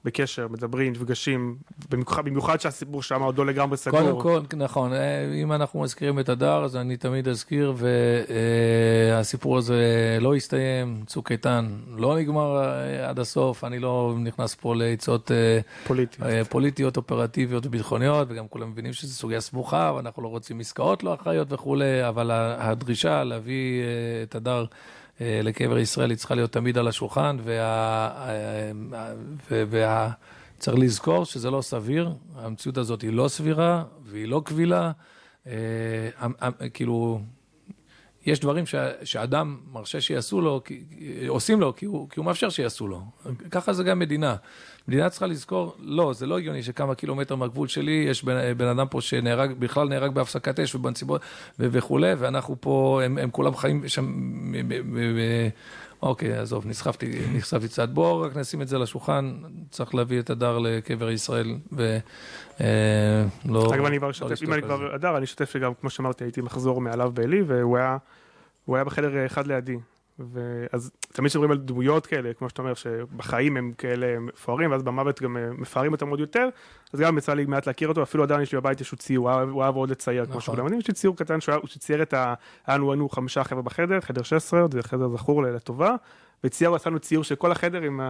בקשר, 0.06 0.48
מדברים, 0.48 0.92
נפגשים, 0.92 1.56
במיוחד, 1.90 2.26
במיוחד 2.26 2.62
שהסיפור 2.62 3.04
שם 3.04 3.22
עוד 3.22 3.38
לא 3.38 3.46
לגמרי 3.46 3.78
סגור. 3.78 4.22
קודם 4.22 4.46
כל, 4.46 4.58
נכון, 4.58 4.94
אה, 4.94 5.34
אם 5.44 5.52
אנחנו 5.52 5.82
מזכירים 5.82 6.20
את 6.20 6.30
הדר, 6.30 6.64
אז 6.64 6.76
אני 6.76 6.98
תמיד 6.98 7.28
אזכיר, 7.28 7.74
והסיפור 9.10 9.58
הזה 9.58 10.18
לא 10.22 10.36
הסתיים, 10.36 11.04
צוק 11.06 11.32
איתן 11.32 11.70
לא 11.98 12.18
נגמר 12.18 12.58
אה, 12.58 13.10
עד 13.10 13.20
הסוף, 13.20 13.64
אני 13.64 13.80
לא 13.80 14.16
נכנס 14.20 14.56
פה 14.56 14.76
לעצות 14.76 15.32
אה, 15.32 15.60
פוליטיות, 15.88 16.30
פוליטיות 16.50 16.98
אופרטיביות 16.98 17.66
וביטחוניות, 17.66 18.28
וגם 18.32 18.48
כולם 18.48 18.70
מבינים 18.70 18.94
שזו 18.94 19.14
סוגיה 19.14 19.42
סבוכה, 19.42 19.94
ואנחנו 19.96 20.24
לא 20.24 20.28
רוצים 20.28 20.60
עסקאות 20.60 21.04
לא 21.04 21.14
אחראיות 21.14 21.54
וכולי, 21.54 22.08
אבל 22.08 22.32
הדרישה 22.32 23.24
להביא 23.24 23.84
את 24.24 24.36
הדר... 24.36 24.66
אה, 25.21 25.39
לקבר 25.43 25.77
ישראל 25.77 26.10
היא 26.10 26.17
צריכה 26.17 26.36
להיות 26.36 26.51
תמיד 26.51 26.77
על 26.77 26.88
השולחן, 26.88 27.38
וה... 27.43 28.34
וה... 28.89 29.13
וה... 29.69 30.12
צריך 30.60 30.77
לזכור 30.77 31.25
שזה 31.25 31.51
לא 31.51 31.62
סביר, 31.62 32.12
המציאות 32.36 32.77
הזאת 32.77 33.01
היא 33.01 33.13
לא 33.13 33.27
סבירה 33.27 33.84
והיא 34.03 34.27
לא 34.27 34.41
קבילה. 34.45 34.91
אה, 35.47 36.10
כאילו, 36.73 37.21
יש 38.25 38.39
דברים 38.39 38.65
ש... 38.65 38.75
שאדם 39.03 39.58
מרשה 39.71 40.01
שיעשו 40.01 40.41
לו, 40.41 40.62
עושים 41.27 41.60
לו, 41.60 41.75
כי 41.75 41.86
הוא, 41.86 42.10
כי 42.10 42.19
הוא 42.19 42.25
מאפשר 42.25 42.49
שיעשו 42.49 42.88
לו. 42.88 43.01
ככה 43.51 43.73
זה 43.73 43.84
גם 43.84 43.99
מדינה. 43.99 44.36
מדינה 44.89 45.10
צריכה 45.10 45.28
לזכור, 45.28 45.75
לא, 45.80 46.13
זה 46.13 46.25
לא 46.25 46.38
הגיוני 46.38 46.63
שכמה 46.63 46.95
קילומטר 46.95 47.36
מהגבול 47.36 47.67
שלי 47.67 48.06
יש 48.10 48.23
בן, 48.23 48.54
בן 48.58 48.67
אדם 48.67 48.88
פה 48.88 49.02
שנהרג, 49.02 49.52
בכלל 49.60 49.89
נהרג 49.89 50.12
בהפסקת 50.12 50.60
אש 50.60 50.75
ובנסיבות 50.75 51.21
וכולי, 51.60 52.13
ואנחנו 52.17 52.56
פה, 52.60 53.02
הם, 53.06 53.17
הם 53.17 53.32
כולם 53.32 53.56
חיים 53.56 53.88
שם, 53.88 54.13
אוקיי, 56.02 56.38
עזוב, 56.38 56.67
נסחפתי, 56.67 57.19
נסחפתי 57.34 57.67
קצת. 57.67 57.89
בואו 57.89 58.21
רק 58.21 58.36
נשים 58.36 58.62
את 58.62 58.67
זה 58.67 58.78
לשולחן, 58.78 59.34
צריך 59.69 59.95
להביא 59.95 60.19
את 60.19 60.30
הדר 60.30 60.58
לקבר 60.58 61.10
ישראל, 61.10 61.56
ולא... 61.71 63.75
אגב, 63.75 63.86
אני 63.86 63.97
כבר 63.97 64.10
אשתף, 64.10 64.43
אם 64.43 64.54
אני 64.54 64.62
כבר 64.62 64.95
הדר, 64.95 65.17
אני 65.17 65.25
אשתף 65.25 65.49
שגם, 65.49 65.71
כמו 65.82 65.89
שאמרתי, 65.89 66.23
הייתי 66.23 66.41
מחזור 66.41 66.82
מעליו 66.82 67.12
בעלי, 67.13 67.41
והוא 67.41 67.78
היה, 67.78 67.97
היה 68.67 68.84
בחדר 68.84 69.25
אחד 69.25 69.47
לידי. 69.47 69.78
ואז 70.19 70.91
תמיד 71.13 71.30
כשמדברים 71.30 71.52
על 71.52 71.58
דמויות 71.58 72.06
כאלה, 72.06 72.34
כמו 72.34 72.50
שאתה 72.50 72.62
אומר, 72.62 72.74
שבחיים 72.74 73.58
הם 73.58 73.74
כאלה 73.78 74.19
מפוארים, 74.19 74.72
ואז 74.72 74.84
במוות 74.84 75.22
גם 75.22 75.38
אה, 75.38 75.50
מפארים 75.52 75.91
אותם 75.91 76.10
עוד 76.10 76.19
יותר, 76.19 76.50
אז 76.93 77.00
גם 77.00 77.17
יצא 77.17 77.34
לי 77.34 77.45
מעט 77.45 77.67
להכיר 77.67 77.88
אותו, 77.88 78.04
אפילו 78.04 78.24
עדיין 78.24 78.41
יש 78.41 78.52
לי 78.52 78.60
בבית 78.60 78.80
איזשהו 78.80 78.98
ציור, 78.98 79.32
הוא 79.32 79.63
אהב 79.63 79.76
מאוד 79.76 79.89
לצייר, 79.89 80.26
כמו 80.26 80.30
נכון. 80.30 80.41
שכולם 80.41 80.63
יודעים, 80.63 80.80
יש 80.80 80.88
לי 80.88 80.93
ציור 80.93 81.15
קטן 81.15 81.41
שהוא 81.41 81.67
צייר 81.80 82.02
את 82.02 82.13
ה... 82.13 82.34
היינו 82.67 82.91
היינו 82.91 83.10
חמישה 83.10 83.43
חבר'ה 83.43 83.62
בחדר, 83.62 84.00
חדר 84.00 84.24
16, 84.24 84.65
זה 84.72 84.84
חדר 84.84 85.10
זכור 85.10 85.43
לטובה, 85.43 85.95
וצייר, 86.43 86.76
עשינו 86.76 87.00
ציור 87.00 87.24
של 87.24 87.36
כל 87.36 87.52
החדר, 87.52 87.82
עם, 87.82 88.02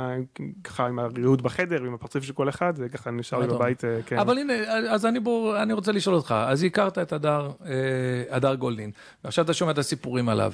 ככה, 0.63 0.87
עם 0.87 0.99
הריהוט 0.99 1.41
בחדר, 1.41 1.83
עם 1.83 1.93
הפרצוף 1.93 2.23
של 2.23 2.33
כל 2.33 2.49
אחד, 2.49 2.75
זה 2.75 2.89
ככה 2.89 3.11
נשאר 3.11 3.39
לי 3.39 3.47
בבית, 3.47 3.85
אה, 3.85 3.99
כן. 4.05 4.19
אבל 4.19 4.37
הנה, 4.37 4.53
אז 4.89 5.05
אני, 5.05 5.19
בוא, 5.19 5.57
אני 5.57 5.73
רוצה 5.73 5.91
לשאול 5.91 6.15
אותך, 6.15 6.35
אז 6.47 6.63
הכרת 6.63 6.97
את 6.97 7.13
הדר, 7.13 7.51
אה, 7.65 7.71
הדר 8.29 8.55
גולדין, 8.55 8.91
ועכשיו 9.23 9.45
אתה 9.45 9.53
שומע 9.53 9.71
את 9.71 9.77
הסיפורים 9.77 10.29
עליו. 10.29 10.53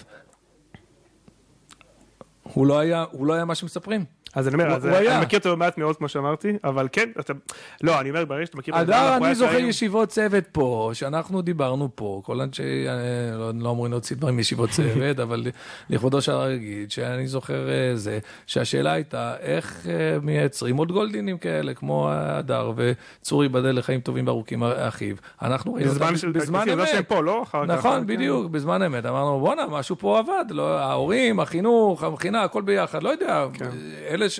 הוא 2.55 2.65
לא 2.67 2.79
היה, 2.79 3.05
הוא 3.11 3.27
לא 3.27 3.33
היה 3.33 3.45
מה 3.45 3.55
שמספרים. 3.55 4.05
אז 4.35 4.47
אני 4.47 4.53
אומר, 4.53 4.75
אז 4.75 4.85
אני 4.85 5.25
מכיר 5.25 5.39
אותו 5.39 5.57
מעט 5.57 5.77
מאוד 5.77 5.97
כמו 5.97 6.09
שאמרתי, 6.09 6.53
אבל 6.63 6.87
כן, 6.91 7.09
אתה, 7.19 7.33
לא, 7.81 7.99
אני 7.99 8.09
אומר, 8.09 8.25
ברגע 8.25 8.45
שאתה 8.45 8.57
מכיר. 8.57 8.81
אדר, 8.81 9.17
אני 9.17 9.35
זוכר 9.35 9.57
ישיבות 9.57 10.09
צוות 10.09 10.43
פה, 10.51 10.91
שאנחנו 10.93 11.41
דיברנו 11.41 11.89
פה, 11.95 12.21
כל 12.25 12.41
אנשי, 12.41 12.87
אה, 12.87 13.37
לא, 13.37 13.51
לא 13.55 13.71
אמורים 13.71 13.91
להוציא 13.91 14.15
דברים 14.15 14.35
מישיבות 14.35 14.69
צוות, 14.77 15.19
אבל 15.19 15.47
לכבודו 15.89 16.21
של 16.21 16.31
הרגיד, 16.31 16.91
שאני 16.91 17.27
זוכר 17.27 17.69
אה, 17.69 17.95
זה, 17.95 18.19
שהשאלה 18.47 18.91
הייתה, 18.91 19.35
איך 19.39 19.87
אה, 19.89 20.17
מייצרים 20.21 20.77
עוד 20.77 20.91
גולדינים 20.91 21.37
כאלה, 21.37 21.73
כמו 21.73 22.09
הדר 22.11 22.71
וצור 22.75 23.43
ייבדל 23.43 23.79
לחיים 23.79 24.01
טובים 24.01 24.27
וארוכים 24.27 24.63
אחיו. 24.63 25.15
אנחנו 25.41 25.73
ראינו 25.73 25.91
אותם 25.91 26.13
בזמן 26.33 26.69
אמת. 26.69 26.87
שהם 26.87 27.03
פה, 27.03 27.21
לא? 27.21 27.45
נכון, 27.67 27.99
כן. 27.99 28.07
בדיוק, 28.07 28.51
בזמן 28.51 28.81
אמת. 28.81 29.05
אמרנו, 29.05 29.39
בואנה, 29.39 29.67
משהו 29.67 29.95
פה 29.95 30.19
עבד, 30.19 30.45
לא, 30.49 30.79
ההורים, 30.79 31.39
החינוך, 31.39 32.03
המכינה, 32.03 32.44
הכל 32.45 32.61
ביחד, 32.61 33.03
לא 33.03 33.09
יודע, 33.09 33.45
כן. 33.53 33.69
אלה 34.09 34.29
ש... 34.29 34.39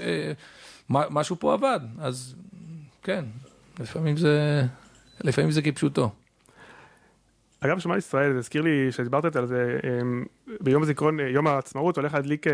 משהו 0.89 1.36
פה 1.39 1.54
עבד, 1.54 1.80
אז 2.00 2.36
כן, 3.04 3.26
לפעמים 3.80 4.18
זה, 4.18 4.63
לפעמים 5.22 5.52
זה 5.52 5.62
כפשוטו. 5.62 6.10
אגב, 7.60 7.80
שמע 7.80 7.98
ישראל, 7.98 8.34
זה 8.34 8.39
הזכיר 8.39 8.62
לי 8.62 8.91
שדיברת 8.91 9.36
על 9.36 9.46
זה, 9.46 9.80
אמ, 9.84 10.26
ביום 10.62 10.84
הזיכרון, 10.84 11.20
יום 11.20 11.48
העצמאות, 11.48 11.98
הולך 11.98 12.13
להדליק, 12.13 12.48
אה, 12.48 12.54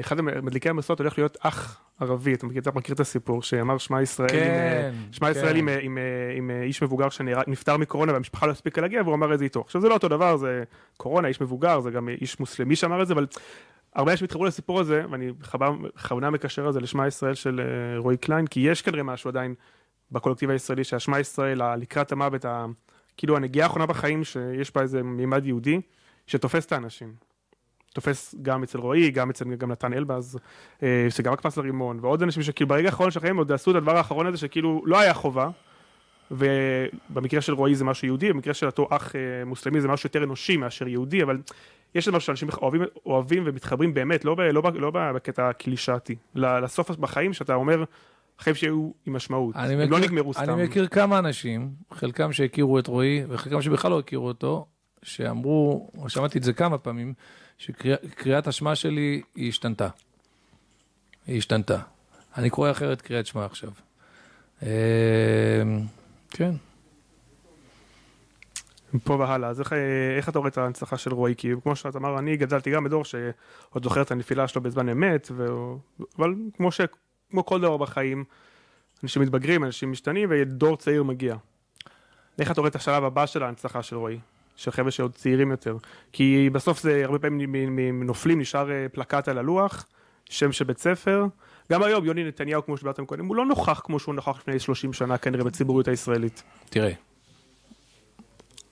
אחד 0.00 0.18
המדליקי 0.18 0.68
המסורת 0.68 0.98
הולך 0.98 1.18
להיות 1.18 1.36
אח 1.40 1.80
ערבי, 2.00 2.34
אתה 2.34 2.46
מכיר, 2.46 2.62
אתה 2.62 2.70
מכיר 2.74 2.94
את 2.94 3.00
הסיפור, 3.00 3.42
שאמר 3.42 3.78
שמע 3.78 4.02
ישראל, 4.02 4.28
כן, 4.28 4.90
עם, 4.94 5.12
שמע 5.12 5.32
כן. 5.32 5.38
ישראל 5.38 5.56
עם, 5.56 5.68
עם, 5.68 5.78
עם, 5.82 5.98
עם 6.36 6.50
איש 6.62 6.82
מבוגר 6.82 7.08
שנפטר 7.08 7.76
מקורונה 7.76 8.12
והמשפחה 8.12 8.46
לא 8.46 8.52
הספיקה 8.52 8.80
להגיע 8.80 9.02
והוא 9.02 9.14
אמר 9.14 9.34
את 9.34 9.38
זה 9.38 9.44
איתו. 9.44 9.60
עכשיו 9.60 9.80
זה 9.80 9.88
לא 9.88 9.94
אותו 9.94 10.08
דבר, 10.08 10.36
זה 10.36 10.64
קורונה, 10.96 11.28
איש 11.28 11.40
מבוגר, 11.40 11.80
זה 11.80 11.90
גם 11.90 12.08
איש 12.08 12.40
מוסלמי 12.40 12.76
שאמר 12.76 13.02
את 13.02 13.06
זה, 13.06 13.14
אבל 13.14 13.26
הרבה 13.98 14.12
אנשים 14.12 14.24
התחברו 14.24 14.44
לסיפור 14.44 14.80
הזה, 14.80 15.02
ואני 15.10 15.32
בכוונה 15.32 16.30
מקשר 16.30 16.68
את 16.68 16.72
זה 16.72 16.80
לשמע 16.80 17.06
ישראל 17.06 17.34
של 17.34 17.60
אה, 17.60 17.98
רועי 17.98 18.16
קליין, 18.16 18.46
כי 18.46 18.60
יש 18.60 18.82
כנראה 18.82 19.02
משהו 19.02 19.28
עדיין 19.28 19.54
בקולקטיב 20.12 20.50
הישראלי, 20.50 20.84
שהשמע 20.84 21.20
ישראל, 21.20 21.76
לקראת 21.76 22.12
המוות, 22.12 22.44
כאילו 23.16 23.36
הנגיעה 23.36 23.66
האחרונה 23.66 23.86
בחיים, 23.86 24.24
שיש 24.24 24.74
בה 24.74 24.82
איזה 24.82 25.02
מימד 25.02 25.46
יהודי, 25.46 25.80
שתופס 26.26 26.66
את 26.66 26.72
האנשים. 26.72 27.14
תופס 27.94 28.34
גם 28.42 28.62
אצל 28.62 28.78
רועי, 28.78 29.10
גם 29.10 29.30
אצל 29.30 29.54
גם 29.54 29.72
נתן 29.72 29.92
אלבז, 29.92 30.38
אה, 30.82 31.06
שגם 31.10 31.32
הקפץ 31.32 31.56
לרימון, 31.56 31.98
ועוד 32.02 32.22
אנשים 32.22 32.42
שכאילו 32.42 32.68
ברגע 32.68 32.88
האחרון 32.88 33.10
של 33.10 33.18
החיים 33.18 33.36
עוד 33.36 33.52
עשו 33.52 33.70
את 33.70 33.76
הדבר 33.76 33.96
האחרון 33.96 34.26
הזה, 34.26 34.38
שכאילו 34.38 34.82
לא 34.86 34.98
היה 35.00 35.14
חובה, 35.14 35.50
ובמקרה 36.30 37.40
של 37.40 37.52
רועי 37.52 37.74
זה 37.74 37.84
משהו 37.84 38.06
יהודי, 38.06 38.28
במקרה 38.28 38.54
של 38.54 38.66
אותו 38.66 38.88
אח 38.90 39.16
אה, 39.16 39.44
מוסלמי 39.44 39.80
זה 39.80 39.88
משהו 39.88 40.06
יותר 40.06 40.24
אנושי 40.24 40.56
מאשר 40.56 40.88
יהודי, 40.88 41.22
אבל 41.22 41.38
יש 41.94 42.08
משהו 42.08 42.20
שאנשים 42.20 42.48
אוהבים, 42.62 42.82
אוהבים 43.06 43.42
ומתחברים 43.46 43.94
באמת, 43.94 44.24
לא, 44.24 44.34
ב, 44.34 44.40
לא, 44.40 44.60
ב, 44.60 44.66
לא 44.76 44.90
בקטע 44.94 45.48
הקלישאתי, 45.48 46.16
לסוף 46.34 46.90
בחיים 46.90 47.32
שאתה 47.32 47.54
אומר, 47.54 47.84
החיים 48.38 48.56
שהיו 48.56 48.90
עם 49.06 49.12
משמעות, 49.16 49.56
הם 49.56 49.70
לא 49.70 49.76
מכיר, 49.76 49.86
לא 49.86 49.98
נגמרו 49.98 50.34
סתם. 50.34 50.42
אני 50.42 50.64
מכיר 50.64 50.86
כמה 50.86 51.18
אנשים, 51.18 51.70
חלקם 51.92 52.32
שהכירו 52.32 52.78
את 52.78 52.86
רועי, 52.86 53.24
וחלקם 53.28 53.62
שבכלל 53.62 53.90
לא 53.90 53.98
הכירו 53.98 54.28
אותו, 54.28 54.66
שאמרו, 55.02 55.90
שמעתי 56.08 56.38
את 56.38 56.42
זה 56.42 56.52
כמה 56.52 56.78
פעמים, 56.78 57.14
שקריאת 57.58 58.46
השמע 58.46 58.74
שלי 58.74 59.22
היא 59.34 59.48
השתנתה. 59.48 59.88
היא 61.26 61.38
השתנתה. 61.38 61.78
אני 62.36 62.50
קורא 62.50 62.70
אחרת 62.70 63.02
קריאת 63.02 63.26
שמע 63.26 63.44
עכשיו. 63.44 63.70
אמ, 64.62 64.68
כן. 66.30 66.50
מפה 68.92 69.14
והלאה, 69.14 69.48
אז 69.48 69.60
איך, 69.60 69.72
איך 70.16 70.28
אתה 70.28 70.38
רואה 70.38 70.48
את 70.48 70.58
ההנצחה 70.58 70.96
של 70.96 71.12
רועי? 71.14 71.34
כי 71.36 71.52
כמו 71.62 71.76
שאת 71.76 71.96
אמר, 71.96 72.18
אני 72.18 72.36
גדלתי 72.36 72.70
גם 72.70 72.84
בדור 72.84 73.04
שעוד 73.04 73.84
זוכר 73.84 74.02
את 74.02 74.10
הנפילה 74.10 74.48
שלו 74.48 74.62
בזמן 74.62 74.88
אמת, 74.88 75.28
ו... 75.32 75.46
אבל 76.18 76.34
כמו, 76.56 76.72
ש... 76.72 76.80
כמו 77.30 77.46
כל 77.46 77.60
דבר 77.60 77.76
בחיים, 77.76 78.24
אנשים 79.02 79.22
מתבגרים, 79.22 79.64
אנשים 79.64 79.90
משתנים, 79.90 80.28
ודור 80.32 80.76
צעיר 80.76 81.02
מגיע. 81.02 81.36
איך 82.38 82.50
אתה 82.50 82.60
רואה 82.60 82.70
את 82.70 82.76
השלב 82.76 83.04
הבא 83.04 83.26
של 83.26 83.42
ההנצחה 83.42 83.82
של 83.82 83.96
רועי? 83.96 84.18
של 84.56 84.70
חבר'ה 84.70 84.90
שעוד 84.90 85.12
צעירים 85.12 85.50
יותר. 85.50 85.76
כי 86.12 86.50
בסוף 86.52 86.80
זה 86.80 87.04
הרבה 87.04 87.18
פעמים 87.18 87.78
נופלים, 88.06 88.40
נשאר 88.40 88.70
אה, 88.70 88.86
פלקט 88.92 89.28
על 89.28 89.38
הלוח, 89.38 89.86
שם 90.30 90.52
של 90.52 90.64
בית 90.64 90.78
ספר. 90.78 91.26
גם 91.72 91.82
היום 91.82 92.04
יוני 92.04 92.24
נתניהו, 92.24 92.64
כמו 92.64 92.76
שדיברתם 92.76 93.06
קודם, 93.06 93.26
הוא 93.26 93.36
לא 93.36 93.46
נוכח 93.46 93.80
כמו 93.84 93.98
שהוא 93.98 94.14
נוכח 94.14 94.38
לפני 94.38 94.58
30 94.58 94.92
שנה 94.92 95.18
כנראה 95.18 95.44
בציבוריות 95.44 95.88
הישראלית. 95.88 96.42
תראה, 96.70 96.92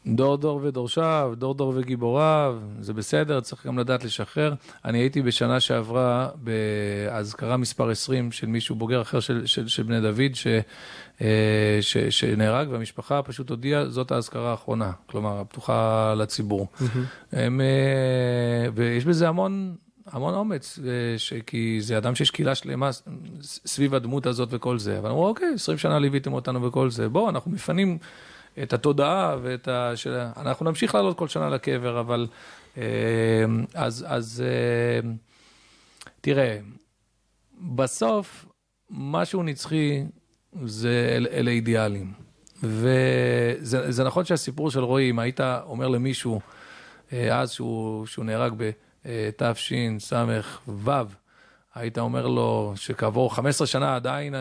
דור 0.06 0.36
דור 0.36 0.60
ודורשיו, 0.62 1.32
דור 1.36 1.54
דור 1.54 1.72
וגיבוריו, 1.76 2.58
זה 2.80 2.92
בסדר, 2.92 3.40
צריך 3.40 3.66
גם 3.66 3.78
לדעת 3.78 4.04
לשחרר. 4.04 4.54
אני 4.84 4.98
הייתי 4.98 5.22
בשנה 5.22 5.60
שעברה 5.60 6.28
באזכרה 6.34 7.56
מספר 7.56 7.90
20 7.90 8.32
של 8.32 8.46
מישהו 8.46 8.74
בוגר 8.74 9.02
אחר 9.02 9.20
של, 9.20 9.46
של, 9.46 9.68
של 9.68 9.82
בני 9.82 10.00
דוד, 10.00 10.34
ש, 10.34 10.46
אה, 11.20 11.78
ש, 11.80 11.96
שנהרג, 11.96 12.68
והמשפחה 12.70 13.22
פשוט 13.22 13.50
הודיעה, 13.50 13.88
זאת 13.88 14.10
האזכרה 14.10 14.50
האחרונה, 14.50 14.92
כלומר, 15.06 15.40
הפתוחה 15.40 16.14
לציבור. 16.16 16.66
Mm-hmm. 16.80 16.84
הם, 17.32 17.60
אה, 17.60 18.68
ויש 18.74 19.04
בזה 19.04 19.28
המון... 19.28 19.74
המון 20.06 20.34
אומץ, 20.34 20.78
ש... 21.16 21.32
כי 21.46 21.78
זה 21.80 21.98
אדם 21.98 22.14
שיש 22.14 22.30
קהילה 22.30 22.54
שלמה 22.54 22.90
סביב 23.42 23.94
הדמות 23.94 24.26
הזאת 24.26 24.48
וכל 24.52 24.78
זה. 24.78 24.98
אבל 24.98 25.10
אמרו, 25.10 25.26
אוקיי, 25.26 25.48
20 25.54 25.78
שנה 25.78 25.98
ליוויתם 25.98 26.32
אותנו 26.32 26.62
וכל 26.62 26.90
זה, 26.90 27.08
בואו, 27.08 27.28
אנחנו 27.28 27.50
מפנים 27.50 27.98
את 28.62 28.72
התודעה 28.72 29.36
ואת 29.42 29.68
ה... 29.68 29.92
של... 29.94 30.18
אנחנו 30.36 30.64
נמשיך 30.64 30.94
לעלות 30.94 31.18
כל 31.18 31.28
שנה 31.28 31.48
לקבר, 31.48 32.00
אבל... 32.00 32.26
אה, 32.78 33.44
אז, 33.74 34.04
אז 34.08 34.44
אה, 34.46 35.10
תראה, 36.20 36.58
בסוף, 37.60 38.46
משהו 38.90 39.42
נצחי 39.42 40.04
זה 40.64 41.14
אל, 41.16 41.26
אלה 41.30 41.50
אידיאלים. 41.50 42.12
וזה 42.62 44.04
נכון 44.04 44.24
שהסיפור 44.24 44.70
של 44.70 44.80
רועי, 44.80 45.10
אם 45.10 45.18
היית 45.18 45.40
אומר 45.40 45.88
למישהו 45.88 46.40
אה, 47.12 47.40
אז 47.40 47.50
שהוא, 47.50 48.06
שהוא 48.06 48.24
נהרג 48.24 48.52
בתשס"ו, 49.06 50.16
היית 51.76 51.98
אומר 51.98 52.26
לו 52.26 52.72
שכעבור 52.76 53.34
15 53.34 53.66
שנה 53.66 53.96
עדיין 53.96 54.34
אה, 54.34 54.40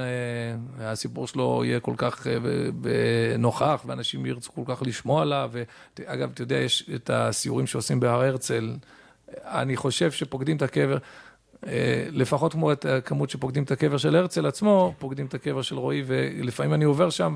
הסיפור 0.80 1.28
שלו 1.28 1.62
יהיה 1.66 1.80
כל 1.80 1.94
כך 1.98 2.28
אה, 2.28 2.38
נוכח, 3.38 3.84
ואנשים 3.86 4.26
ירצו 4.26 4.52
כל 4.54 4.62
כך 4.66 4.82
לשמוע 4.86 5.22
עליו. 5.22 5.52
ואגב, 6.00 6.30
אתה 6.34 6.42
יודע, 6.42 6.56
יש 6.56 6.90
את 6.96 7.10
הסיורים 7.10 7.68
שעושים 7.68 8.00
בהר 8.00 8.22
הרצל, 8.22 8.76
אני 9.44 9.76
חושב 9.76 10.12
שפוקדים 10.12 10.58
את 10.58 10.62
הקבר. 10.62 10.98
אה, 11.68 12.08
לפחות 12.12 12.54
כמו 12.54 12.72
את 12.72 12.86
הכמות 12.86 13.30
שפוקדים 13.30 13.64
את 13.64 13.72
הקבר 13.72 13.98
של 13.98 14.16
הרצל 14.16 14.46
עצמו, 14.46 14.94
פוקדים 15.00 15.26
את 15.26 15.34
הקבר 15.34 15.62
של 15.62 15.78
רועי, 15.78 16.04
ולפעמים 16.06 16.74
אני 16.74 16.86
עובר 16.86 17.10
שם 17.10 17.36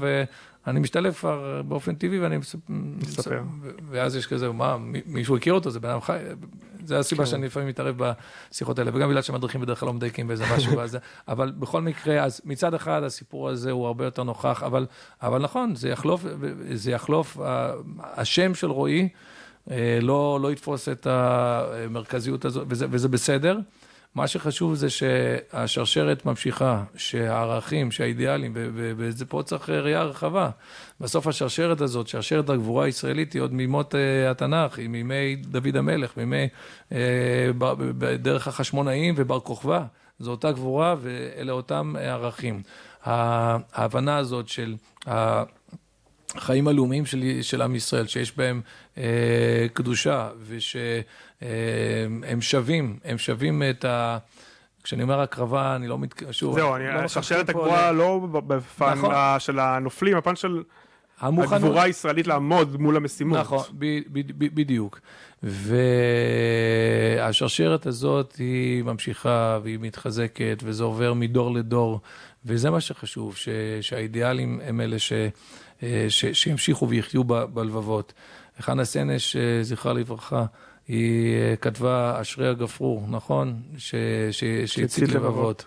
ואני 0.68 0.80
משתלב 0.80 1.14
כבר 1.14 1.62
באופן 1.68 1.95
טבעי 1.95 2.20
ואני 2.20 2.38
מספר. 2.70 3.41
ואז 3.89 4.16
יש 4.16 4.28
כזה, 4.28 4.51
מה, 4.51 4.78
מישהו 5.05 5.38
הכיר 5.38 5.53
אותו, 5.53 5.72
זה 5.72 5.80
בן 5.80 5.89
אדם 5.89 6.01
חי, 6.01 6.18
זה 6.86 6.99
הסיבה 6.99 7.24
כן. 7.24 7.30
שאני 7.30 7.45
לפעמים 7.45 7.70
מתערב 7.70 7.95
בשיחות 7.97 8.80
האלה, 8.80 8.91
וגם 8.93 9.10
בגלל 9.10 9.22
שמדריכים 9.22 9.62
בדרך 9.62 9.80
כלל 9.80 9.88
לא 9.88 9.93
מדייקים 9.93 10.28
באיזה 10.28 10.43
משהו, 10.55 10.78
וזה, 10.78 10.97
אבל 11.28 11.51
בכל 11.51 11.82
מקרה, 11.82 12.24
אז 12.24 12.41
מצד 12.45 12.74
אחד 12.74 13.03
הסיפור 13.03 13.49
הזה 13.49 13.72
הוא 13.72 13.88
הרבה 13.88 14.05
יותר 14.05 14.24
נוכח, 14.24 14.64
אבל, 14.64 14.86
אבל 15.22 15.41
נכון, 15.41 15.76
זה 15.76 15.89
יחלוף, 15.89 16.26
זה 16.74 16.91
יחלוף, 16.91 17.38
השם 17.99 18.55
של 18.55 18.72
רועי 18.72 19.10
אה, 19.72 19.99
לא, 20.01 20.39
לא 20.41 20.51
יתפוס 20.51 20.89
את 20.89 21.07
המרכזיות 21.10 22.45
הזאת, 22.45 22.68
וזה, 22.70 22.86
וזה 22.89 23.07
בסדר. 23.07 23.60
מה 24.16 24.28
שחשוב 24.28 24.76
זה 24.76 24.89
שהשרשרת 24.89 26.26
ממשיכה, 26.26 26.84
שהערכים, 26.97 27.91
שהאידיאלים, 27.91 28.51
וזה 28.74 29.26
פה 29.26 29.41
צריך 29.45 29.70
ראייה 29.70 30.03
רחבה. 30.03 30.49
בסוף 30.99 31.28
השרשרת 31.28 31.82
הזאת, 31.82 32.07
שרשרת 32.07 32.49
הגבורה 32.49 32.86
הישראלית 32.86 33.34
היא 33.34 33.41
עוד 33.41 33.53
מימות 33.53 33.93
uh, 33.93 33.97
התנ"ך, 34.32 34.78
היא 34.78 34.89
מימי 34.89 35.36
דוד 35.36 35.76
המלך, 35.76 36.18
מימי, 36.18 36.47
uh, 36.89 36.95
דרך 38.20 38.47
החשמונאים 38.47 39.14
ובר 39.18 39.39
כוכבא. 39.39 39.84
זו 40.20 40.32
אותה 40.32 40.51
גבורה 40.51 40.95
ואלה 41.01 41.51
אותם 41.51 41.95
ערכים. 41.99 42.62
ההבנה 43.03 44.18
הזאת 44.18 44.47
של 44.47 44.76
החיים 46.36 46.68
הלאומיים 46.68 47.05
של, 47.05 47.41
של 47.41 47.62
עם 47.62 47.76
ישראל, 47.76 48.07
שיש 48.07 48.38
בהם 48.38 48.62
אה, 48.97 49.68
קדושה 49.74 50.30
ושהם 50.47 51.03
אה, 51.43 51.47
שווים, 52.41 52.99
הם 53.05 53.17
שווים 53.17 53.63
את 53.69 53.85
ה... 53.85 54.17
כשאני 54.83 55.03
אומר 55.03 55.19
הקרבה, 55.19 55.75
אני 55.75 55.87
לא 55.87 55.99
מתכוון, 55.99 56.33
שוב, 56.33 56.55
זהו, 56.55 56.75
אני, 56.75 56.87
לא 56.87 57.07
שרשרת 57.07 57.49
הגבוהה 57.49 57.91
לא 57.91 58.27
בפן 58.47 58.93
נכון. 58.93 59.13
של 59.39 59.59
הנופלים, 59.59 60.17
הפן 60.17 60.35
של 60.35 60.63
המוכנות. 61.19 61.53
הגבורה 61.53 61.83
הישראלית 61.83 62.27
לעמוד 62.27 62.81
מול 62.81 62.97
המשימות. 62.97 63.39
נכון, 63.39 63.63
ב, 63.79 63.85
ב, 64.11 64.19
ב, 64.37 64.55
בדיוק. 64.55 64.99
והשרשרת 67.13 67.85
הזאת 67.85 68.35
היא 68.35 68.83
ממשיכה 68.83 69.59
והיא 69.63 69.79
מתחזקת, 69.81 70.61
וזה 70.63 70.83
עובר 70.83 71.13
מדור 71.13 71.53
לדור, 71.53 71.99
וזה 72.45 72.69
מה 72.69 72.81
שחשוב, 72.81 73.35
ש, 73.35 73.49
שהאידיאלים 73.81 74.59
הם 74.63 74.81
אלה 74.81 74.99
ש... 74.99 75.13
אה, 75.83 76.05
ש, 76.09 76.25
שימשיכו 76.25 76.89
ויחיו 76.89 77.23
בלבבות. 77.23 78.13
חנה 78.59 78.85
סנש, 78.85 79.35
אה, 79.35 79.59
זכרה 79.61 79.93
לברכה, 79.93 80.45
היא 80.89 81.35
אה, 81.35 81.55
כתבה 81.55 82.21
אשרי 82.21 82.47
הגפרור, 82.47 83.05
נכון? 83.09 83.61
שהצית 83.77 85.09
לבבות. 85.09 85.65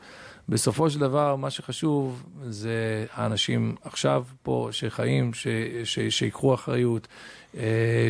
בסופו 0.49 0.91
של 0.91 0.99
דבר, 0.99 1.37
מה 1.37 1.51
שחשוב 1.51 2.23
זה 2.49 3.07
האנשים 3.13 3.75
עכשיו 3.85 4.25
פה 4.43 4.69
שחיים, 4.71 5.31
שיקחו 6.09 6.55
אחריות, 6.55 7.09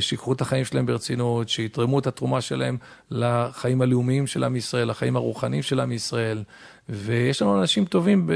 שיקחו 0.00 0.32
את 0.32 0.40
החיים 0.40 0.64
שלהם 0.64 0.86
ברצינות, 0.86 1.48
שיתרמו 1.48 1.98
את 1.98 2.06
התרומה 2.06 2.40
שלהם 2.40 2.76
לחיים 3.10 3.82
הלאומיים 3.82 4.26
של 4.26 4.44
עם 4.44 4.56
ישראל, 4.56 4.90
לחיים 4.90 5.16
הרוחניים 5.16 5.62
של 5.62 5.80
עם 5.80 5.92
ישראל. 5.92 6.42
ויש 6.89 7.43
לנו 7.43 7.61
אנשים 7.61 7.85
טובים, 7.85 8.26
ב... 8.26 8.33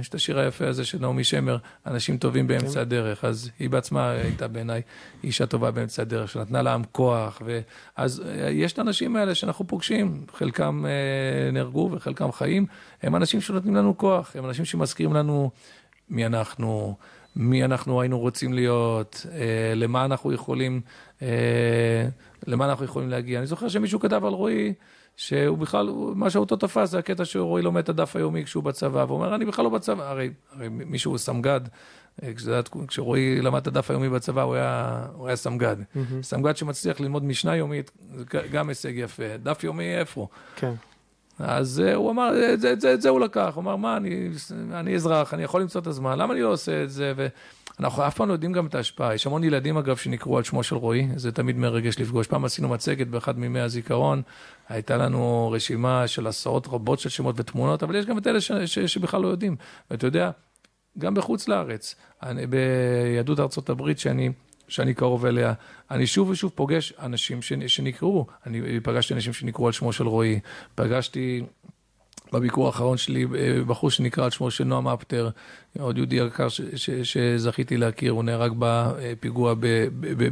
יש 0.00 0.08
את 0.08 0.14
השיר 0.14 0.38
היפה 0.38 0.68
הזה 0.68 0.84
של 0.84 0.98
נעמי 0.98 1.24
שמר, 1.24 1.56
אנשים 1.86 2.18
טובים 2.18 2.46
באמצע 2.46 2.74
כן. 2.74 2.80
הדרך, 2.80 3.24
אז 3.24 3.50
היא 3.58 3.70
בעצמה 3.70 4.10
הייתה 4.10 4.48
בעיניי 4.48 4.82
אישה 5.24 5.46
טובה 5.46 5.70
באמצע 5.70 6.02
הדרך, 6.02 6.30
שנתנה 6.30 6.62
לעם 6.62 6.82
כוח, 6.92 7.42
ואז 7.44 8.22
אה, 8.26 8.50
יש 8.50 8.72
את 8.72 8.78
האנשים 8.78 9.16
האלה 9.16 9.34
שאנחנו 9.34 9.66
פוגשים, 9.66 10.26
חלקם 10.34 10.84
אה, 10.86 11.50
נהרגו 11.50 11.90
וחלקם 11.92 12.32
חיים, 12.32 12.66
הם 13.02 13.16
אנשים 13.16 13.40
שנותנים 13.40 13.74
לנו 13.74 13.98
כוח, 13.98 14.36
הם 14.36 14.44
אנשים 14.44 14.64
שמזכירים 14.64 15.14
לנו 15.14 15.50
מי 16.10 16.26
אנחנו, 16.26 16.96
מי 17.36 17.64
אנחנו 17.64 18.00
היינו 18.00 18.18
רוצים 18.18 18.52
להיות, 18.52 19.26
אה, 19.32 19.74
למה 19.74 20.04
אנחנו 20.04 20.32
יכולים, 20.32 20.80
למה 22.46 22.64
אנחנו 22.64 22.84
יכולים 22.84 23.08
להגיע. 23.08 23.38
אני 23.38 23.46
זוכר 23.46 23.68
שמישהו 23.68 24.00
כתב 24.00 24.24
על 24.24 24.32
רועי, 24.32 24.74
שהוא 25.18 25.58
בכלל, 25.58 25.90
מה 26.14 26.30
שאותו 26.30 26.56
תפס 26.56 26.90
זה 26.90 26.98
הקטע 26.98 27.24
שרועי 27.24 27.62
לומד 27.62 27.82
את 27.82 27.88
הדף 27.88 28.16
היומי 28.16 28.44
כשהוא 28.44 28.64
בצבא, 28.64 29.04
והוא 29.08 29.16
אומר, 29.18 29.34
אני 29.34 29.44
בכלל 29.44 29.64
לא 29.64 29.70
בצבא, 29.70 30.10
הרי, 30.10 30.30
הרי 30.52 30.68
מישהו 30.68 31.18
סמג"ד, 31.18 31.60
אה, 32.22 32.32
כשרועי 32.88 33.40
למד 33.40 33.60
את 33.60 33.66
הדף 33.66 33.90
היומי 33.90 34.08
בצבא, 34.08 34.42
הוא 34.42 34.54
היה, 34.54 35.06
הוא 35.14 35.26
היה 35.26 35.36
סמג"ד. 35.36 35.76
Mm-hmm. 35.80 36.22
סמג"ד 36.22 36.56
שמצליח 36.56 37.00
ללמוד 37.00 37.24
משנה 37.24 37.56
יומית, 37.56 37.90
זה 38.14 38.24
גם 38.52 38.68
הישג 38.68 38.92
יפה. 38.96 39.36
דף 39.42 39.64
יומי 39.64 39.94
איפה? 39.94 40.28
כן. 40.56 40.72
אז 41.38 41.82
uh, 41.86 41.94
הוא 41.94 42.10
אמר, 42.10 42.52
את 42.54 42.60
זה, 42.60 42.74
זה, 42.78 42.96
זה 42.96 43.08
הוא 43.08 43.20
לקח, 43.20 43.52
הוא 43.54 43.62
אמר, 43.62 43.76
מה, 43.76 43.96
אני, 43.96 44.28
אני 44.72 44.94
אזרח, 44.94 45.34
אני 45.34 45.42
יכול 45.42 45.60
למצוא 45.60 45.80
את 45.80 45.86
הזמן, 45.86 46.18
למה 46.18 46.34
אני 46.34 46.42
לא 46.42 46.48
עושה 46.48 46.82
את 46.82 46.90
זה? 46.90 47.12
ואנחנו 47.16 48.06
אף 48.06 48.16
פעם 48.16 48.28
לא 48.28 48.32
יודעים 48.32 48.52
גם 48.52 48.66
את 48.66 48.74
ההשפעה. 48.74 49.14
יש 49.14 49.26
המון 49.26 49.44
ילדים, 49.44 49.76
אגב, 49.76 49.96
שנקראו 49.96 50.38
על 50.38 50.44
שמו 50.44 50.62
של 50.62 50.76
רועי, 50.76 51.08
זה 51.16 51.32
תמיד 51.32 51.56
מרגש 51.56 51.98
לפגוש. 51.98 52.26
פעם 52.26 52.44
עשינו 52.44 52.68
מצגת 52.68 53.06
באחד 53.06 53.38
מימי 53.38 53.60
הזיכרון, 53.60 54.22
הייתה 54.68 54.96
לנו 54.96 55.50
רשימה 55.52 56.06
של 56.06 56.26
עשרות 56.26 56.66
רבות 56.66 56.98
של 56.98 57.08
שמות 57.08 57.40
ותמונות, 57.40 57.82
אבל 57.82 57.96
יש 57.96 58.06
גם 58.06 58.18
את 58.18 58.26
אלה 58.26 58.40
ש, 58.40 58.52
ש, 58.52 58.78
שבכלל 58.78 59.22
לא 59.22 59.28
יודעים. 59.28 59.56
ואתה 59.90 60.06
יודע, 60.06 60.30
גם 60.98 61.14
בחוץ 61.14 61.48
לארץ. 61.48 61.94
אני, 62.22 62.46
ביהדות 62.46 63.40
ארצות 63.40 63.70
הברית, 63.70 63.98
שאני, 63.98 64.30
שאני 64.68 64.94
קרוב 64.94 65.26
אליה, 65.26 65.52
אני 65.90 66.06
שוב 66.06 66.28
ושוב 66.28 66.52
פוגש 66.54 66.92
אנשים 66.98 67.42
שנקראו. 67.66 68.26
אני 68.46 68.80
פגשתי 68.82 69.14
אנשים 69.14 69.32
שנקראו 69.32 69.66
על 69.66 69.72
שמו 69.72 69.92
של 69.92 70.06
רועי, 70.06 70.40
פגשתי... 70.74 71.42
בביקור 72.32 72.66
האחרון 72.66 72.96
שלי, 72.96 73.24
אה, 73.24 73.64
בחור 73.66 73.90
שנקרא 73.90 74.24
על 74.24 74.30
שמו 74.30 74.50
של 74.50 74.64
נועם 74.64 74.88
אפטר, 74.88 75.30
עוד 75.78 75.96
יהודי 75.96 76.16
יקר 76.16 76.46
שזכיתי 77.02 77.76
להכיר, 77.76 78.12
הוא 78.12 78.24
נהרג 78.24 78.52
בפיגוע 78.58 79.54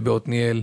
בעתניאל. 0.02 0.62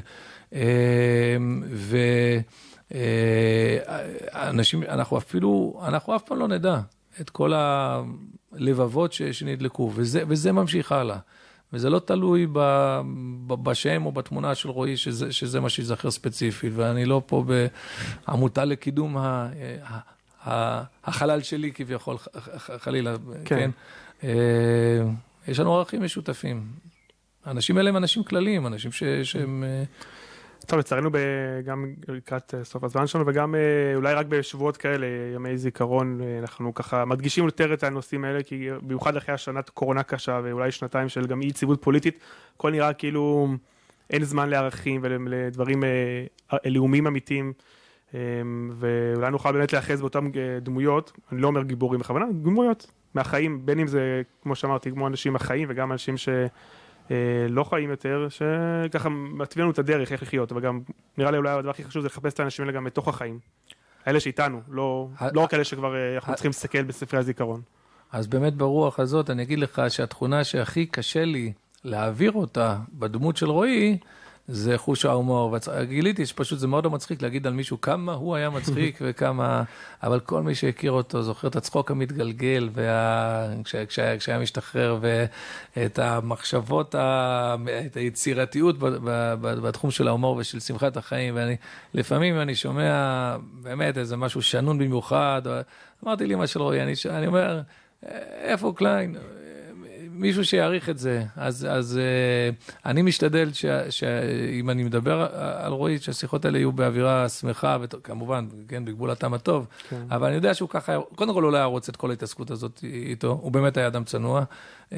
ואנשים, 4.33 4.83
אנחנו 4.83 5.17
אפילו, 5.17 5.81
אנחנו 5.87 6.15
אף 6.15 6.23
פעם 6.23 6.39
לא 6.39 6.47
נדע 6.47 6.79
את 7.21 7.29
כל 7.29 7.53
הלבבות 7.55 9.13
שנדלקו, 9.13 9.91
וזה, 9.95 10.23
וזה 10.27 10.51
ממשיך 10.51 10.91
הלאה. 10.91 11.17
וזה 11.73 11.89
לא 11.89 11.99
תלוי 11.99 12.47
ב, 12.51 12.59
ב, 13.47 13.53
בשם 13.63 14.05
או 14.05 14.11
בתמונה 14.11 14.55
של 14.55 14.69
רועי, 14.69 14.97
שזה, 14.97 15.31
שזה 15.31 15.59
מה 15.59 15.69
שיזכר 15.69 16.11
ספציפית, 16.11 16.73
ואני 16.75 17.05
לא 17.05 17.21
פה 17.25 17.43
בעמותה 18.27 18.65
לקידום 18.65 19.17
ה, 19.17 19.49
ה, 20.45 20.83
החלל 21.03 21.41
שלי 21.41 21.71
כביכול, 21.71 22.17
חלילה, 22.77 23.15
כן? 23.45 23.55
כן? 23.55 23.69
אה, 24.23 25.03
יש 25.47 25.59
לנו 25.59 25.75
ערכים 25.75 26.03
משותפים. 26.03 26.67
האנשים 27.45 27.77
האלה 27.77 27.89
הם 27.89 27.97
אנשים 27.97 28.23
כלליים, 28.23 28.67
אנשים 28.67 28.91
ש, 28.91 29.03
שהם... 29.23 29.63
אה, 30.63 30.67
טוב, 30.67 30.79
לצערנו 30.79 31.09
גם 31.65 31.93
לקראת 32.07 32.53
אה, 32.53 32.63
סוף 32.63 32.83
הזמן 32.83 33.07
שלנו 33.07 33.27
וגם 33.27 33.55
אולי 33.95 34.13
רק 34.13 34.25
בשבועות 34.25 34.77
כאלה, 34.77 35.07
ימי 35.35 35.57
זיכרון, 35.57 36.21
אנחנו 36.39 36.73
ככה 36.73 37.05
מדגישים 37.05 37.45
יותר 37.45 37.73
את 37.73 37.83
הנושאים 37.83 38.23
האלה, 38.23 38.43
כי 38.43 38.69
במיוחד 38.81 39.17
אחרי 39.17 39.35
השנת 39.35 39.69
קורונה 39.69 40.03
קשה 40.03 40.39
ואולי 40.43 40.71
שנתיים 40.71 41.09
של 41.09 41.25
גם 41.25 41.41
אי 41.41 41.47
יציבות 41.47 41.81
פוליטית, 41.81 42.19
הכל 42.55 42.71
נראה 42.71 42.93
כאילו 42.93 43.47
אין 44.09 44.23
זמן 44.23 44.49
לערכים 44.49 45.01
ולדברים 45.03 45.83
לאומיים 46.65 47.07
אמיתיים. 47.07 47.53
אמ, 48.13 48.69
ואולי 48.73 49.31
נוכל 49.31 49.51
באמת 49.51 49.73
להיאחז 49.73 50.01
באותן 50.01 50.25
אה, 50.25 50.59
דמויות, 50.61 51.11
אני 51.31 51.41
לא 51.41 51.47
אומר 51.47 51.63
גיבורים 51.63 51.99
בכוונה, 51.99 52.25
דמויות 52.31 52.91
מהחיים, 53.13 53.65
בין 53.65 53.79
אם 53.79 53.87
זה, 53.87 54.21
כמו 54.43 54.55
שאמרתי, 54.55 54.91
כמו 54.91 55.07
אנשים 55.07 55.35
החיים 55.35 55.67
וגם 55.71 55.91
אנשים 55.91 56.17
שלא 56.17 56.47
אה, 57.11 57.63
חיים 57.69 57.89
יותר, 57.89 58.27
שככה 58.29 59.09
מתווים 59.09 59.63
לנו 59.63 59.71
את 59.71 59.79
הדרך 59.79 60.11
איך 60.11 60.23
לחיות, 60.23 60.51
אבל 60.51 60.61
גם 60.61 60.81
נראה 61.17 61.31
לי 61.31 61.37
אולי 61.37 61.49
הדבר 61.49 61.69
הכי 61.69 61.83
חשוב 61.83 62.01
זה 62.01 62.07
לחפש 62.07 62.33
את 62.33 62.39
האנשים 62.39 62.65
האלה 62.65 62.77
גם 62.77 62.83
בתוך 62.83 63.07
החיים. 63.07 63.39
האלה 64.05 64.19
שאיתנו, 64.19 64.61
לא, 64.69 65.07
לא 65.33 65.41
רק 65.41 65.53
אלה 65.53 65.63
שכבר 65.63 65.95
אה, 65.95 66.15
אנחנו 66.15 66.33
צריכים 66.33 66.49
להסתכל 66.49 66.83
בספרי 66.83 67.19
הזיכרון. 67.19 67.61
אז 68.11 68.27
באמת 68.27 68.53
ברוח 68.53 68.99
הזאת 68.99 69.29
אני 69.29 69.43
אגיד 69.43 69.59
לך 69.59 69.81
שהתכונה 69.89 70.43
שהכי 70.43 70.85
קשה 70.85 71.25
לי 71.25 71.53
להעביר 71.83 72.31
אותה 72.31 72.77
בדמות 72.93 73.37
של 73.37 73.49
רועי, 73.49 73.97
זה 74.47 74.77
חוש 74.77 75.05
ההומור. 75.05 75.57
גיליתי 75.83 76.25
שפשוט 76.25 76.59
זה 76.59 76.67
מאוד 76.67 76.85
לא 76.85 76.91
מצחיק 76.91 77.21
להגיד 77.21 77.47
על 77.47 77.53
מישהו 77.53 77.81
כמה 77.81 78.13
הוא 78.13 78.35
היה 78.35 78.49
מצחיק 78.49 78.99
וכמה... 79.01 79.63
אבל 80.03 80.19
כל 80.19 80.41
מי 80.41 80.55
שהכיר 80.55 80.91
אותו 80.91 81.21
זוכר 81.21 81.47
את 81.47 81.55
הצחוק 81.55 81.91
המתגלגל, 81.91 82.69
וה... 82.73 83.47
כש... 83.63 83.75
כשהיה, 83.75 84.17
כשהיה 84.17 84.39
משתחרר, 84.39 84.97
ואת 85.01 85.99
המחשבות, 85.99 86.95
ה... 86.95 87.55
את 87.85 87.97
היצירתיות 87.97 88.75
בתחום 89.63 89.91
של 89.91 90.07
ההומור 90.07 90.37
ושל 90.37 90.59
שמחת 90.59 90.97
החיים. 90.97 91.35
ואני, 91.35 91.55
לפעמים 91.93 92.39
אני 92.39 92.55
שומע 92.55 93.35
באמת 93.61 93.97
איזה 93.97 94.17
משהו 94.17 94.41
שנון 94.41 94.77
במיוחד, 94.77 95.41
אמרתי 96.03 96.27
לאמא 96.27 96.45
של 96.45 96.61
רועי, 96.61 96.81
אני, 96.81 96.93
אני 97.09 97.27
אומר, 97.27 97.61
איפה 98.41 98.73
קליין? 98.75 99.15
מישהו 100.13 100.45
שיעריך 100.45 100.89
את 100.89 100.97
זה. 100.97 101.23
אז, 101.35 101.67
אז 101.69 101.99
uh, 101.99 102.75
אני 102.85 103.01
משתדל 103.01 103.49
שאם 103.89 104.69
אני 104.69 104.83
מדבר 104.83 105.27
על 105.57 105.71
רועי, 105.71 105.99
שהשיחות 105.99 106.45
האלה 106.45 106.57
יהיו 106.57 106.71
באווירה 106.71 107.29
שמחה, 107.29 107.77
וכמובן, 107.81 108.47
כן, 108.67 108.85
בגבול 108.85 109.11
הטעם 109.11 109.33
הטוב, 109.33 109.67
כן. 109.89 110.01
אבל 110.11 110.27
אני 110.27 110.35
יודע 110.35 110.53
שהוא 110.53 110.69
ככה, 110.69 110.97
קודם 111.15 111.33
כל 111.33 111.43
הוא 111.43 111.51
לא 111.51 111.57
היה 111.57 111.65
רוצה 111.65 111.91
את 111.91 111.95
כל 111.95 112.09
ההתעסקות 112.09 112.51
הזאת 112.51 112.79
איתו, 112.83 113.39
הוא 113.41 113.51
באמת 113.51 113.77
היה 113.77 113.87
אדם 113.87 114.03
צנוע, 114.03 114.43
uh, 114.89 114.93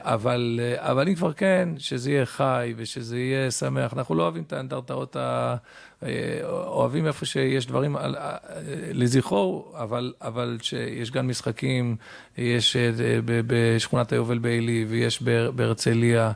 אבל, 0.00 0.60
uh, 0.78 0.80
אבל 0.80 1.08
אם 1.08 1.14
כבר 1.14 1.32
כן, 1.32 1.68
שזה 1.78 2.10
יהיה 2.10 2.26
חי 2.26 2.74
ושזה 2.76 3.18
יהיה 3.18 3.50
שמח. 3.50 3.94
אנחנו 3.94 4.14
לא 4.14 4.22
אוהבים 4.22 4.42
את 4.42 4.52
האנדרטאות 4.52 5.16
ה... 5.16 5.56
אוהבים 6.44 7.06
איפה 7.06 7.26
שיש 7.26 7.66
דברים 7.66 7.96
על, 7.96 8.16
לזכרו, 8.92 9.72
אבל, 9.74 10.12
אבל 10.20 10.58
שיש 10.62 11.10
גן 11.10 11.26
משחקים, 11.26 11.96
יש 12.38 12.76
בשכונת 13.26 14.12
היובל 14.12 14.38
בעלי 14.38 14.86
ויש 14.88 15.22
בהרצליה, 15.54 16.32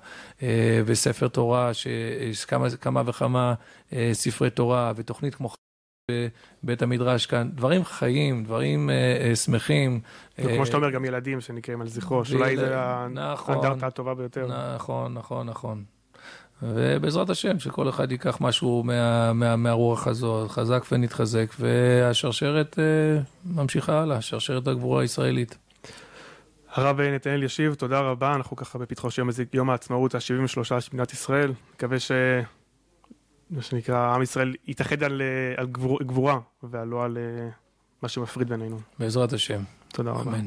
וספר 0.85 1.29
תורה, 1.29 1.75
שיש 1.75 2.45
כמה, 2.45 2.66
כמה 2.81 3.03
וכמה 3.07 3.55
ספרי 4.12 4.51
תורה, 4.51 4.93
ותוכנית 4.97 5.35
כמו... 5.35 5.49
בבית 6.64 6.83
המדרש 6.83 7.27
כאן, 7.27 7.51
דברים 7.55 7.85
חיים, 7.85 8.45
דברים 8.45 8.91
אה, 8.91 9.37
שמחים. 9.37 10.01
וכמו 10.39 10.66
שאתה 10.66 10.77
אומר, 10.77 10.91
גם 10.91 11.05
ילדים 11.05 11.41
שנקראים 11.41 11.81
על 11.81 11.89
זכרו, 11.89 12.25
שאולי 12.25 12.57
זה 12.57 12.77
נכון, 13.11 13.55
האנדרטה 13.55 13.87
הטובה 13.87 14.14
ביותר. 14.14 14.75
נכון, 14.75 15.14
נכון, 15.14 15.47
נכון. 15.47 15.85
ובעזרת 16.63 17.31
השם, 17.31 17.59
שכל 17.59 17.89
אחד 17.89 18.13
ייקח 18.13 18.39
משהו 18.41 18.83
מה, 18.85 19.33
מה, 19.33 19.57
מהרוח 19.57 20.07
הזאת, 20.07 20.51
חזק 20.51 20.85
ונתחזק, 20.93 21.47
והשרשרת 21.59 22.79
אה, 22.79 23.23
ממשיכה 23.45 24.01
הלאה, 24.01 24.21
שרשרת 24.21 24.69
הגבורה 24.69 25.03
הישראלית. 25.03 25.59
הרב 26.75 27.01
נתנאל 27.01 27.43
ישיב, 27.43 27.75
תודה 27.75 28.01
רבה, 28.01 28.35
אנחנו 28.35 28.57
ככה 28.57 28.79
בפתחו 28.79 29.11
של 29.11 29.23
יום, 29.53 29.71
העצמאות 29.71 30.15
ה-73 30.15 30.65
של 30.65 30.91
מדינת 30.93 31.13
ישראל, 31.13 31.53
מקווה 31.75 31.99
ש... 31.99 32.13
מה 33.51 33.63
שנקרא, 33.63 34.15
עם 34.15 34.23
ישראל 34.23 34.55
יתאחד 34.67 35.03
על, 35.03 35.23
על 35.57 35.67
גבור, 35.67 35.99
גבורה, 36.03 36.39
ולא 36.63 37.05
על 37.05 37.19
אה, 37.19 37.49
מה 38.03 38.09
שמפריד 38.09 38.49
בינינו. 38.49 38.79
בעזרת 38.99 39.33
השם. 39.33 39.63
תודה 39.89 40.11
רבה. 40.11 40.31
אמן. 40.31 40.47